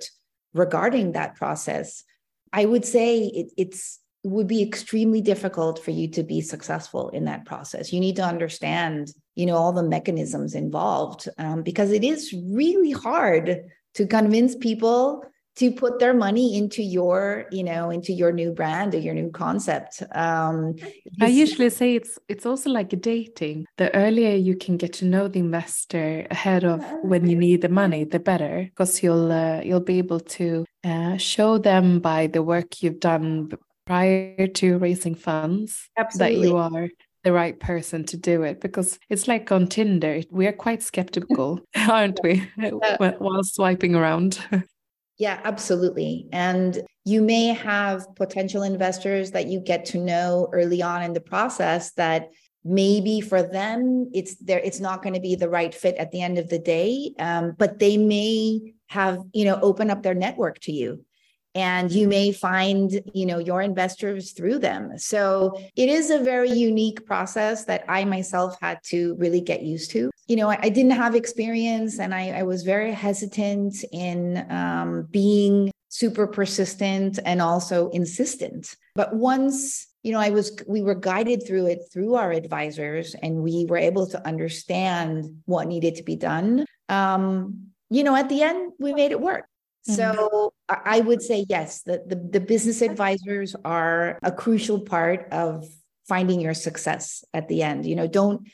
regarding 0.54 1.12
that 1.12 1.36
process 1.36 2.06
i 2.54 2.64
would 2.64 2.86
say 2.86 3.10
it, 3.40 3.48
it's 3.58 4.00
it 4.24 4.30
would 4.30 4.48
be 4.48 4.64
extremely 4.64 5.22
difficult 5.22 5.78
for 5.84 5.92
you 5.92 6.08
to 6.08 6.24
be 6.24 6.42
successful 6.42 7.10
in 7.10 7.26
that 7.26 7.46
process. 7.46 7.94
You 7.94 8.00
need 8.00 8.16
to 8.16 8.24
understand 8.34 9.12
you 9.36 9.46
know 9.48 9.58
all 9.58 9.74
the 9.74 9.92
mechanisms 9.98 10.56
involved 10.56 11.22
um, 11.38 11.62
because 11.64 11.92
it 11.92 12.04
is 12.04 12.34
really 12.62 12.92
hard 12.92 13.46
to 13.98 14.08
convince 14.08 14.56
people 14.56 15.24
to 15.56 15.72
put 15.72 16.00
their 16.00 16.14
money 16.14 16.58
into 16.58 16.84
your 16.84 17.46
you 17.52 17.64
know 17.64 17.90
into 17.90 18.12
your 18.14 18.32
new 18.32 18.52
brand 18.52 18.94
or 18.94 19.00
your 19.00 19.14
new 19.14 19.30
concept 19.32 20.04
um, 20.14 20.76
i 21.22 21.28
usually 21.28 21.70
say 21.70 21.96
it's 21.96 22.20
it's 22.28 22.46
also 22.46 22.70
like 22.70 22.92
a 22.94 22.96
dating 22.96 23.66
the 23.78 23.94
earlier 23.96 24.36
you 24.36 24.56
can 24.56 24.78
get 24.78 24.94
to 24.94 25.06
know 25.06 25.28
the 25.28 25.40
investor 25.40 26.26
ahead 26.32 26.64
of 26.64 26.84
when 27.04 27.28
you 27.28 27.38
need 27.38 27.62
the 27.62 27.70
money 27.70 28.04
the 28.04 28.20
better 28.20 28.68
because 28.70 29.02
you'll 29.02 29.32
uh, 29.32 29.62
you'll 29.62 29.80
be 29.80 29.98
able 29.98 30.20
to 30.20 30.66
uh, 30.84 31.18
show 31.18 31.58
them 31.58 32.00
by 32.00 32.28
the 32.28 32.44
work 32.44 32.82
you've 32.82 33.00
done 33.00 33.50
prior 33.86 34.48
to 34.48 34.78
raising 34.78 35.16
funds 35.16 35.90
Absolutely. 35.98 36.42
that 36.42 36.48
you 36.48 36.58
are 36.58 36.90
the 37.24 37.34
right 37.34 37.60
person 37.60 38.06
to 38.06 38.18
do 38.18 38.44
it 38.44 38.62
because 38.62 39.00
it's 39.10 39.28
like 39.28 39.52
on 39.52 39.68
Tinder, 39.68 40.22
we 40.30 40.46
are 40.46 40.54
quite 40.54 40.84
skeptical, 40.84 41.60
aren't 41.90 42.20
we, 42.24 42.48
while 42.98 43.44
swiping 43.44 43.96
around? 43.96 44.40
Yeah, 45.18 45.40
absolutely. 45.44 46.28
And 46.32 46.82
you 47.06 47.22
may 47.22 47.48
have 47.48 48.06
potential 48.16 48.64
investors 48.64 49.32
that 49.32 49.48
you 49.48 49.60
get 49.60 49.86
to 49.86 49.98
know 49.98 50.50
early 50.52 50.82
on 50.82 51.04
in 51.04 51.14
the 51.14 51.22
process 51.22 51.92
that 51.94 52.30
maybe 52.66 53.22
for 53.22 53.44
them 53.44 54.10
it's 54.12 54.36
there 54.38 54.58
it's 54.58 54.80
not 54.80 55.04
going 55.04 55.14
to 55.14 55.20
be 55.20 55.36
the 55.36 55.48
right 55.48 55.74
fit 55.74 55.96
at 55.98 56.12
the 56.12 56.20
end 56.20 56.40
of 56.40 56.50
the 56.50 56.58
day 56.58 57.14
um, 57.20 57.54
but 57.60 57.78
they 57.78 57.96
may 57.96 58.74
have 58.88 59.20
you 59.34 59.46
know 59.46 59.60
open 59.62 59.92
up 59.92 60.02
their 60.02 60.16
network 60.16 60.60
to 60.60 60.72
you 60.72 61.06
and 61.56 61.92
you 61.92 62.08
may 62.08 62.32
find 62.32 63.02
you 63.14 63.26
know 63.26 63.40
your 63.40 63.62
investors 63.62 64.34
through 64.34 64.60
them. 64.60 64.98
So 64.98 65.58
it 65.76 65.90
is 65.90 66.12
a 66.12 66.20
very 66.20 66.52
unique 66.52 67.06
process 67.06 67.66
that 67.66 67.86
i 67.88 68.04
myself 68.04 68.58
had 68.62 68.80
to 68.92 69.16
really 69.16 69.42
get 69.42 69.64
used 69.64 69.92
to. 69.92 70.12
You 70.28 70.36
know 70.36 70.50
i, 70.50 70.60
I 70.62 70.70
didn't 70.70 70.92
have 70.92 71.16
experience 71.16 72.00
and 72.00 72.14
I, 72.14 72.40
I 72.40 72.44
was 72.44 72.64
very 72.64 72.92
hesitant 72.92 73.84
in 73.92 74.46
um, 74.52 75.08
being 75.10 75.72
super 75.90 76.28
persistent 76.28 77.20
and 77.26 77.42
also 77.42 77.90
insistent. 77.90 78.76
But 78.96 79.16
once 79.16 79.88
you 80.04 80.12
know 80.12 80.20
i 80.20 80.30
was 80.30 80.56
we 80.68 80.82
were 80.84 80.94
guided 80.94 81.46
through 81.48 81.66
it 81.66 81.80
through 81.92 82.14
our 82.14 82.32
advisors 82.32 83.16
and 83.24 83.42
we 83.42 83.66
were 83.66 83.78
able 83.78 84.06
to 84.06 84.28
understand 84.28 85.42
what 85.46 85.68
needed 85.68 85.96
to 85.96 86.04
be 86.04 86.16
done 86.16 86.64
um, 86.90 87.72
you 87.90 88.04
know 88.04 88.16
at 88.16 88.30
the 88.30 88.44
end 88.44 88.72
we 88.80 88.94
made 88.94 89.12
it 89.12 89.20
work 89.20 89.46
so 89.86 90.54
mm-hmm. 90.70 90.82
I 90.86 91.00
would 91.02 91.22
say 91.22 91.46
yes, 91.48 91.84
the, 91.84 92.04
the, 92.06 92.16
the 92.16 92.40
business 92.40 92.82
advisors 92.82 93.56
are 93.64 94.20
a 94.24 94.32
crucial 94.32 94.80
part 94.80 95.28
of 95.32 95.66
finding 96.08 96.42
your 96.42 96.54
success 96.54 97.24
at 97.34 97.48
the 97.48 97.64
end. 97.64 97.86
You 97.86 97.96
know, 97.96 98.08
don't 98.08 98.48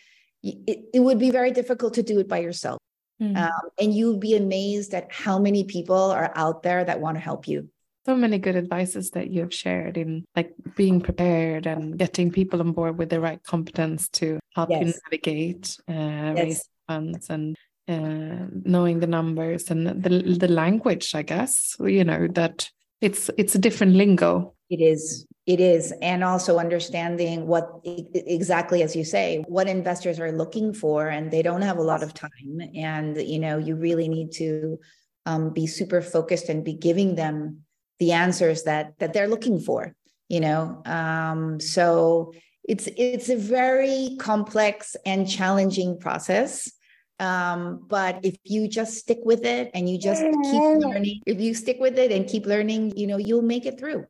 it, 0.44 0.86
it 0.94 1.00
would 1.00 1.20
be 1.20 1.32
very 1.32 1.52
difficult 1.52 1.94
to 1.96 2.04
do 2.04 2.20
it 2.20 2.28
by 2.28 2.40
yourself. 2.40 2.80
Mm-hmm. 3.22 3.38
Um, 3.38 3.70
and 3.80 3.94
you'd 3.94 4.20
be 4.20 4.36
amazed 4.36 4.94
at 4.94 5.12
how 5.12 5.38
many 5.38 5.64
people 5.64 5.96
are 5.96 6.32
out 6.36 6.64
there 6.64 6.84
that 6.84 7.00
want 7.00 7.18
to 7.18 7.22
help 7.22 7.48
you. 7.48 7.70
So 8.06 8.16
many 8.16 8.40
good 8.40 8.56
advices 8.56 9.12
that 9.12 9.30
you 9.30 9.42
have 9.42 9.54
shared 9.54 9.96
in 9.96 10.26
like 10.36 10.56
being 10.76 11.02
prepared 11.02 11.68
and 11.68 12.00
getting 12.00 12.32
people 12.32 12.60
on 12.60 12.72
board 12.72 12.98
with 12.98 13.10
the 13.10 13.20
right 13.20 13.42
competence 13.44 14.10
to 14.10 14.40
help 14.56 14.72
yes. 14.72 14.88
you 14.88 14.94
navigate, 15.06 15.78
uh, 15.88 15.94
yes. 15.94 16.38
raise 16.38 16.70
funds 16.88 17.30
and 17.30 17.56
uh, 17.88 18.46
knowing 18.64 19.00
the 19.00 19.08
numbers 19.08 19.70
and 19.72 19.88
the 19.88 20.38
the 20.40 20.48
language 20.48 21.14
i 21.16 21.22
guess 21.22 21.76
you 21.80 22.04
know 22.04 22.28
that 22.28 22.70
it's 23.02 23.32
it's 23.38 23.56
a 23.56 23.60
different 23.60 23.96
lingo. 23.96 24.54
It 24.70 24.80
is 24.80 25.26
it 25.48 25.60
is. 25.60 25.92
And 26.02 26.24
also 26.24 26.60
understanding 26.60 27.48
what 27.48 27.68
exactly 27.84 28.84
as 28.84 28.96
you 28.96 29.04
say 29.04 29.44
what 29.48 29.68
investors 29.68 30.20
are 30.20 30.32
looking 30.32 30.72
for 30.74 31.10
and 31.10 31.32
they 31.32 31.42
don't 31.42 31.64
have 31.64 31.78
a 31.78 31.84
lot 31.84 32.04
of 32.04 32.14
time. 32.14 32.62
And 32.76 33.18
you 33.22 33.40
know 33.40 33.58
you 33.58 33.76
really 33.76 34.08
need 34.08 34.32
to 34.34 34.80
um, 35.26 35.52
be 35.52 35.68
super 35.68 36.02
focused 36.02 36.48
and 36.48 36.64
be 36.64 36.74
giving 36.74 37.16
them 37.16 37.64
the 38.00 38.12
answers 38.12 38.64
that 38.64 38.94
that 39.00 39.14
they're 39.14 39.28
looking 39.28 39.60
for 39.60 39.96
you 40.30 40.40
know? 40.40 40.82
Um, 40.86 41.60
so 41.60 42.32
it's 42.64 42.88
it's 42.96 43.28
a 43.28 43.36
very 43.36 44.16
complex 44.18 44.96
and 45.06 45.30
challenging 45.30 46.00
process 46.00 46.72
um, 47.20 47.86
but 47.88 48.20
if 48.24 48.38
you 48.44 48.68
just 48.68 48.98
stick 48.98 49.20
with 49.24 49.46
it 49.46 49.72
and 49.74 49.90
you 49.90 49.98
just 50.00 50.22
keep 50.22 50.62
learning, 50.62 51.22
if 51.26 51.40
you 51.40 51.54
stick 51.54 51.78
with 51.80 52.00
it 52.00 52.12
and 52.12 52.28
keep 52.28 52.46
learning, 52.46 52.98
you 52.98 53.08
know, 53.08 53.18
you'll 53.18 53.42
make 53.42 53.66
it 53.66 53.80
through. 53.80 54.06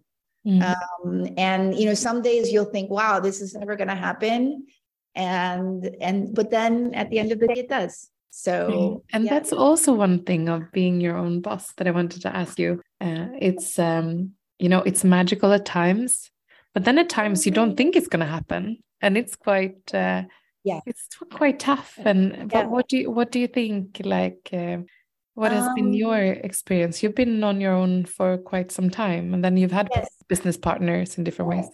Mm-hmm. 0.48 0.62
Um, 0.62 1.34
and 1.38 1.78
you 1.78 1.86
know, 1.86 1.94
some 1.94 2.22
days 2.22 2.52
you'll 2.52 2.72
think, 2.72 2.90
wow, 2.90 3.20
this 3.20 3.42
is 3.42 3.54
never 3.54 3.76
gonna 3.76 3.96
happen. 3.96 4.66
And 5.14 5.96
and 6.00 6.34
but 6.34 6.50
then 6.50 6.94
at 6.94 7.10
the 7.10 7.20
end 7.20 7.32
of 7.32 7.40
the 7.40 7.48
day, 7.48 7.60
it 7.60 7.70
does. 7.70 8.10
So, 8.32 9.04
and 9.12 9.26
yeah. 9.26 9.30
that's 9.30 9.52
also 9.52 9.94
one 9.94 10.24
thing 10.24 10.48
of 10.48 10.72
being 10.72 11.02
your 11.02 11.18
own 11.18 11.42
boss 11.42 11.74
that 11.74 11.86
I 11.86 11.92
wanted 11.92 12.22
to 12.22 12.36
ask 12.36 12.58
you. 12.58 12.82
Uh, 13.02 13.28
it's 13.38 13.78
um, 13.78 14.32
you 14.58 14.70
know, 14.70 14.80
it's 14.80 15.04
magical 15.04 15.52
at 15.52 15.66
times, 15.66 16.32
but 16.74 16.86
then 16.86 16.98
at 16.98 17.10
times 17.10 17.46
you 17.46 17.52
don't 17.52 17.76
think 17.76 17.96
it's 17.96 18.08
going 18.08 18.22
to 18.22 18.32
happen, 18.32 18.78
and 19.02 19.18
it's 19.18 19.36
quite 19.36 19.94
uh, 19.94 20.24
yeah, 20.64 20.80
it's 20.86 21.08
quite 21.32 21.60
tough. 21.60 21.98
And 22.04 22.50
but 22.50 22.70
what 22.70 22.88
do 22.88 22.98
you 22.98 23.12
what 23.12 23.32
do 23.32 23.40
you 23.40 23.48
think? 23.48 24.02
Like, 24.04 24.50
uh, 24.54 24.78
what 25.34 25.52
has 25.52 25.68
been 25.76 25.88
Um, 25.88 25.94
your 25.94 26.18
experience? 26.18 27.02
You've 27.02 27.16
been 27.16 27.44
on 27.44 27.62
your 27.62 27.74
own 27.74 28.06
for 28.06 28.38
quite 28.38 28.72
some 28.72 28.90
time, 28.90 29.34
and 29.34 29.44
then 29.44 29.58
you've 29.58 29.72
had 29.72 29.90
Yes. 29.96 30.10
business 30.28 30.58
partners 30.58 31.18
in 31.18 31.24
different 31.24 31.52
ways. 31.52 31.70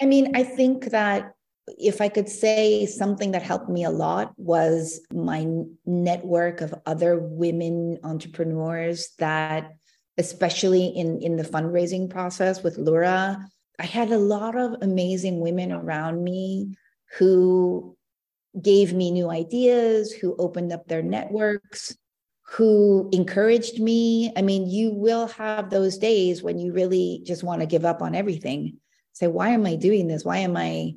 I 0.00 0.06
mean, 0.06 0.36
I 0.36 0.44
think 0.44 0.86
that 0.90 1.32
if 1.76 2.00
I 2.00 2.08
could 2.08 2.28
say 2.28 2.86
something 2.86 3.32
that 3.32 3.42
helped 3.42 3.68
me 3.68 3.84
a 3.84 3.90
lot 3.90 4.32
was 4.38 5.00
my 5.12 5.46
network 5.84 6.62
of 6.62 6.74
other 6.86 7.18
women 7.18 7.98
entrepreneurs 8.04 9.10
that, 9.18 9.72
especially 10.16 10.86
in, 10.86 11.20
in 11.20 11.36
the 11.36 11.44
fundraising 11.44 12.08
process 12.08 12.62
with 12.62 12.78
Lura, 12.78 13.44
I 13.78 13.84
had 13.84 14.10
a 14.12 14.18
lot 14.18 14.56
of 14.56 14.76
amazing 14.80 15.40
women 15.40 15.72
around 15.72 16.24
me 16.24 16.74
who 17.18 17.97
gave 18.60 18.92
me 18.92 19.10
new 19.10 19.30
ideas, 19.30 20.12
who 20.12 20.36
opened 20.38 20.72
up 20.72 20.86
their 20.86 21.02
networks, 21.02 21.96
who 22.42 23.08
encouraged 23.12 23.80
me. 23.80 24.32
I 24.36 24.42
mean, 24.42 24.68
you 24.68 24.90
will 24.92 25.26
have 25.28 25.70
those 25.70 25.98
days 25.98 26.42
when 26.42 26.58
you 26.58 26.72
really 26.72 27.22
just 27.24 27.42
want 27.42 27.60
to 27.60 27.66
give 27.66 27.84
up 27.84 28.00
on 28.00 28.14
everything. 28.14 28.78
Say, 29.12 29.26
why 29.26 29.50
am 29.50 29.66
I 29.66 29.76
doing 29.76 30.08
this? 30.08 30.24
Why 30.24 30.38
am 30.38 30.56
I, 30.56 30.94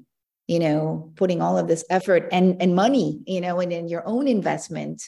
you 0.47 0.59
know, 0.59 1.11
putting 1.15 1.41
all 1.41 1.57
of 1.57 1.67
this 1.67 1.83
effort 1.89 2.29
and, 2.31 2.61
and 2.61 2.75
money, 2.75 3.21
you 3.25 3.41
know, 3.41 3.59
and 3.59 3.73
in 3.73 3.87
your 3.87 4.07
own 4.07 4.27
investment 4.27 5.03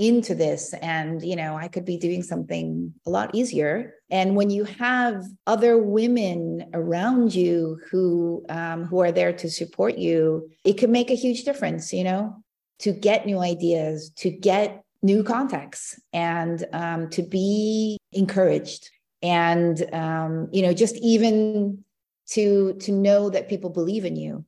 into 0.00 0.34
this? 0.34 0.72
And, 0.80 1.22
you 1.22 1.36
know, 1.36 1.56
I 1.56 1.68
could 1.68 1.84
be 1.84 1.96
doing 1.96 2.22
something 2.22 2.92
a 3.06 3.10
lot 3.10 3.34
easier. 3.34 3.94
And 4.10 4.34
when 4.34 4.50
you 4.50 4.64
have 4.64 5.22
other 5.46 5.78
women 5.78 6.70
around 6.74 7.34
you 7.34 7.78
who 7.90 8.44
um, 8.48 8.84
who 8.84 9.00
are 9.00 9.12
there 9.12 9.32
to 9.34 9.50
support 9.50 9.98
you, 9.98 10.50
it 10.64 10.78
can 10.78 10.90
make 10.90 11.10
a 11.10 11.14
huge 11.14 11.44
difference, 11.44 11.92
you 11.92 12.04
know, 12.04 12.42
to 12.80 12.92
get 12.92 13.26
new 13.26 13.38
ideas, 13.38 14.10
to 14.16 14.30
get 14.30 14.82
new 15.02 15.22
contacts 15.22 16.00
and 16.12 16.66
um, 16.72 17.08
to 17.10 17.22
be 17.22 17.98
encouraged 18.12 18.90
and 19.22 19.86
um, 19.92 20.48
you 20.52 20.62
know 20.62 20.72
just 20.72 20.96
even 20.96 21.84
to 22.26 22.74
to 22.74 22.92
know 22.92 23.30
that 23.30 23.48
people 23.48 23.70
believe 23.70 24.04
in 24.04 24.16
you 24.16 24.44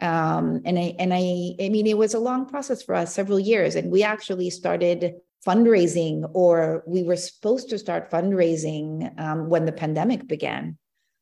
um, 0.00 0.60
and 0.64 0.78
i 0.78 0.94
and 0.98 1.12
i 1.14 1.54
i 1.60 1.68
mean 1.68 1.86
it 1.86 1.98
was 1.98 2.14
a 2.14 2.18
long 2.18 2.46
process 2.46 2.82
for 2.82 2.94
us 2.94 3.14
several 3.14 3.40
years 3.40 3.74
and 3.74 3.90
we 3.90 4.02
actually 4.02 4.50
started 4.50 5.14
fundraising 5.46 6.28
or 6.34 6.82
we 6.86 7.02
were 7.02 7.16
supposed 7.16 7.68
to 7.70 7.78
start 7.78 8.10
fundraising 8.10 9.18
um, 9.20 9.48
when 9.48 9.64
the 9.64 9.72
pandemic 9.72 10.26
began 10.26 10.76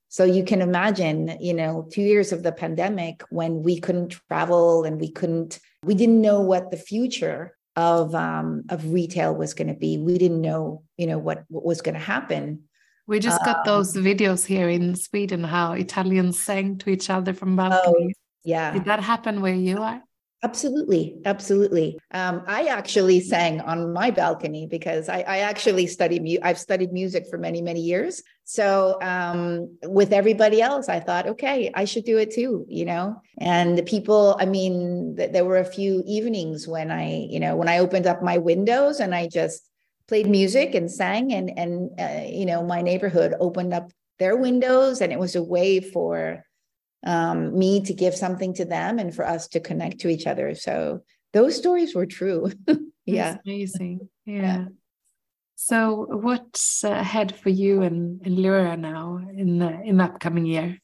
so 0.09 0.25
you 0.25 0.45
can 0.45 0.63
imagine 0.63 1.37
you 1.41 1.55
know 1.55 1.87
two 1.93 2.03
years 2.03 2.33
of 2.33 2.43
the 2.43 2.53
pandemic 2.53 3.23
when 3.31 3.63
we 3.63 3.79
couldn't 3.79 4.17
travel 4.29 4.85
and 4.85 5.01
we 5.01 5.11
couldn't 5.11 5.61
we 5.85 5.95
didn't 5.95 6.21
know 6.21 6.41
what 6.41 6.71
the 6.71 6.77
future 6.77 7.57
of 7.77 8.15
um, 8.15 8.65
of 8.69 8.93
retail 8.93 9.35
was 9.35 9.55
going 9.55 9.69
to 9.69 9.75
be. 9.75 9.99
We 9.99 10.19
didn't 10.19 10.41
know, 10.41 10.83
you 10.97 11.07
know, 11.07 11.19
what 11.19 11.45
what 11.49 11.65
was 11.65 11.83
going 11.83 11.95
to 11.95 12.01
happen. 12.01 12.65
We 13.07 13.21
just 13.21 13.41
Um, 13.41 13.47
got 13.47 13.65
those 13.65 13.95
videos 13.95 14.47
here 14.47 14.69
in 14.69 14.95
Sweden 14.95 15.45
how 15.45 15.73
Italians 15.73 16.39
sang 16.39 16.79
to 16.79 16.91
each 16.91 17.11
other 17.11 17.35
from 17.35 17.59
Oh, 17.59 17.69
balconies. 17.69 18.17
Yeah, 18.45 18.73
Did 18.73 18.85
that 18.85 19.01
happen 19.01 19.41
where 19.41 19.55
you 19.55 19.79
are? 19.79 20.03
absolutely, 20.45 21.17
absolutely. 21.25 21.99
Um, 22.11 22.43
I 22.47 22.67
actually 22.67 23.21
sang 23.21 23.63
on 23.63 23.95
my 23.95 24.11
balcony 24.11 24.67
because 24.67 25.09
I, 25.09 25.21
I 25.21 25.39
actually 25.39 25.87
study 25.87 26.21
mu- 26.21 26.43
I've 26.43 26.59
studied 26.59 26.93
music 26.93 27.27
for 27.31 27.39
many 27.39 27.63
many 27.63 27.81
years. 27.81 28.23
So 28.45 28.99
um, 29.01 29.79
with 29.85 30.13
everybody 30.13 30.61
else, 30.61 30.91
I 30.91 31.01
thought, 31.01 31.27
okay, 31.27 31.73
I 31.75 31.87
should 31.87 32.05
do 32.05 32.19
it 32.19 32.31
too, 32.31 32.67
you 32.69 32.85
know. 32.85 33.17
And 33.39 33.79
the 33.79 33.83
people, 33.83 34.37
I 34.39 34.45
mean, 34.45 35.15
th- 35.17 35.33
there 35.33 35.47
were 35.47 35.57
a 35.59 35.65
few 35.65 36.03
evenings 36.07 36.69
when 36.69 36.91
I, 36.91 37.27
you 37.31 37.41
know, 37.41 37.57
when 37.57 37.69
I 37.71 37.79
opened 37.79 38.07
up 38.07 38.23
my 38.23 38.37
windows 38.37 39.01
and 39.01 39.15
I 39.15 39.29
just 39.29 39.63
played 40.09 40.29
music 40.29 40.75
and 40.75 40.91
sang, 40.91 41.33
and 41.33 41.51
and 41.59 41.91
uh, 41.99 42.27
you 42.29 42.45
know, 42.45 42.63
my 42.63 42.83
neighborhood 42.83 43.33
opened 43.41 43.73
up 43.73 43.91
their 44.19 44.37
windows, 44.37 45.01
and 45.01 45.11
it 45.11 45.19
was 45.19 45.35
a 45.37 45.43
way 45.43 45.81
for 45.81 46.45
um, 47.05 47.59
me 47.59 47.83
to 47.83 47.95
give 47.95 48.15
something 48.15 48.55
to 48.55 48.65
them 48.65 48.99
and 48.99 49.15
for 49.15 49.27
us 49.27 49.49
to 49.49 49.61
connect 49.61 50.01
to 50.01 50.09
each 50.09 50.27
other. 50.27 50.55
So 50.55 51.03
those 51.33 51.57
stories 51.57 51.95
were 51.95 52.07
true. 52.07 52.51
yeah. 53.07 53.33
That's 53.33 53.43
amazing. 53.47 54.09
Yeah. 54.25 54.67
So 55.57 56.07
what's 56.11 56.85
ahead 56.85 57.37
for 57.37 57.49
you 57.49 57.83
and, 57.83 58.21
and 58.25 58.39
Lura 58.39 58.77
now 58.77 59.21
in 59.37 59.59
the 59.59 59.81
in 59.83 59.99
the 59.99 60.05
upcoming 60.05 60.47
year? 60.47 60.79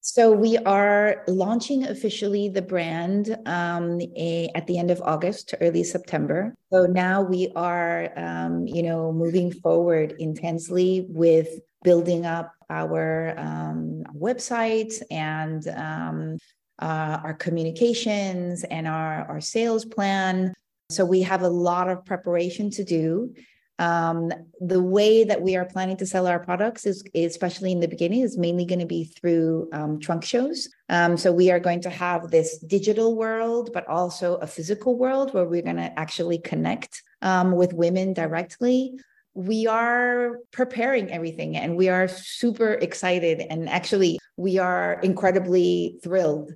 So 0.00 0.32
we 0.32 0.56
are 0.56 1.22
launching 1.26 1.84
officially 1.84 2.48
the 2.48 2.62
brand 2.62 3.36
um, 3.46 4.00
a, 4.16 4.50
at 4.54 4.66
the 4.66 4.78
end 4.78 4.90
of 4.90 5.02
August 5.02 5.50
to 5.50 5.60
early 5.60 5.84
September. 5.84 6.54
So 6.72 6.86
now 6.86 7.20
we 7.20 7.52
are, 7.54 8.10
um, 8.16 8.66
you 8.66 8.82
know, 8.82 9.12
moving 9.12 9.52
forward 9.52 10.14
intensely 10.18 11.04
with 11.08 11.60
building 11.82 12.26
up 12.26 12.52
our 12.70 13.34
um, 13.38 14.04
website 14.14 15.00
and 15.10 15.66
um, 15.68 16.38
uh, 16.80 17.18
our 17.24 17.34
communications 17.34 18.64
and 18.64 18.86
our, 18.86 19.26
our 19.28 19.40
sales 19.40 19.84
plan. 19.84 20.54
So 20.90 21.04
we 21.04 21.22
have 21.22 21.42
a 21.42 21.48
lot 21.48 21.88
of 21.88 22.04
preparation 22.04 22.70
to 22.70 22.84
do. 22.84 23.34
Um, 23.80 24.32
the 24.60 24.82
way 24.82 25.22
that 25.22 25.40
we 25.40 25.54
are 25.54 25.64
planning 25.64 25.96
to 25.98 26.06
sell 26.06 26.26
our 26.26 26.40
products 26.40 26.84
is, 26.84 27.04
especially 27.14 27.70
in 27.70 27.78
the 27.78 27.86
beginning, 27.86 28.22
is 28.22 28.36
mainly 28.36 28.64
going 28.64 28.80
to 28.80 28.86
be 28.86 29.04
through 29.04 29.68
um, 29.72 30.00
trunk 30.00 30.24
shows. 30.24 30.68
Um, 30.88 31.16
so 31.16 31.30
we 31.30 31.50
are 31.52 31.60
going 31.60 31.82
to 31.82 31.90
have 31.90 32.30
this 32.30 32.58
digital 32.58 33.14
world, 33.14 33.70
but 33.72 33.86
also 33.86 34.34
a 34.36 34.48
physical 34.48 34.98
world 34.98 35.32
where 35.32 35.44
we're 35.44 35.62
going 35.62 35.76
to 35.76 35.96
actually 35.96 36.38
connect 36.38 37.02
um, 37.22 37.52
with 37.52 37.72
women 37.72 38.14
directly. 38.14 38.98
We 39.38 39.68
are 39.68 40.40
preparing 40.50 41.12
everything 41.12 41.56
and 41.56 41.76
we 41.76 41.88
are 41.88 42.08
super 42.08 42.72
excited. 42.72 43.38
And 43.38 43.68
actually, 43.68 44.18
we 44.36 44.58
are 44.58 44.98
incredibly 45.00 46.00
thrilled 46.02 46.50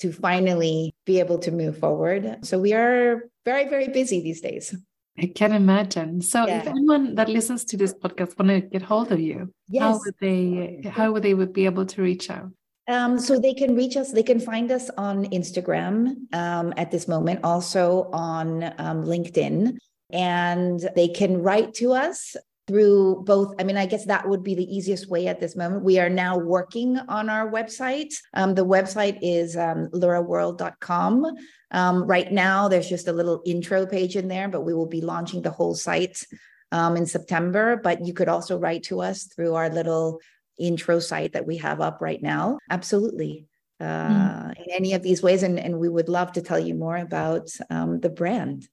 to 0.00 0.12
finally 0.12 0.94
be 1.06 1.18
able 1.18 1.38
to 1.38 1.50
move 1.50 1.78
forward. 1.78 2.44
So 2.44 2.58
we 2.58 2.74
are 2.74 3.30
very, 3.46 3.66
very 3.70 3.88
busy 3.88 4.20
these 4.20 4.42
days. 4.42 4.76
I 5.18 5.32
can 5.34 5.52
imagine. 5.52 6.20
So 6.20 6.46
Yeah. 6.46 6.60
if 6.60 6.66
anyone 6.66 7.14
that 7.14 7.30
listens 7.30 7.64
to 7.72 7.78
this 7.78 7.94
podcast 7.94 8.38
want 8.38 8.50
to 8.50 8.60
get 8.60 8.82
hold 8.82 9.12
of 9.12 9.18
you, 9.18 9.38
how 9.38 9.96
Yes. 9.96 10.00
would 10.04 10.16
they 10.20 10.82
how 10.92 11.12
would 11.12 11.22
they 11.22 11.32
would 11.32 11.54
be 11.54 11.64
able 11.64 11.86
to 11.86 12.02
reach 12.02 12.28
out? 12.28 12.52
Um, 12.86 13.18
so 13.18 13.40
they 13.40 13.54
can 13.54 13.74
reach 13.74 13.96
us, 13.96 14.12
they 14.12 14.22
can 14.22 14.38
find 14.38 14.70
us 14.70 14.90
on 14.98 15.24
Instagram 15.32 16.28
um, 16.34 16.74
at 16.76 16.90
this 16.90 17.08
moment, 17.08 17.40
also 17.42 18.10
on 18.12 18.62
um, 18.76 19.04
LinkedIn, 19.04 19.78
and 20.10 20.88
they 20.94 21.08
can 21.08 21.42
write 21.42 21.74
to 21.74 21.92
us 21.92 22.36
through 22.66 23.22
both. 23.24 23.54
I 23.58 23.64
mean, 23.64 23.76
I 23.76 23.86
guess 23.86 24.06
that 24.06 24.28
would 24.28 24.42
be 24.42 24.54
the 24.54 24.76
easiest 24.76 25.08
way 25.08 25.28
at 25.28 25.40
this 25.40 25.56
moment. 25.56 25.84
We 25.84 25.98
are 25.98 26.10
now 26.10 26.36
working 26.36 26.98
on 27.08 27.28
our 27.28 27.50
website. 27.50 28.14
Um, 28.34 28.54
the 28.54 28.66
website 28.66 29.18
is 29.22 29.56
um, 29.56 29.88
luraworld.com. 29.92 31.26
Um, 31.70 32.04
right 32.04 32.30
now, 32.30 32.68
there's 32.68 32.88
just 32.88 33.08
a 33.08 33.12
little 33.12 33.42
intro 33.44 33.86
page 33.86 34.16
in 34.16 34.28
there, 34.28 34.48
but 34.48 34.62
we 34.62 34.74
will 34.74 34.86
be 34.86 35.00
launching 35.00 35.42
the 35.42 35.50
whole 35.50 35.74
site 35.74 36.24
um, 36.72 36.96
in 36.96 37.06
September. 37.06 37.76
But 37.76 38.04
you 38.04 38.12
could 38.12 38.28
also 38.28 38.58
write 38.58 38.84
to 38.84 39.00
us 39.00 39.24
through 39.24 39.54
our 39.54 39.68
little 39.68 40.20
intro 40.58 40.98
site 40.98 41.34
that 41.34 41.46
we 41.46 41.58
have 41.58 41.80
up 41.80 42.00
right 42.00 42.22
now. 42.22 42.58
Absolutely. 42.70 43.46
Uh, 43.78 44.52
In 44.56 44.72
any 44.72 44.94
of 44.94 45.02
these 45.02 45.22
ways. 45.22 45.42
And, 45.42 45.58
and 45.58 45.78
we 45.78 45.88
would 45.88 46.08
love 46.08 46.32
to 46.32 46.42
tell 46.42 46.58
you 46.58 46.74
more 46.74 46.96
about 46.96 47.50
um, 47.70 48.00
the 48.00 48.08
brand. 48.08 48.66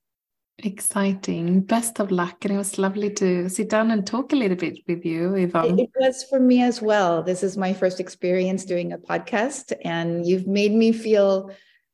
Exciting. 0.60 1.62
Best 1.62 2.00
of 2.00 2.12
luck. 2.12 2.46
And 2.46 2.54
it 2.54 2.58
was 2.58 2.78
lovely 2.78 3.10
to 3.12 3.50
sit 3.50 3.70
down 3.70 3.92
and 3.92 4.06
talk 4.06 4.34
a 4.34 4.36
little 4.36 4.58
bit 4.58 4.80
with 4.88 5.04
you, 5.04 5.34
Yvonne. 5.34 5.80
It, 5.80 5.90
was 6.00 6.24
for 6.30 6.40
me 6.40 6.62
as 6.62 6.82
well. 6.82 7.24
This 7.24 7.44
is 7.44 7.58
my 7.58 7.74
first 7.74 8.00
experience 8.00 8.64
doing 8.64 8.94
a 8.94 8.98
podcast, 8.98 9.74
and 9.84 10.26
you've 10.26 10.48
made 10.48 10.72
me 10.72 10.92
feel 10.92 11.52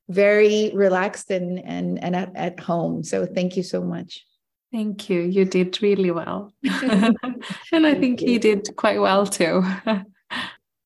very 0.10 0.72
relaxed 0.74 1.32
and, 1.32 1.60
and, 1.60 2.03
and 2.03 2.16
at, 2.16 2.36
at 2.36 2.60
home. 2.60 3.03
So 3.03 3.26
thank 3.26 3.55
you 3.55 3.64
so 3.64 3.82
much. 3.82 4.26
Thank 4.72 5.10
you. 5.10 5.22
You 5.22 5.45
did 5.45 5.82
really 5.82 6.12
well. 6.12 6.53
and 6.64 7.88
I 7.88 7.95
think 7.95 8.22
you. 8.22 8.34
you 8.34 8.39
did 8.39 8.76
quite 8.76 8.99
well 8.99 9.26
too. 9.26 9.64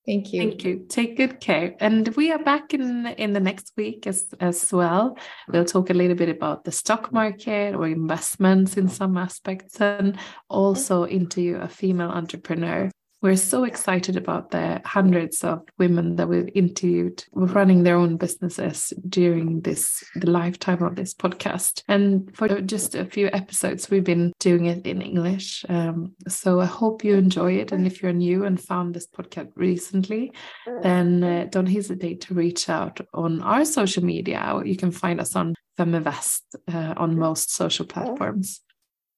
Thank 0.06 0.34
you. 0.34 0.42
Thank 0.42 0.66
you. 0.66 0.86
Take 0.90 1.16
good 1.16 1.40
care. 1.40 1.76
And 1.80 2.10
we 2.18 2.32
are 2.32 2.44
back 2.44 2.74
in 2.74 3.08
in 3.18 3.32
the 3.32 3.40
next 3.40 3.72
week 3.78 4.06
as 4.06 4.34
as 4.42 4.72
well. 4.74 5.18
We'll 5.48 5.64
talk 5.64 5.90
a 5.90 5.94
little 5.94 6.18
bit 6.18 6.28
about 6.28 6.66
the 6.66 6.74
stock 6.74 7.14
market 7.14 7.74
or 7.74 7.88
investments 7.88 8.76
in 8.76 8.90
some 8.90 9.18
aspects 9.18 9.80
and 9.80 10.18
also 10.50 11.08
interview 11.08 11.56
a 11.56 11.70
female 11.70 12.10
entrepreneur. 12.10 12.92
We're 13.24 13.38
so 13.38 13.64
excited 13.64 14.18
about 14.18 14.52
the 14.52 14.82
hundreds 14.84 15.46
of 15.46 15.62
women 15.80 16.18
that 16.18 16.28
we've 16.28 16.50
interviewed 16.54 17.24
running 17.32 17.84
their 17.84 17.96
own 17.96 18.18
businesses 18.18 18.92
during 19.08 19.62
this 19.62 20.04
the 20.16 20.30
lifetime 20.30 20.84
of 20.84 20.98
this 20.98 21.14
podcast. 21.14 21.84
And 21.88 22.36
for 22.36 22.50
just 22.60 22.96
a 22.96 23.06
few 23.06 23.28
episodes, 23.28 23.90
we've 23.90 24.04
been 24.04 24.34
doing 24.42 24.66
it 24.66 24.86
in 24.86 25.02
English. 25.02 25.64
Um, 25.70 26.16
so 26.28 26.60
I 26.60 26.66
hope 26.66 27.06
you 27.06 27.16
enjoy 27.16 27.54
it. 27.54 27.72
And 27.72 27.88
if 27.88 28.04
you're 28.04 28.12
new 28.12 28.44
and 28.44 28.60
found 28.60 28.94
this 28.94 29.08
podcast 29.08 29.54
recently, 29.56 30.34
then 30.82 31.24
uh, 31.24 31.48
don't 31.50 31.68
hesitate 31.68 32.20
to 32.22 32.34
reach 32.34 32.68
out 32.68 33.00
on 33.14 33.42
our 33.42 33.64
social 33.64 34.04
media. 34.04 34.62
You 34.66 34.76
can 34.76 34.92
find 34.92 35.22
us 35.22 35.34
on 35.34 35.56
Feminvest 35.80 36.42
uh, 36.74 36.94
on 36.98 37.18
most 37.18 37.54
social 37.54 37.86
platforms. 37.86 38.60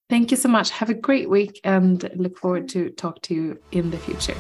Thank 0.08 0.32
you 0.32 0.38
so 0.38 0.48
much. 0.48 0.70
Have 0.70 0.92
a 0.92 0.94
great 0.94 1.30
week 1.30 1.60
and 1.64 2.12
look 2.16 2.38
forward 2.38 2.70
to 2.70 2.90
talk 2.90 3.22
to 3.22 3.34
you 3.34 3.58
in 3.72 3.92
the 3.92 3.98
future. 3.98 4.36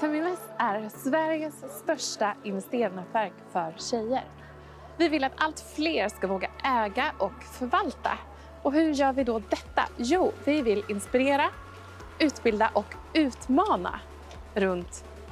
Feminvest 0.00 0.42
är 0.58 0.88
Sveriges 0.88 1.54
största 1.82 2.34
investeringsnätverk 2.44 3.32
för 3.52 3.74
tjejer. 3.78 4.24
Vi 4.98 5.08
vill 5.08 5.24
att 5.24 5.32
allt 5.36 5.60
fler 5.76 6.08
ska 6.08 6.26
våga 6.26 6.50
äga 6.64 7.12
och 7.18 7.42
förvalta. 7.42 8.18
Och 8.62 8.72
hur 8.72 8.92
gör 8.92 9.12
vi 9.12 9.24
då 9.24 9.38
detta? 9.38 9.82
Jo, 9.96 10.32
vi 10.44 10.62
vill 10.62 10.84
inspirera, 10.88 11.44
utbilda 12.18 12.70
och 12.74 12.94
utmana 13.14 14.00
runt 14.54 15.04